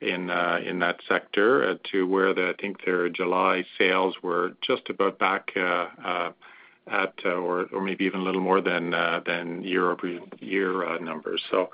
in 0.00 0.30
uh, 0.30 0.60
that 0.78 1.00
sector 1.08 1.70
uh, 1.70 1.74
to 1.90 2.06
where 2.06 2.30
I 2.30 2.54
think 2.60 2.84
their 2.84 3.08
July 3.08 3.64
sales 3.76 4.14
were 4.22 4.52
just 4.62 4.88
about 4.88 5.18
back 5.18 5.50
uh, 5.56 6.30
at 6.86 7.12
or 7.26 7.68
maybe 7.82 8.04
even 8.04 8.20
a 8.20 8.22
little 8.22 8.40
more 8.40 8.60
than 8.60 9.62
year-over-year 9.62 10.98
numbers. 11.00 11.42
So 11.50 11.68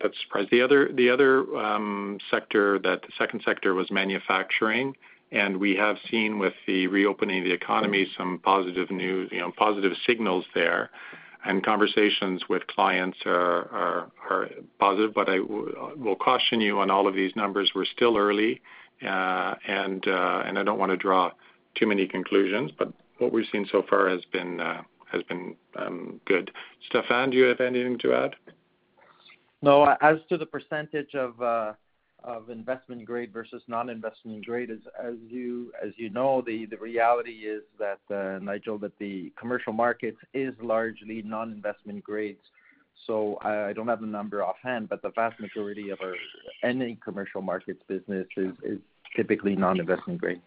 that's 0.00 0.20
surprising. 0.22 0.50
The 0.50 1.10
other 1.10 1.56
um, 1.56 2.18
sector, 2.30 2.78
that 2.80 3.02
the 3.02 3.08
second 3.18 3.42
sector 3.44 3.74
was 3.74 3.90
manufacturing, 3.90 4.94
and 5.32 5.56
we 5.56 5.74
have 5.74 5.96
seen 6.10 6.38
with 6.38 6.52
the 6.66 6.86
reopening 6.86 7.38
of 7.38 7.44
the 7.44 7.52
economy 7.52 8.06
some 8.16 8.38
positive 8.38 8.90
news, 8.90 9.30
you 9.32 9.40
know, 9.40 9.50
positive 9.56 9.92
signals 10.06 10.44
there. 10.54 10.90
And 11.44 11.64
conversations 11.64 12.44
with 12.48 12.64
clients 12.68 13.18
are 13.26 14.10
positive. 14.78 15.12
But 15.12 15.28
I 15.28 15.40
will 15.40 16.14
caution 16.14 16.60
you 16.60 16.78
on 16.78 16.90
all 16.90 17.08
of 17.08 17.14
these 17.14 17.34
numbers, 17.34 17.72
we're 17.74 17.84
still 17.84 18.16
early, 18.16 18.60
uh 19.02 19.54
and 19.66 20.06
uh 20.06 20.42
and 20.46 20.58
I 20.58 20.62
don't 20.62 20.78
wanna 20.78 20.96
draw 20.96 21.32
too 21.74 21.86
many 21.88 22.06
conclusions, 22.06 22.70
but 22.78 22.92
what 23.18 23.32
we've 23.32 23.46
seen 23.50 23.66
so 23.72 23.82
far 23.88 24.08
has 24.08 24.24
been 24.32 24.60
uh 24.60 24.82
has 25.10 25.22
been 25.24 25.56
um 25.76 26.20
good. 26.26 26.52
Stéphane, 26.88 27.32
do 27.32 27.36
you 27.36 27.44
have 27.44 27.60
anything 27.60 27.98
to 28.00 28.14
add? 28.14 28.36
No. 29.62 29.96
As 30.00 30.18
to 30.28 30.36
the 30.36 30.46
percentage 30.46 31.14
of 31.14 31.40
investment 32.48 33.04
grade 33.04 33.32
versus 33.32 33.62
non-investment 33.68 34.44
grade, 34.44 34.70
as 34.70 35.14
you 35.28 35.72
know, 36.10 36.42
the 36.46 36.66
reality 36.80 37.46
is 37.46 37.62
that, 37.78 38.00
uh, 38.14 38.38
Nigel, 38.38 38.78
that 38.78 38.96
the 38.98 39.32
commercial 39.38 39.72
market 39.72 40.16
is 40.34 40.54
largely 40.62 41.22
non-investment 41.22 42.02
grades. 42.04 42.42
So 43.06 43.38
I 43.40 43.72
don't 43.72 43.88
have 43.88 44.00
the 44.00 44.06
number 44.06 44.44
offhand, 44.44 44.88
but 44.88 45.02
the 45.02 45.10
vast 45.10 45.40
majority 45.40 45.90
of 45.90 46.00
our 46.00 46.14
any 46.62 46.98
commercial 47.02 47.42
markets 47.42 47.82
business 47.88 48.26
is 48.36 48.78
typically 49.16 49.56
non-investment 49.56 50.20
grade. 50.20 50.40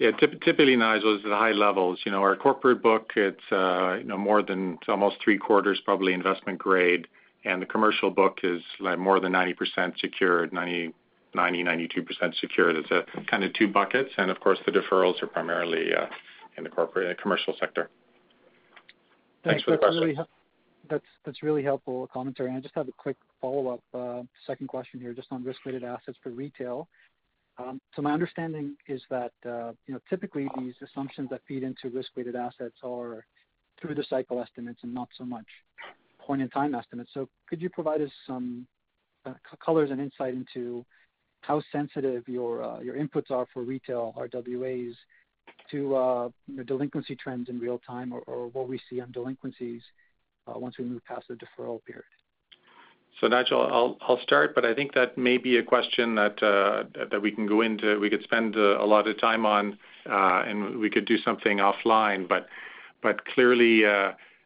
Yeah. 0.00 0.10
Typically, 0.12 0.74
Nigel, 0.74 1.16
it's 1.16 1.24
at 1.24 1.30
high 1.30 1.52
levels. 1.52 2.00
You 2.04 2.12
know, 2.12 2.22
our 2.22 2.34
corporate 2.34 2.82
book, 2.82 3.12
it's 3.14 3.52
uh, 3.52 3.98
you 3.98 4.04
know, 4.04 4.18
more 4.18 4.42
than 4.42 4.78
almost 4.88 5.16
three-quarters 5.22 5.80
probably 5.84 6.12
investment 6.12 6.58
grade, 6.58 7.06
and 7.44 7.60
the 7.60 7.66
commercial 7.66 8.10
book 8.10 8.38
is 8.42 8.62
like 8.80 8.98
more 8.98 9.20
than 9.20 9.32
90% 9.32 9.98
secured, 10.00 10.52
92% 11.34 12.34
secured. 12.40 12.76
It's 12.76 12.90
a 12.90 13.04
kind 13.30 13.44
of 13.44 13.52
two 13.54 13.68
buckets. 13.68 14.10
And 14.16 14.30
of 14.30 14.40
course, 14.40 14.58
the 14.66 14.72
deferrals 14.72 15.22
are 15.22 15.26
primarily 15.26 15.94
uh, 15.94 16.06
in 16.56 16.64
the 16.64 16.70
corporate 16.70 17.16
uh, 17.16 17.22
commercial 17.22 17.54
sector. 17.58 17.90
Thanks 19.44 19.62
for 19.62 19.72
the 19.72 19.78
question. 19.78 20.16
That's 21.24 21.42
really 21.42 21.62
helpful 21.62 22.08
commentary. 22.12 22.50
I 22.50 22.60
just 22.60 22.74
have 22.74 22.88
a 22.88 22.92
quick 22.92 23.16
follow-up, 23.40 23.82
uh, 23.94 24.22
second 24.46 24.66
question 24.66 25.00
here, 25.00 25.14
just 25.14 25.28
on 25.30 25.42
risk-weighted 25.42 25.84
assets 25.84 26.18
for 26.22 26.30
retail. 26.30 26.88
Um 27.58 27.80
so 27.94 28.02
my 28.02 28.12
understanding 28.12 28.76
is 28.88 29.02
that, 29.10 29.32
you 29.44 29.94
know, 29.94 30.00
typically 30.08 30.48
these 30.58 30.74
assumptions 30.82 31.28
that 31.30 31.40
feed 31.46 31.62
into 31.62 31.90
risk-weighted 31.90 32.34
assets 32.34 32.76
are 32.82 33.24
through 33.80 33.94
the 33.94 34.04
cycle 34.08 34.40
estimates 34.40 34.80
and 34.82 34.94
not 34.94 35.08
so 35.18 35.24
much 35.24 35.46
point-in-time 36.18 36.74
estimates. 36.74 37.10
So 37.12 37.28
could 37.48 37.60
you 37.60 37.68
provide 37.68 38.00
us 38.00 38.10
some 38.26 38.66
colors 39.64 39.90
and 39.90 40.00
insight 40.00 40.34
into 40.34 40.84
how 41.42 41.62
sensitive 41.70 42.26
your 42.28 42.62
uh, 42.62 42.80
your 42.80 42.94
inputs 42.94 43.30
are 43.30 43.46
for 43.52 43.62
retail 43.62 44.14
RWAs 44.16 44.94
to 45.70 45.96
uh, 45.96 46.28
delinquency 46.66 47.16
trends 47.16 47.48
in 47.48 47.58
real 47.58 47.80
time 47.86 48.12
or 48.26 48.48
what 48.48 48.68
we 48.68 48.80
see 48.88 49.00
on 49.00 49.12
delinquencies 49.12 49.82
uh, 50.46 50.58
once 50.58 50.78
we 50.78 50.84
move 50.84 51.04
past 51.04 51.26
the 51.28 51.34
deferral 51.34 51.84
period? 51.84 52.04
So 53.20 53.28
Nigel, 53.28 53.60
I'll 53.60 53.98
I'll 54.00 54.20
start, 54.22 54.54
but 54.54 54.64
I 54.64 54.74
think 54.74 54.94
that 54.94 55.18
may 55.18 55.36
be 55.36 55.58
a 55.58 55.62
question 55.62 56.14
that 56.14 57.20
we 57.22 57.30
can 57.30 57.46
go 57.46 57.60
into. 57.60 57.98
We 58.00 58.08
could 58.08 58.22
spend 58.22 58.56
a 58.56 58.84
lot 58.84 59.06
of 59.06 59.20
time 59.20 59.44
on, 59.44 59.78
and 60.06 60.78
we 60.78 60.88
could 60.88 61.04
do 61.04 61.18
something 61.18 61.58
offline. 61.58 62.26
But, 62.26 62.46
but 63.02 63.24
clearly, 63.26 63.84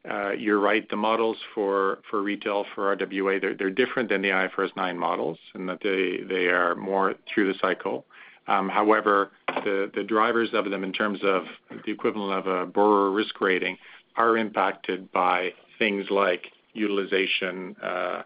Uh, 0.08 0.30
you're 0.32 0.60
right. 0.60 0.88
The 0.88 0.96
models 0.96 1.36
for 1.54 1.98
retail, 2.12 2.64
for 2.74 2.96
RWA, 2.96 3.40
they're 3.40 3.70
different 3.70 4.08
than 4.08 4.22
the 4.22 4.28
IFRS 4.28 4.70
9 4.76 4.96
models 4.96 5.38
in 5.54 5.66
that 5.66 5.80
they 5.82 6.46
are 6.46 6.74
more 6.76 7.14
through 7.32 7.52
the 7.52 7.58
cycle. 7.60 8.06
Um, 8.48 8.68
however, 8.68 9.32
the 9.48 10.04
drivers 10.06 10.50
of 10.52 10.70
them 10.70 10.84
in 10.84 10.92
terms 10.92 11.18
of 11.24 11.44
the 11.84 11.90
equivalent 11.90 12.38
of 12.38 12.46
a 12.46 12.66
borrower 12.66 13.10
risk 13.10 13.40
rating 13.40 13.76
are 14.16 14.36
impacted 14.36 15.10
by 15.10 15.52
things 15.78 16.06
like 16.10 16.52
utilization, 16.72 17.74
uh, 17.82 18.22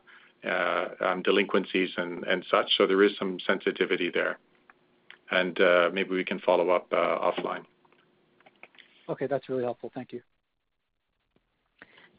uh, 0.47 0.89
um, 1.01 1.22
delinquencies 1.22 1.91
and 1.97 2.45
such. 2.51 2.70
So 2.76 2.87
there 2.87 3.03
is 3.03 3.12
some 3.18 3.39
sensitivity 3.47 4.11
there. 4.12 4.39
And 5.33 5.61
uh 5.61 5.91
maybe 5.93 6.11
we 6.11 6.24
can 6.24 6.41
follow 6.41 6.70
up 6.70 6.91
offline. 6.91 7.64
Okay, 9.09 9.26
that's 9.28 9.49
really 9.49 9.62
helpful. 9.62 9.91
Thank 9.95 10.12
you. 10.12 10.20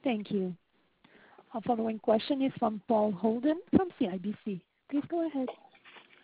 Thank 0.03 0.33
you. 0.33 0.57
Our 1.53 1.61
following 1.61 1.99
question 2.01 2.41
is 2.41 2.49
from 2.57 2.81
Paul 2.89 3.13
Holden 3.13 3.61
from 3.75 3.93
CIBC. 4.01 4.61
Please 4.89 5.05
go 5.13 5.21
ahead. 5.29 5.45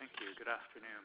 Thank 0.02 0.12
you. 0.18 0.34
Good 0.34 0.50
afternoon. 0.50 1.02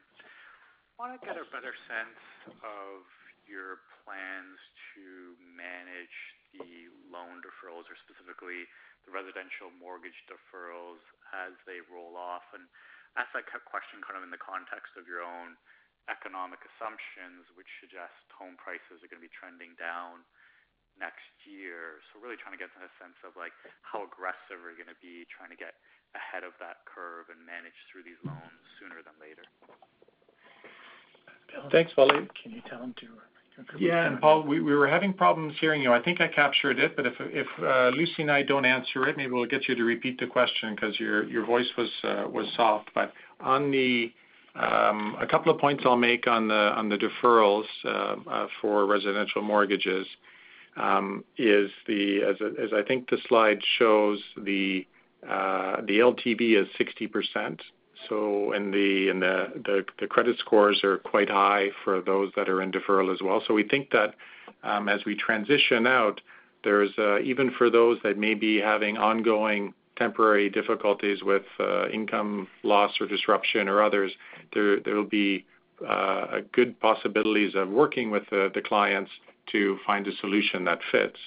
I 0.97 0.97
Want 0.97 1.13
to 1.13 1.21
get 1.21 1.37
a 1.37 1.45
better 1.53 1.77
sense 1.85 2.17
of 2.65 3.05
your 3.45 3.85
plans 4.01 4.57
to 4.95 5.37
manage 5.53 6.17
the 6.57 6.89
loan 7.13 7.45
deferrals 7.45 7.85
or 7.85 7.97
specifically 8.09 8.65
the 9.05 9.13
residential 9.13 9.69
mortgage 9.77 10.17
deferrals 10.25 11.03
as 11.29 11.53
they 11.69 11.85
roll 11.93 12.17
off. 12.17 12.47
And 12.57 12.65
ask 13.21 13.29
that 13.37 13.45
question 13.69 14.01
kind 14.01 14.17
of 14.17 14.25
in 14.25 14.33
the 14.33 14.41
context 14.41 14.97
of 14.97 15.05
your 15.05 15.21
own 15.21 15.53
economic 16.09 16.63
assumptions, 16.73 17.45
which 17.53 17.69
suggest 17.85 18.17
home 18.33 18.57
prices 18.57 19.05
are 19.05 19.09
gonna 19.11 19.21
be 19.21 19.29
trending 19.29 19.77
down 19.77 20.25
next 20.99 21.33
year. 21.45 22.01
So 22.11 22.21
really 22.21 22.37
trying 22.37 22.53
to 22.53 22.61
get 22.61 22.69
a 22.77 22.91
sense 23.01 23.17
of, 23.25 23.35
like, 23.35 23.53
how 23.81 24.05
aggressive 24.05 24.61
are 24.61 24.71
you 24.71 24.79
gonna 24.79 24.97
be 25.01 25.25
trying 25.29 25.49
to 25.49 25.59
get 25.59 25.75
ahead 26.15 26.43
of 26.43 26.53
that 26.59 26.85
curve 26.85 27.29
and 27.29 27.39
manage 27.45 27.75
through 27.89 28.03
these 28.03 28.19
loans 28.23 28.61
sooner 28.79 29.01
than 29.01 29.13
later? 29.17 29.45
Thanks, 31.71 31.93
Paul. 31.93 32.09
Can 32.09 32.51
you 32.51 32.61
tell 32.69 32.81
him 32.81 32.93
to? 32.99 33.07
Yeah. 33.77 34.07
And 34.07 34.19
Paul, 34.19 34.43
we 34.43 34.59
were 34.61 34.87
having 34.87 35.13
problems 35.13 35.53
hearing 35.59 35.81
you. 35.81 35.93
I 35.93 36.01
think 36.01 36.19
I 36.21 36.27
captured 36.27 36.79
it, 36.79 36.95
but 36.95 37.05
if 37.05 37.47
uh, 37.61 37.89
Lucie 37.95 38.23
and 38.23 38.31
I 38.31 38.41
don't 38.41 38.65
answer 38.65 39.07
it, 39.07 39.15
maybe 39.15 39.31
we'll 39.31 39.45
get 39.45 39.67
you 39.67 39.75
to 39.75 39.83
repeat 39.83 40.19
the 40.19 40.25
question 40.25 40.75
'cause 40.75 40.99
your 40.99 41.25
your 41.25 41.45
voice 41.45 41.69
was 41.77 41.89
uh, 42.03 42.25
soft. 42.55 42.89
But 42.95 43.13
on 43.39 43.69
the 43.69 44.11
um, 44.55 45.15
a 45.19 45.27
couple 45.27 45.51
of 45.51 45.59
points 45.59 45.83
I'll 45.85 45.97
make 45.97 46.27
on 46.27 46.47
the 46.47 46.97
deferrals 46.97 47.65
uh, 47.85 48.47
for 48.59 48.85
residential 48.85 49.41
mortgages 49.41 50.07
Um, 50.75 51.23
is, 51.37 51.69
the, 51.85 52.23
as 52.23 52.73
I 52.73 52.81
think 52.81 53.09
the 53.09 53.19
slide 53.27 53.61
shows, 53.77 54.19
the 54.35 54.87
uh, 55.27 55.77
the 55.87 55.99
LTV 55.99 56.61
is 56.61 56.67
60%. 56.77 57.59
So 58.09 58.51
the 58.53 59.09
and 59.09 59.21
the 59.21 59.85
the 59.99 60.07
credit 60.07 60.37
scores 60.39 60.83
are 60.83 60.97
quite 60.97 61.29
high 61.29 61.69
for 61.83 62.01
those 62.01 62.31
that 62.35 62.49
are 62.49 62.61
in 62.61 62.71
deferral 62.71 63.13
as 63.13 63.21
well. 63.21 63.41
So 63.47 63.53
we 63.53 63.63
think 63.63 63.91
that 63.91 64.15
um, 64.63 64.89
as 64.89 65.05
we 65.05 65.15
transition 65.15 65.87
out, 65.87 66.19
there's 66.63 66.91
uh, 66.97 67.19
even 67.19 67.51
for 67.51 67.69
those 67.69 67.99
that 68.03 68.17
may 68.17 68.33
be 68.33 68.59
having 68.59 68.97
ongoing 68.97 69.73
temporary 69.95 70.49
difficulties 70.49 71.23
with 71.23 71.43
uh, 71.59 71.87
income 71.89 72.47
loss 72.63 72.91
or 72.99 73.07
disruption 73.07 73.69
or 73.69 73.81
others, 73.81 74.11
there 74.53 74.81
there 74.81 74.95
will 74.95 75.05
be 75.05 75.45
good 76.51 76.79
possibilities 76.79 77.55
of 77.55 77.69
working 77.69 78.11
with 78.11 78.23
the 78.29 78.61
clients 78.65 79.11
to 79.51 79.77
find 79.85 80.07
a 80.07 80.15
solution 80.17 80.65
that 80.65 80.79
fits. 80.91 81.17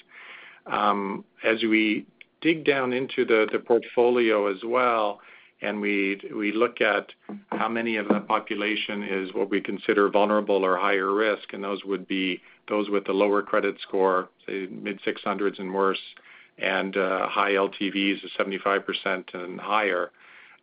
Um, 0.65 1.23
as 1.43 1.61
we 1.63 2.05
dig 2.41 2.65
down 2.65 2.93
into 2.93 3.25
the 3.25 3.47
portfolio 3.65 4.47
as 4.47 4.63
well, 4.63 5.21
and 5.61 5.81
we 5.81 6.19
look 6.53 6.81
at 6.81 7.07
how 7.51 7.67
many 7.67 7.95
of 7.95 8.07
the 8.07 8.19
population 8.19 9.01
is 9.01 9.33
what 9.33 9.49
we 9.49 9.59
consider 9.59 10.07
vulnerable 10.09 10.63
or 10.63 10.77
higher 10.77 11.11
risk, 11.13 11.53
and 11.53 11.63
those 11.63 11.83
would 11.83 12.07
be 12.07 12.41
those 12.69 12.89
with 12.89 13.07
a 13.09 13.13
lower 13.13 13.41
credit 13.41 13.77
score, 13.81 14.29
say 14.45 14.67
mid-600s 14.69 15.59
and 15.59 15.73
worse, 15.73 16.01
and 16.59 16.95
uh, 16.97 17.27
high 17.27 17.51
LTVs 17.51 18.23
of 18.23 18.47
75% 18.47 19.33
and 19.33 19.59
higher, 19.59 20.11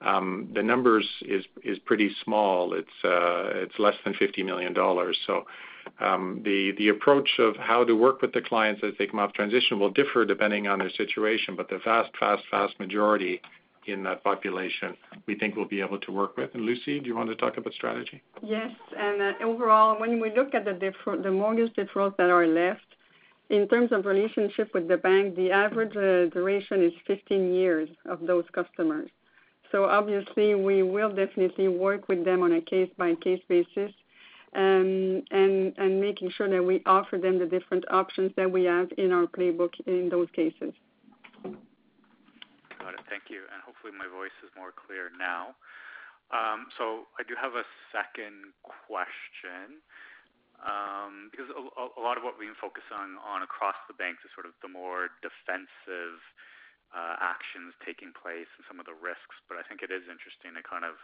um, 0.00 0.48
the 0.55 0.62
numbers 0.62 1.09
is 1.22 1.44
pretty 1.84 2.14
small. 2.22 2.72
Uh, 2.74 2.78
it's 3.05 3.78
less 3.78 3.94
than 4.05 4.14
50 4.14 4.42
million 4.42 4.72
dollars. 4.72 5.18
Um, 6.01 6.43
the 6.45 6.89
approach 6.89 7.28
of 7.39 7.57
how 7.57 7.85
to 7.85 7.95
work 7.95 8.22
with 8.22 8.32
the 8.32 8.41
clients 8.41 8.82
as 8.85 8.93
they 8.99 9.07
come 9.07 9.20
off 9.20 9.32
transition 9.32 9.78
will 9.78 9.91
differ 9.91 10.24
depending 10.24 10.66
on 10.66 10.78
their 10.78 10.91
situation. 10.91 11.57
But 11.57 11.68
the 11.68 11.78
vast 11.85 12.11
fast, 12.18 12.43
vast 12.51 12.78
majority 12.78 13.41
in 13.87 14.03
that 14.05 14.24
population, 14.24 14.97
we 15.26 15.35
think 15.35 15.57
we'll 15.57 15.68
be 15.68 15.80
able 15.80 15.99
to 15.99 16.12
work 16.12 16.37
with. 16.37 16.51
Lucie, 16.55 17.01
do 17.01 17.07
you 17.07 17.14
want 17.14 17.28
to 17.28 17.37
talk 17.37 17.57
about 17.57 17.72
strategy? 17.74 18.22
Yes. 18.43 18.70
And 18.97 19.20
uh, 19.20 19.32
overall, 19.45 20.01
when 20.01 20.20
we 20.20 20.32
look 20.35 20.55
at 20.55 20.64
the 20.64 21.30
mortgage 21.30 21.72
deferrals 21.74 22.16
that 22.16 22.30
are 22.30 22.47
left, 22.47 22.87
in 23.51 23.68
terms 23.68 23.93
of 23.93 24.07
relationship 24.07 24.72
with 24.72 24.89
the 24.89 24.97
bank, 24.97 25.37
the 25.37 25.51
average 25.51 25.95
uh, 25.97 26.32
duration 26.35 26.82
is 26.82 26.93
15 27.07 27.53
years 27.53 27.89
of 28.07 28.20
those 28.26 28.45
customers. 28.53 29.11
So 29.70 29.85
obviously, 29.85 30.55
we 30.55 30.82
will 30.82 31.11
definitely 31.11 31.68
work 31.68 32.09
with 32.09 32.24
them 32.24 32.43
on 32.43 32.53
a 32.53 32.61
case-by-case 32.61 33.43
basis, 33.49 33.93
Um, 34.55 35.26
and 35.34 36.00
making 36.00 36.30
sure 36.30 36.48
that 36.48 36.62
we 36.62 36.78
offer 36.86 37.18
them 37.18 37.42
the 37.42 37.46
different 37.46 37.84
options 37.90 38.30
that 38.36 38.46
we 38.46 38.62
have 38.70 38.86
in 38.96 39.11
our 39.11 39.26
playbook 39.26 39.74
in 39.86 40.09
those 40.09 40.30
cases. 40.30 40.70
Got 41.42 42.94
it. 42.94 43.02
Thank 43.11 43.34
you. 43.34 43.42
And 43.50 43.59
hopefully 43.66 43.90
my 43.98 44.07
voice 44.07 44.36
is 44.46 44.50
more 44.55 44.70
clear 44.70 45.11
now. 45.18 45.59
Um 46.30 46.70
so 46.78 47.11
I 47.18 47.26
do 47.26 47.34
have 47.34 47.59
a 47.59 47.66
second 47.90 48.55
question, 48.62 49.82
um, 50.62 51.34
because 51.34 51.50
a 51.50 52.00
lot 52.00 52.14
of 52.14 52.22
what 52.22 52.38
we've 52.38 52.46
been 52.46 52.62
focusing 52.62 53.18
on 53.26 53.42
across 53.42 53.76
the 53.90 53.96
banks 53.98 54.22
is 54.22 54.30
sort 54.38 54.46
of 54.46 54.55
the 54.62 54.70
more 54.70 55.11
defensive 55.18 56.22
uh, 56.94 57.18
actions 57.18 57.74
taking 57.82 58.14
place 58.14 58.46
and 58.55 58.62
some 58.70 58.78
of 58.78 58.86
the 58.86 58.94
risks. 58.94 59.34
But 59.50 59.59
I 59.59 59.66
think 59.66 59.82
it 59.82 59.90
is 59.90 60.07
interesting 60.07 60.55
to 60.55 60.62
kind 60.62 60.86
of 60.86 60.94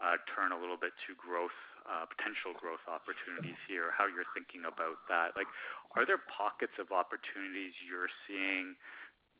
Uh, 0.00 0.16
turn 0.32 0.48
a 0.48 0.56
little 0.56 0.80
bit 0.80 0.96
to 1.04 1.12
growth, 1.12 1.52
uh, 1.84 2.08
potential 2.08 2.56
growth 2.56 2.80
opportunities 2.88 3.60
here, 3.68 3.92
how 3.92 4.08
you're 4.08 4.24
thinking 4.32 4.64
about 4.64 4.96
that. 5.12 5.36
Like, 5.36 5.44
are 5.92 6.08
there 6.08 6.24
pockets 6.24 6.72
of 6.80 6.88
opportunities 6.88 7.76
you're 7.84 8.08
seeing 8.24 8.80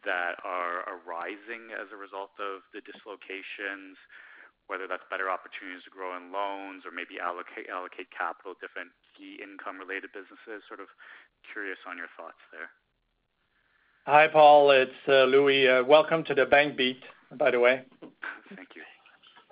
that 0.04 0.36
are 0.44 0.84
arising 0.84 1.72
as 1.72 1.88
a 1.88 1.96
result 1.96 2.36
of 2.36 2.60
the 2.76 2.84
dislocations, 2.84 3.96
whether 4.68 4.84
that's 4.84 5.00
better 5.08 5.32
opportunities 5.32 5.80
to 5.88 5.92
grow 5.92 6.12
in 6.12 6.28
loans 6.28 6.84
or 6.84 6.92
maybe 6.92 7.16
allocate 7.16 8.12
capital, 8.12 8.52
different 8.60 8.92
fee 9.16 9.40
income 9.40 9.80
related 9.80 10.12
businesses? 10.12 10.60
Sort 10.68 10.84
of 10.84 10.92
curious 11.56 11.80
on 11.88 11.96
your 11.96 12.12
thoughts 12.20 12.44
there. 12.52 12.68
Hi, 14.04 14.28
Paul. 14.28 14.76
It's 14.76 15.00
uh, 15.08 15.24
Louis. 15.24 15.72
Welcome 15.88 16.20
to 16.28 16.36
the 16.36 16.44
bank 16.44 16.76
beat, 16.76 17.00
by 17.32 17.48
the 17.48 17.60
way. 17.60 17.88
Thank 18.52 18.76
you. 18.76 18.84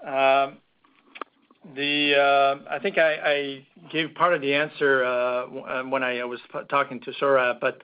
Um, 0.04 0.60
Uh, 1.64 2.56
I 2.70 2.78
think 2.80 2.98
I 2.98 3.66
gave 3.90 4.14
part 4.14 4.34
of 4.34 4.40
the 4.40 4.54
answer 4.54 5.04
uh, 5.04 5.82
when 5.88 6.02
I 6.02 6.24
was 6.24 6.40
talking 6.70 7.00
to 7.00 7.12
Sohrab. 7.20 7.60
But 7.60 7.82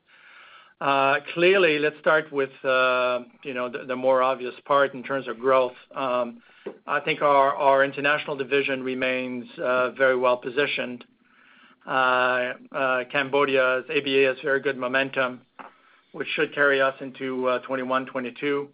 uh, 0.80 1.16
clearly, 1.34 1.78
let's 1.78 1.98
start 2.00 2.32
with 2.32 2.50
you 2.62 3.54
know, 3.54 3.70
the 3.86 3.96
more 3.96 4.22
obvious 4.22 4.54
part 4.64 4.94
in 4.94 5.02
terms 5.02 5.28
of 5.28 5.38
growth. 5.38 5.74
Um, 5.94 6.42
I 6.86 7.00
think 7.00 7.20
our 7.20 7.84
international 7.84 8.36
division 8.36 8.82
remains 8.82 9.46
very 9.56 10.16
well 10.16 10.36
positioned. 10.36 11.04
Cambodia's 11.84 13.84
ABA 13.90 14.24
has 14.26 14.36
very 14.42 14.60
good 14.60 14.78
momentum, 14.78 15.42
which 16.12 16.28
should 16.34 16.54
carry 16.54 16.80
us 16.80 16.94
into 17.00 17.42
2021, 17.66 18.06
2022. 18.06 18.68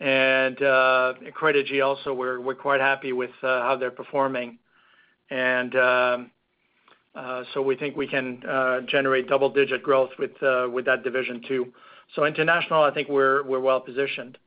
Uh, 0.00 1.12
Credigy 1.38 1.84
also, 1.84 2.14
we're 2.14 2.54
quite 2.54 2.80
happy 2.80 3.12
with 3.12 3.30
uh, 3.42 3.62
how 3.62 3.76
they're 3.76 3.90
performing. 3.90 4.58
And 5.30 5.76
um 5.76 6.30
uh 7.14 7.42
so 7.52 7.60
we 7.60 7.76
think 7.76 7.96
we 7.96 8.06
can 8.06 8.42
uh, 8.48 8.80
generate 8.86 9.28
double-digit 9.28 9.82
growth 9.82 10.10
with 10.18 10.32
with 10.72 10.84
that 10.86 11.02
division 11.04 11.42
too. 11.46 11.72
So 12.14 12.24
international, 12.24 12.82
I 12.82 12.92
think 12.92 13.08
we're 13.08 13.42
we're 13.44 13.60
well 13.60 13.80
positioned. 13.80 14.38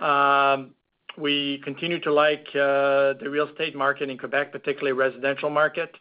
Um, 0.00 0.74
we 1.16 1.60
continue 1.64 2.00
to 2.00 2.12
like 2.12 2.46
the 2.52 3.28
real 3.30 3.48
estate 3.48 3.74
market 3.74 4.10
in 4.10 4.18
Quebec, 4.18 4.52
particularly 4.52 4.92
residential 4.92 5.50
market. 5.50 5.94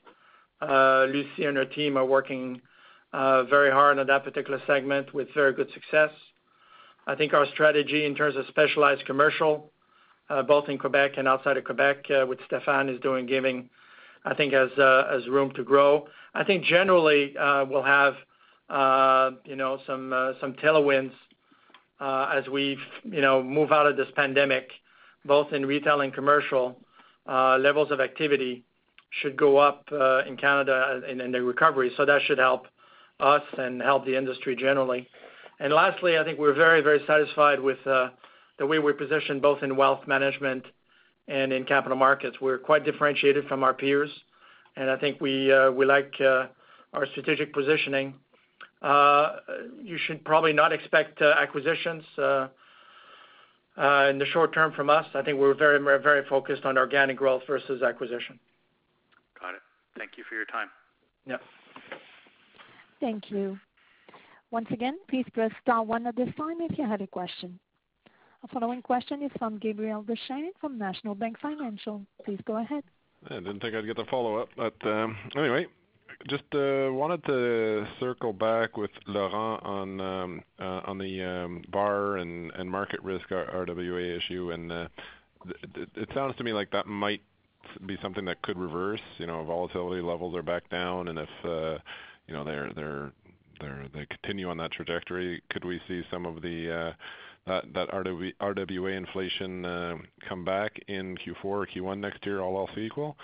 Lucie 0.62 1.46
and 1.46 1.58
her 1.58 1.66
team 1.66 1.98
are 1.98 2.06
working 2.06 2.62
very 3.14 3.72
hard 3.72 4.00
on 4.00 4.08
that 4.08 4.24
particular 4.24 4.62
segment 4.68 5.14
with 5.14 5.28
very 5.34 5.54
good 5.54 5.70
success. 5.74 6.12
I 7.08 7.16
think 7.16 7.34
our 7.34 7.46
strategy 7.54 8.06
in 8.06 8.16
terms 8.16 8.36
of 8.36 8.46
specialized 8.48 9.06
commercial, 9.06 9.72
uh, 10.30 10.42
both 10.42 10.70
in 10.70 10.78
Quebec 10.78 11.12
and 11.18 11.28
outside 11.28 11.58
of 11.58 11.64
Quebec, 11.64 12.06
uh, 12.10 12.26
with 12.26 12.40
Stéphane 12.50 12.94
is 12.94 13.00
doing, 13.02 13.28
giving, 13.28 13.70
I 14.24 14.34
think 14.34 14.54
has 14.54 14.72
uh, 14.72 15.20
room 15.30 15.52
to 15.56 15.64
grow. 15.64 16.08
I 16.34 16.44
think 16.44 16.66
generally, 16.66 17.34
we'll 17.70 17.84
have, 17.84 18.16
you 19.46 19.56
know, 19.56 19.80
some 19.86 20.34
some 20.42 20.54
tailwinds, 20.54 21.14
as 22.00 22.48
we, 22.48 22.78
you 23.04 23.22
know, 23.22 23.44
move 23.44 23.72
out 23.72 23.86
of 23.86 23.98
this 23.98 24.08
pandemic, 24.16 24.70
both 25.26 25.54
in 25.54 25.66
retail 25.66 26.02
and 26.02 26.14
commercial, 26.14 26.76
levels 27.28 27.92
of 27.92 28.00
activity 28.02 28.64
should 29.22 29.38
go 29.38 29.58
up, 29.58 29.86
in 30.28 30.36
Canada 30.38 31.02
in 31.08 31.32
the 31.32 31.42
recovery. 31.42 31.92
So 31.96 32.06
that 32.06 32.22
should 32.26 32.40
help 32.40 32.66
us 33.20 33.44
and 33.58 33.82
help 33.82 34.06
the 34.06 34.18
industry 34.18 34.56
generally. 34.56 35.08
And 35.60 35.74
lastly, 35.74 36.18
I 36.18 36.24
think 36.24 36.38
we're 36.38 36.54
very, 36.54 36.82
very 36.82 37.02
satisfied 37.08 37.60
with 37.60 37.86
uh, 37.88 38.10
the 38.60 38.66
way 38.66 38.80
we're 38.80 38.94
positioned 38.94 39.42
both 39.42 39.64
in 39.64 39.76
wealth 39.76 40.08
management 40.08 40.66
and 41.28 41.54
in 41.54 41.66
capital 41.66 41.98
markets. 41.98 42.38
We're 42.42 42.58
quite 42.58 42.86
differentiated 42.86 43.48
from 43.48 43.64
our 43.64 43.74
peers, 43.74 44.10
and 44.76 44.90
I 44.90 44.98
think 44.98 45.22
we 45.22 45.52
uh, 45.52 45.72
like 45.72 46.14
uh, 46.20 46.48
our 46.94 47.06
strategic 47.12 47.54
positioning 47.54 48.16
you 49.84 49.98
should 50.06 50.24
probably 50.26 50.54
not 50.54 50.72
expect 50.72 51.22
acquisitions 51.22 52.04
in 52.18 52.50
the 53.78 54.26
short 54.32 54.54
term 54.54 54.74
from 54.74 54.90
us. 54.90 55.06
I 55.14 55.22
think 55.22 55.40
we're 55.40 55.54
very 55.54 55.80
very 56.02 56.26
focused 56.28 56.66
on 56.66 56.78
organic 56.78 57.18
growth 57.18 57.44
versus 57.48 57.82
acquisition. 57.82 58.40
Got 59.40 59.56
it. 59.56 59.62
Thank 59.98 60.12
you 60.18 60.24
for 60.30 60.36
your 60.36 60.46
time. 60.46 60.70
Yep. 61.26 61.42
Thank 63.00 63.32
you. 63.32 63.60
Once 64.52 64.68
again, 64.72 64.98
please 65.10 65.26
press 65.34 65.52
star 65.62 65.84
one 65.84 66.08
at 66.08 66.16
this 66.16 66.30
time 66.38 66.62
if 66.62 66.78
you 66.78 66.86
have 66.86 67.02
a 67.02 67.08
question. 67.08 67.60
Our 68.44 68.50
following 68.60 68.82
question 68.82 69.24
is 69.24 69.32
from 69.40 69.58
Gabriel 69.58 70.04
Dechaine 70.04 70.50
from 70.62 70.78
National 70.78 71.16
Bank 71.16 71.40
Financial. 71.40 72.06
Please 72.24 72.40
go 72.46 72.58
ahead. 72.58 72.84
I 73.30 73.36
didn't 73.36 73.60
think 73.60 73.74
I'd 73.74 73.86
get 73.86 73.98
the 73.98 74.06
follow-up, 74.06 74.50
but 74.56 74.76
um, 74.86 75.18
anyway, 75.36 75.66
just 76.30 76.44
uh, 76.54 76.90
wanted 76.92 77.24
to 77.26 77.88
circle 78.00 78.34
back 78.34 78.78
with 78.78 78.92
Laurent 79.08 79.64
on 79.64 80.00
um, 80.00 80.42
uh, 80.60 80.94
the 80.94 81.24
um, 81.24 81.64
VaR 81.72 82.18
and 82.18 82.70
market 82.70 83.02
risk 83.02 83.30
RWA 83.30 84.18
issue. 84.18 84.52
And 84.52 84.72
uh, 84.72 84.88
it 85.96 86.10
sounds 86.14 86.36
to 86.38 86.44
me 86.44 86.54
like 86.54 86.70
that 86.72 86.86
might 86.86 87.22
be 87.88 87.98
something 88.02 88.26
that 88.26 88.44
could 88.44 88.60
reverse. 88.60 89.02
You 89.18 89.26
know, 89.26 89.44
volatility 89.44 90.04
levels 90.04 90.36
are 90.36 90.44
back 90.44 90.70
down, 90.70 91.08
and 91.08 91.18
if 91.18 91.30
you 92.28 92.34
know, 92.34 92.44
they 93.60 94.06
continue 94.06 94.50
on 94.50 94.58
that 94.58 94.72
trajectory, 94.72 95.42
could 95.50 95.66
we 95.66 95.82
see 95.88 96.04
some 96.12 96.26
of 96.26 96.42
the 96.42 96.96
uh, 97.48 97.62
that 97.74 97.90
RWA 97.90 98.98
inflation 98.98 99.66
uh, 99.66 99.98
come 100.28 100.44
back 100.44 100.80
in 100.88 101.16
Q4 101.18 101.46
or 101.46 101.68
Q1 101.68 102.00
next 102.00 102.26
year, 102.26 102.42
all 102.42 102.58
else 102.58 102.78
equal? 102.78 103.18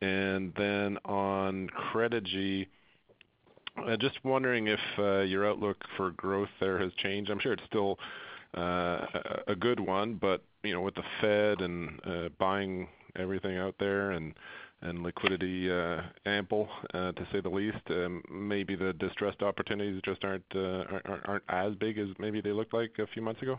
And 0.00 0.52
then 0.56 0.98
on 1.04 1.68
Credigy, 1.68 2.66
just 3.98 4.22
wondering 4.24 4.66
if 4.66 4.80
uh, 4.98 5.20
your 5.20 5.48
outlook 5.48 5.76
for 5.96 6.10
growth 6.12 6.50
there 6.60 6.78
has 6.78 6.92
changed. 6.98 7.30
I'm 7.30 7.38
sure 7.38 7.52
it's 7.52 7.62
still 7.66 7.98
a 8.54 9.54
good 9.58 9.80
one, 9.80 10.18
but 10.20 10.42
you 10.62 10.74
know, 10.74 10.82
with 10.82 10.94
the 10.94 11.04
Fed 11.20 11.62
and 11.62 12.00
buying 12.38 12.88
everything 13.16 13.56
out 13.56 13.74
there 13.78 14.12
and 14.12 14.34
liquidity 14.82 15.70
uh, 15.70 16.02
ample 16.26 16.68
uh, 16.92 17.12
to 17.12 17.26
say 17.32 17.40
the 17.40 17.48
least, 17.48 17.78
um, 17.90 18.22
maybe 18.30 18.74
the 18.74 18.92
distressed 18.94 19.42
opportunities 19.42 20.00
just 20.04 20.24
uh, 20.24 20.38
aren't 21.26 21.44
as 21.48 21.74
big 21.76 21.98
as 21.98 22.08
maybe 22.18 22.40
they 22.40 22.52
looked 22.52 22.74
like 22.74 22.92
a 22.98 23.06
few 23.08 23.22
months 23.22 23.42
ago. 23.42 23.58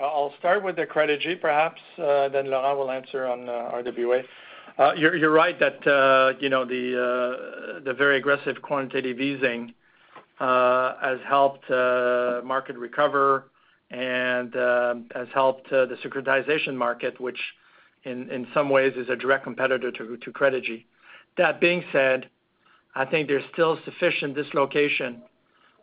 I'll 0.00 0.32
start 0.38 0.64
with 0.64 0.76
the 0.76 0.86
Credigy 0.86 1.38
perhaps, 1.38 1.80
then 1.98 2.50
Laurent 2.50 2.78
will 2.78 2.90
answer 2.90 3.26
on 3.26 3.40
RWA. 3.40 4.24
You're 4.96 5.30
right 5.30 5.58
that 5.60 6.36
you 6.40 6.48
know 6.48 6.64
the 6.64 7.94
very 7.98 8.16
aggressive 8.16 8.62
quantitative 8.62 9.20
easing 9.20 9.74
has 10.38 11.18
helped 11.28 11.68
market 11.68 12.76
recover 12.76 13.50
and 13.90 14.54
has 15.14 15.28
helped 15.34 15.68
the 15.68 15.98
securitization 16.02 16.74
market, 16.74 17.20
which 17.20 17.38
in 18.04 18.46
some 18.52 18.68
ways 18.68 18.94
is 18.96 19.08
a 19.08 19.16
direct 19.16 19.44
competitor 19.44 19.90
to 19.90 20.32
Credigy. 20.32 20.84
That 21.38 21.60
being 21.60 21.84
said, 21.92 22.28
I 22.94 23.04
think 23.04 23.28
there's 23.28 23.44
still 23.52 23.78
sufficient 23.84 24.34
dislocation 24.34 25.22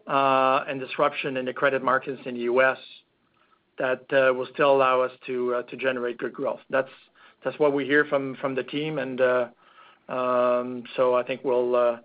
uh, 0.08 0.64
and 0.68 0.80
disruption 0.80 1.38
in 1.38 1.46
the 1.46 1.54
credit 1.54 1.84
markets 1.84 2.22
in 2.26 2.36
the 2.36 2.42
U.S. 2.42 2.78
that 3.78 4.02
uh, 4.12 4.34
will 4.34 4.48
still 4.54 4.72
allow 4.76 5.02
us 5.02 5.12
to 5.28 5.56
uh, 5.56 5.64
generate 5.76 6.18
good 6.18 6.34
growth. 6.34 6.60
That's 6.70 6.90
what 7.58 7.74
we 7.74 7.86
hear 7.86 8.06
from 8.06 8.36
the 8.56 8.64
team. 8.64 9.00
And 9.00 9.22
um, 9.22 10.84
so 10.96 11.16
I 11.16 11.24
think 11.24 11.42
we'll 11.44 12.00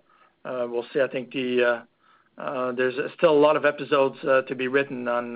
see. 0.93 1.01
I 1.01 1.07
think 1.07 1.33
there's 1.33 2.95
still 3.17 3.31
a 3.31 3.41
lot 3.41 3.57
of 3.57 3.65
episodes 3.65 4.17
to 4.21 4.55
be 4.55 4.67
written 4.67 5.07
on 5.07 5.35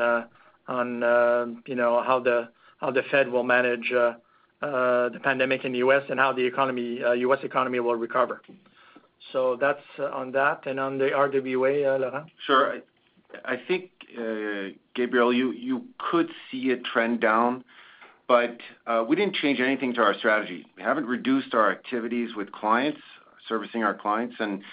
you 1.68 1.76
know 1.76 2.04
how 2.04 2.20
the 2.20 3.04
Fed 3.12 3.30
will 3.32 3.44
manage 3.44 3.92
Uh, 4.62 5.07
the 5.07 5.20
pandemic 5.24 5.64
in 5.64 5.72
the 5.72 5.78
U.S. 5.78 6.03
and 6.10 6.20
how 6.20 6.34
the 6.34 6.45
economy, 6.45 7.01
uh, 7.01 7.14
U.S. 7.14 7.39
economy 7.43 7.80
will 7.80 7.95
recover. 7.95 8.41
So 9.32 9.57
that's 9.60 9.80
uh, 9.97 10.07
on 10.07 10.34
that. 10.34 10.68
And 10.68 10.82
on 10.82 10.97
the 10.97 11.05
RWA, 11.05 11.97
Laurent? 11.97 12.30
Sure. 12.45 12.80
I 13.45 13.55
think, 13.68 13.91
Gabriel, 14.95 15.32
you 15.32 15.51
you 15.51 15.84
could 15.97 16.30
see 16.51 16.72
a 16.72 16.78
trend 16.78 17.22
down, 17.22 17.64
but 18.28 18.57
we 19.07 19.16
didn't 19.16 19.36
change 19.36 19.62
anything 19.62 19.93
to 19.93 20.01
our 20.01 20.16
strategy. 20.16 20.66
We 20.76 20.84
haven't 20.84 21.05
reduced 21.05 21.53
our 21.53 21.72
activities 21.72 22.36
with 22.36 22.51
clients, 22.51 22.99
servicing 23.47 23.84
our 23.84 23.93
clients. 23.93 24.36
And 24.39 24.64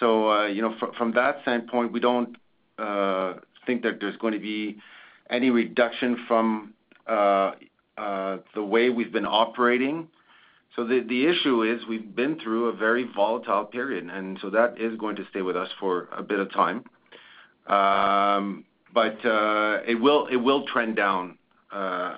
so 0.00 0.30
uh 0.30 0.46
you 0.46 0.62
know, 0.62 0.74
from 0.96 1.12
that 1.12 1.42
standpoint, 1.42 1.92
we 1.92 2.00
don't 2.00 2.36
think 3.66 3.82
that 3.82 4.00
there's 4.00 4.16
going 4.16 4.32
to 4.32 4.40
be 4.40 4.78
any 5.28 5.50
reduction 5.50 6.24
from 6.26 6.72
the 8.54 8.62
way 8.62 8.90
we've 8.90 9.12
been 9.12 9.26
operating. 9.26 10.08
So 10.76 10.84
the 10.84 11.00
the 11.00 11.26
issue 11.26 11.62
is 11.62 11.80
we've 11.88 12.14
been 12.14 12.38
through 12.40 12.68
a 12.68 12.72
very 12.72 13.04
volatile 13.14 13.64
period, 13.64 14.08
and 14.08 14.38
so 14.40 14.50
that 14.50 14.80
is 14.80 14.96
going 14.98 15.16
to 15.16 15.26
stay 15.30 15.42
with 15.42 15.56
us 15.56 15.68
for 15.80 16.08
a 16.16 16.22
bit 16.22 16.38
of 16.38 16.52
time. 16.52 16.84
Um, 17.66 18.64
but 18.92 19.24
uh, 19.24 19.80
it 19.86 19.94
will 20.00 20.66
trend 20.66 20.96
down 20.96 21.38
uh, 21.72 22.14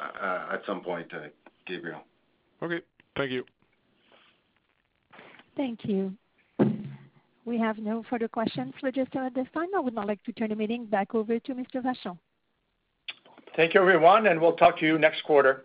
at 0.53 0.63
some 0.67 0.81
point, 0.83 1.13
uh, 1.15 1.29
Gabriel. 1.67 2.01
Okay. 2.63 2.81
Thank 3.17 3.31
you. 3.31 3.45
Thank 5.57 5.85
you. 5.85 6.15
We 7.45 7.59
have 7.59 7.79
no 7.79 8.05
further 8.09 8.29
questions 8.29 8.73
registered 8.83 9.23
at 9.23 9.35
this 9.35 9.49
time. 9.53 9.69
I 9.77 9.81
would 9.81 9.95
now 9.95 10.07
like 10.07 10.23
to 10.25 10.33
turn 10.33 10.51
the 10.51 10.57
meeting 10.57 10.87
back 10.87 11.15
over 11.15 11.39
to 11.39 11.55
Mr. 11.55 11.83
Vachon. 11.83 12.17
Thank 13.57 13.75
you, 13.75 13.81
everyone, 13.81 14.29
and 14.29 14.41
we'll 14.41 14.55
talk 14.55 14.79
to 14.79 14.87
you 14.87 14.99
next 14.99 15.25
quarter. 15.25 15.65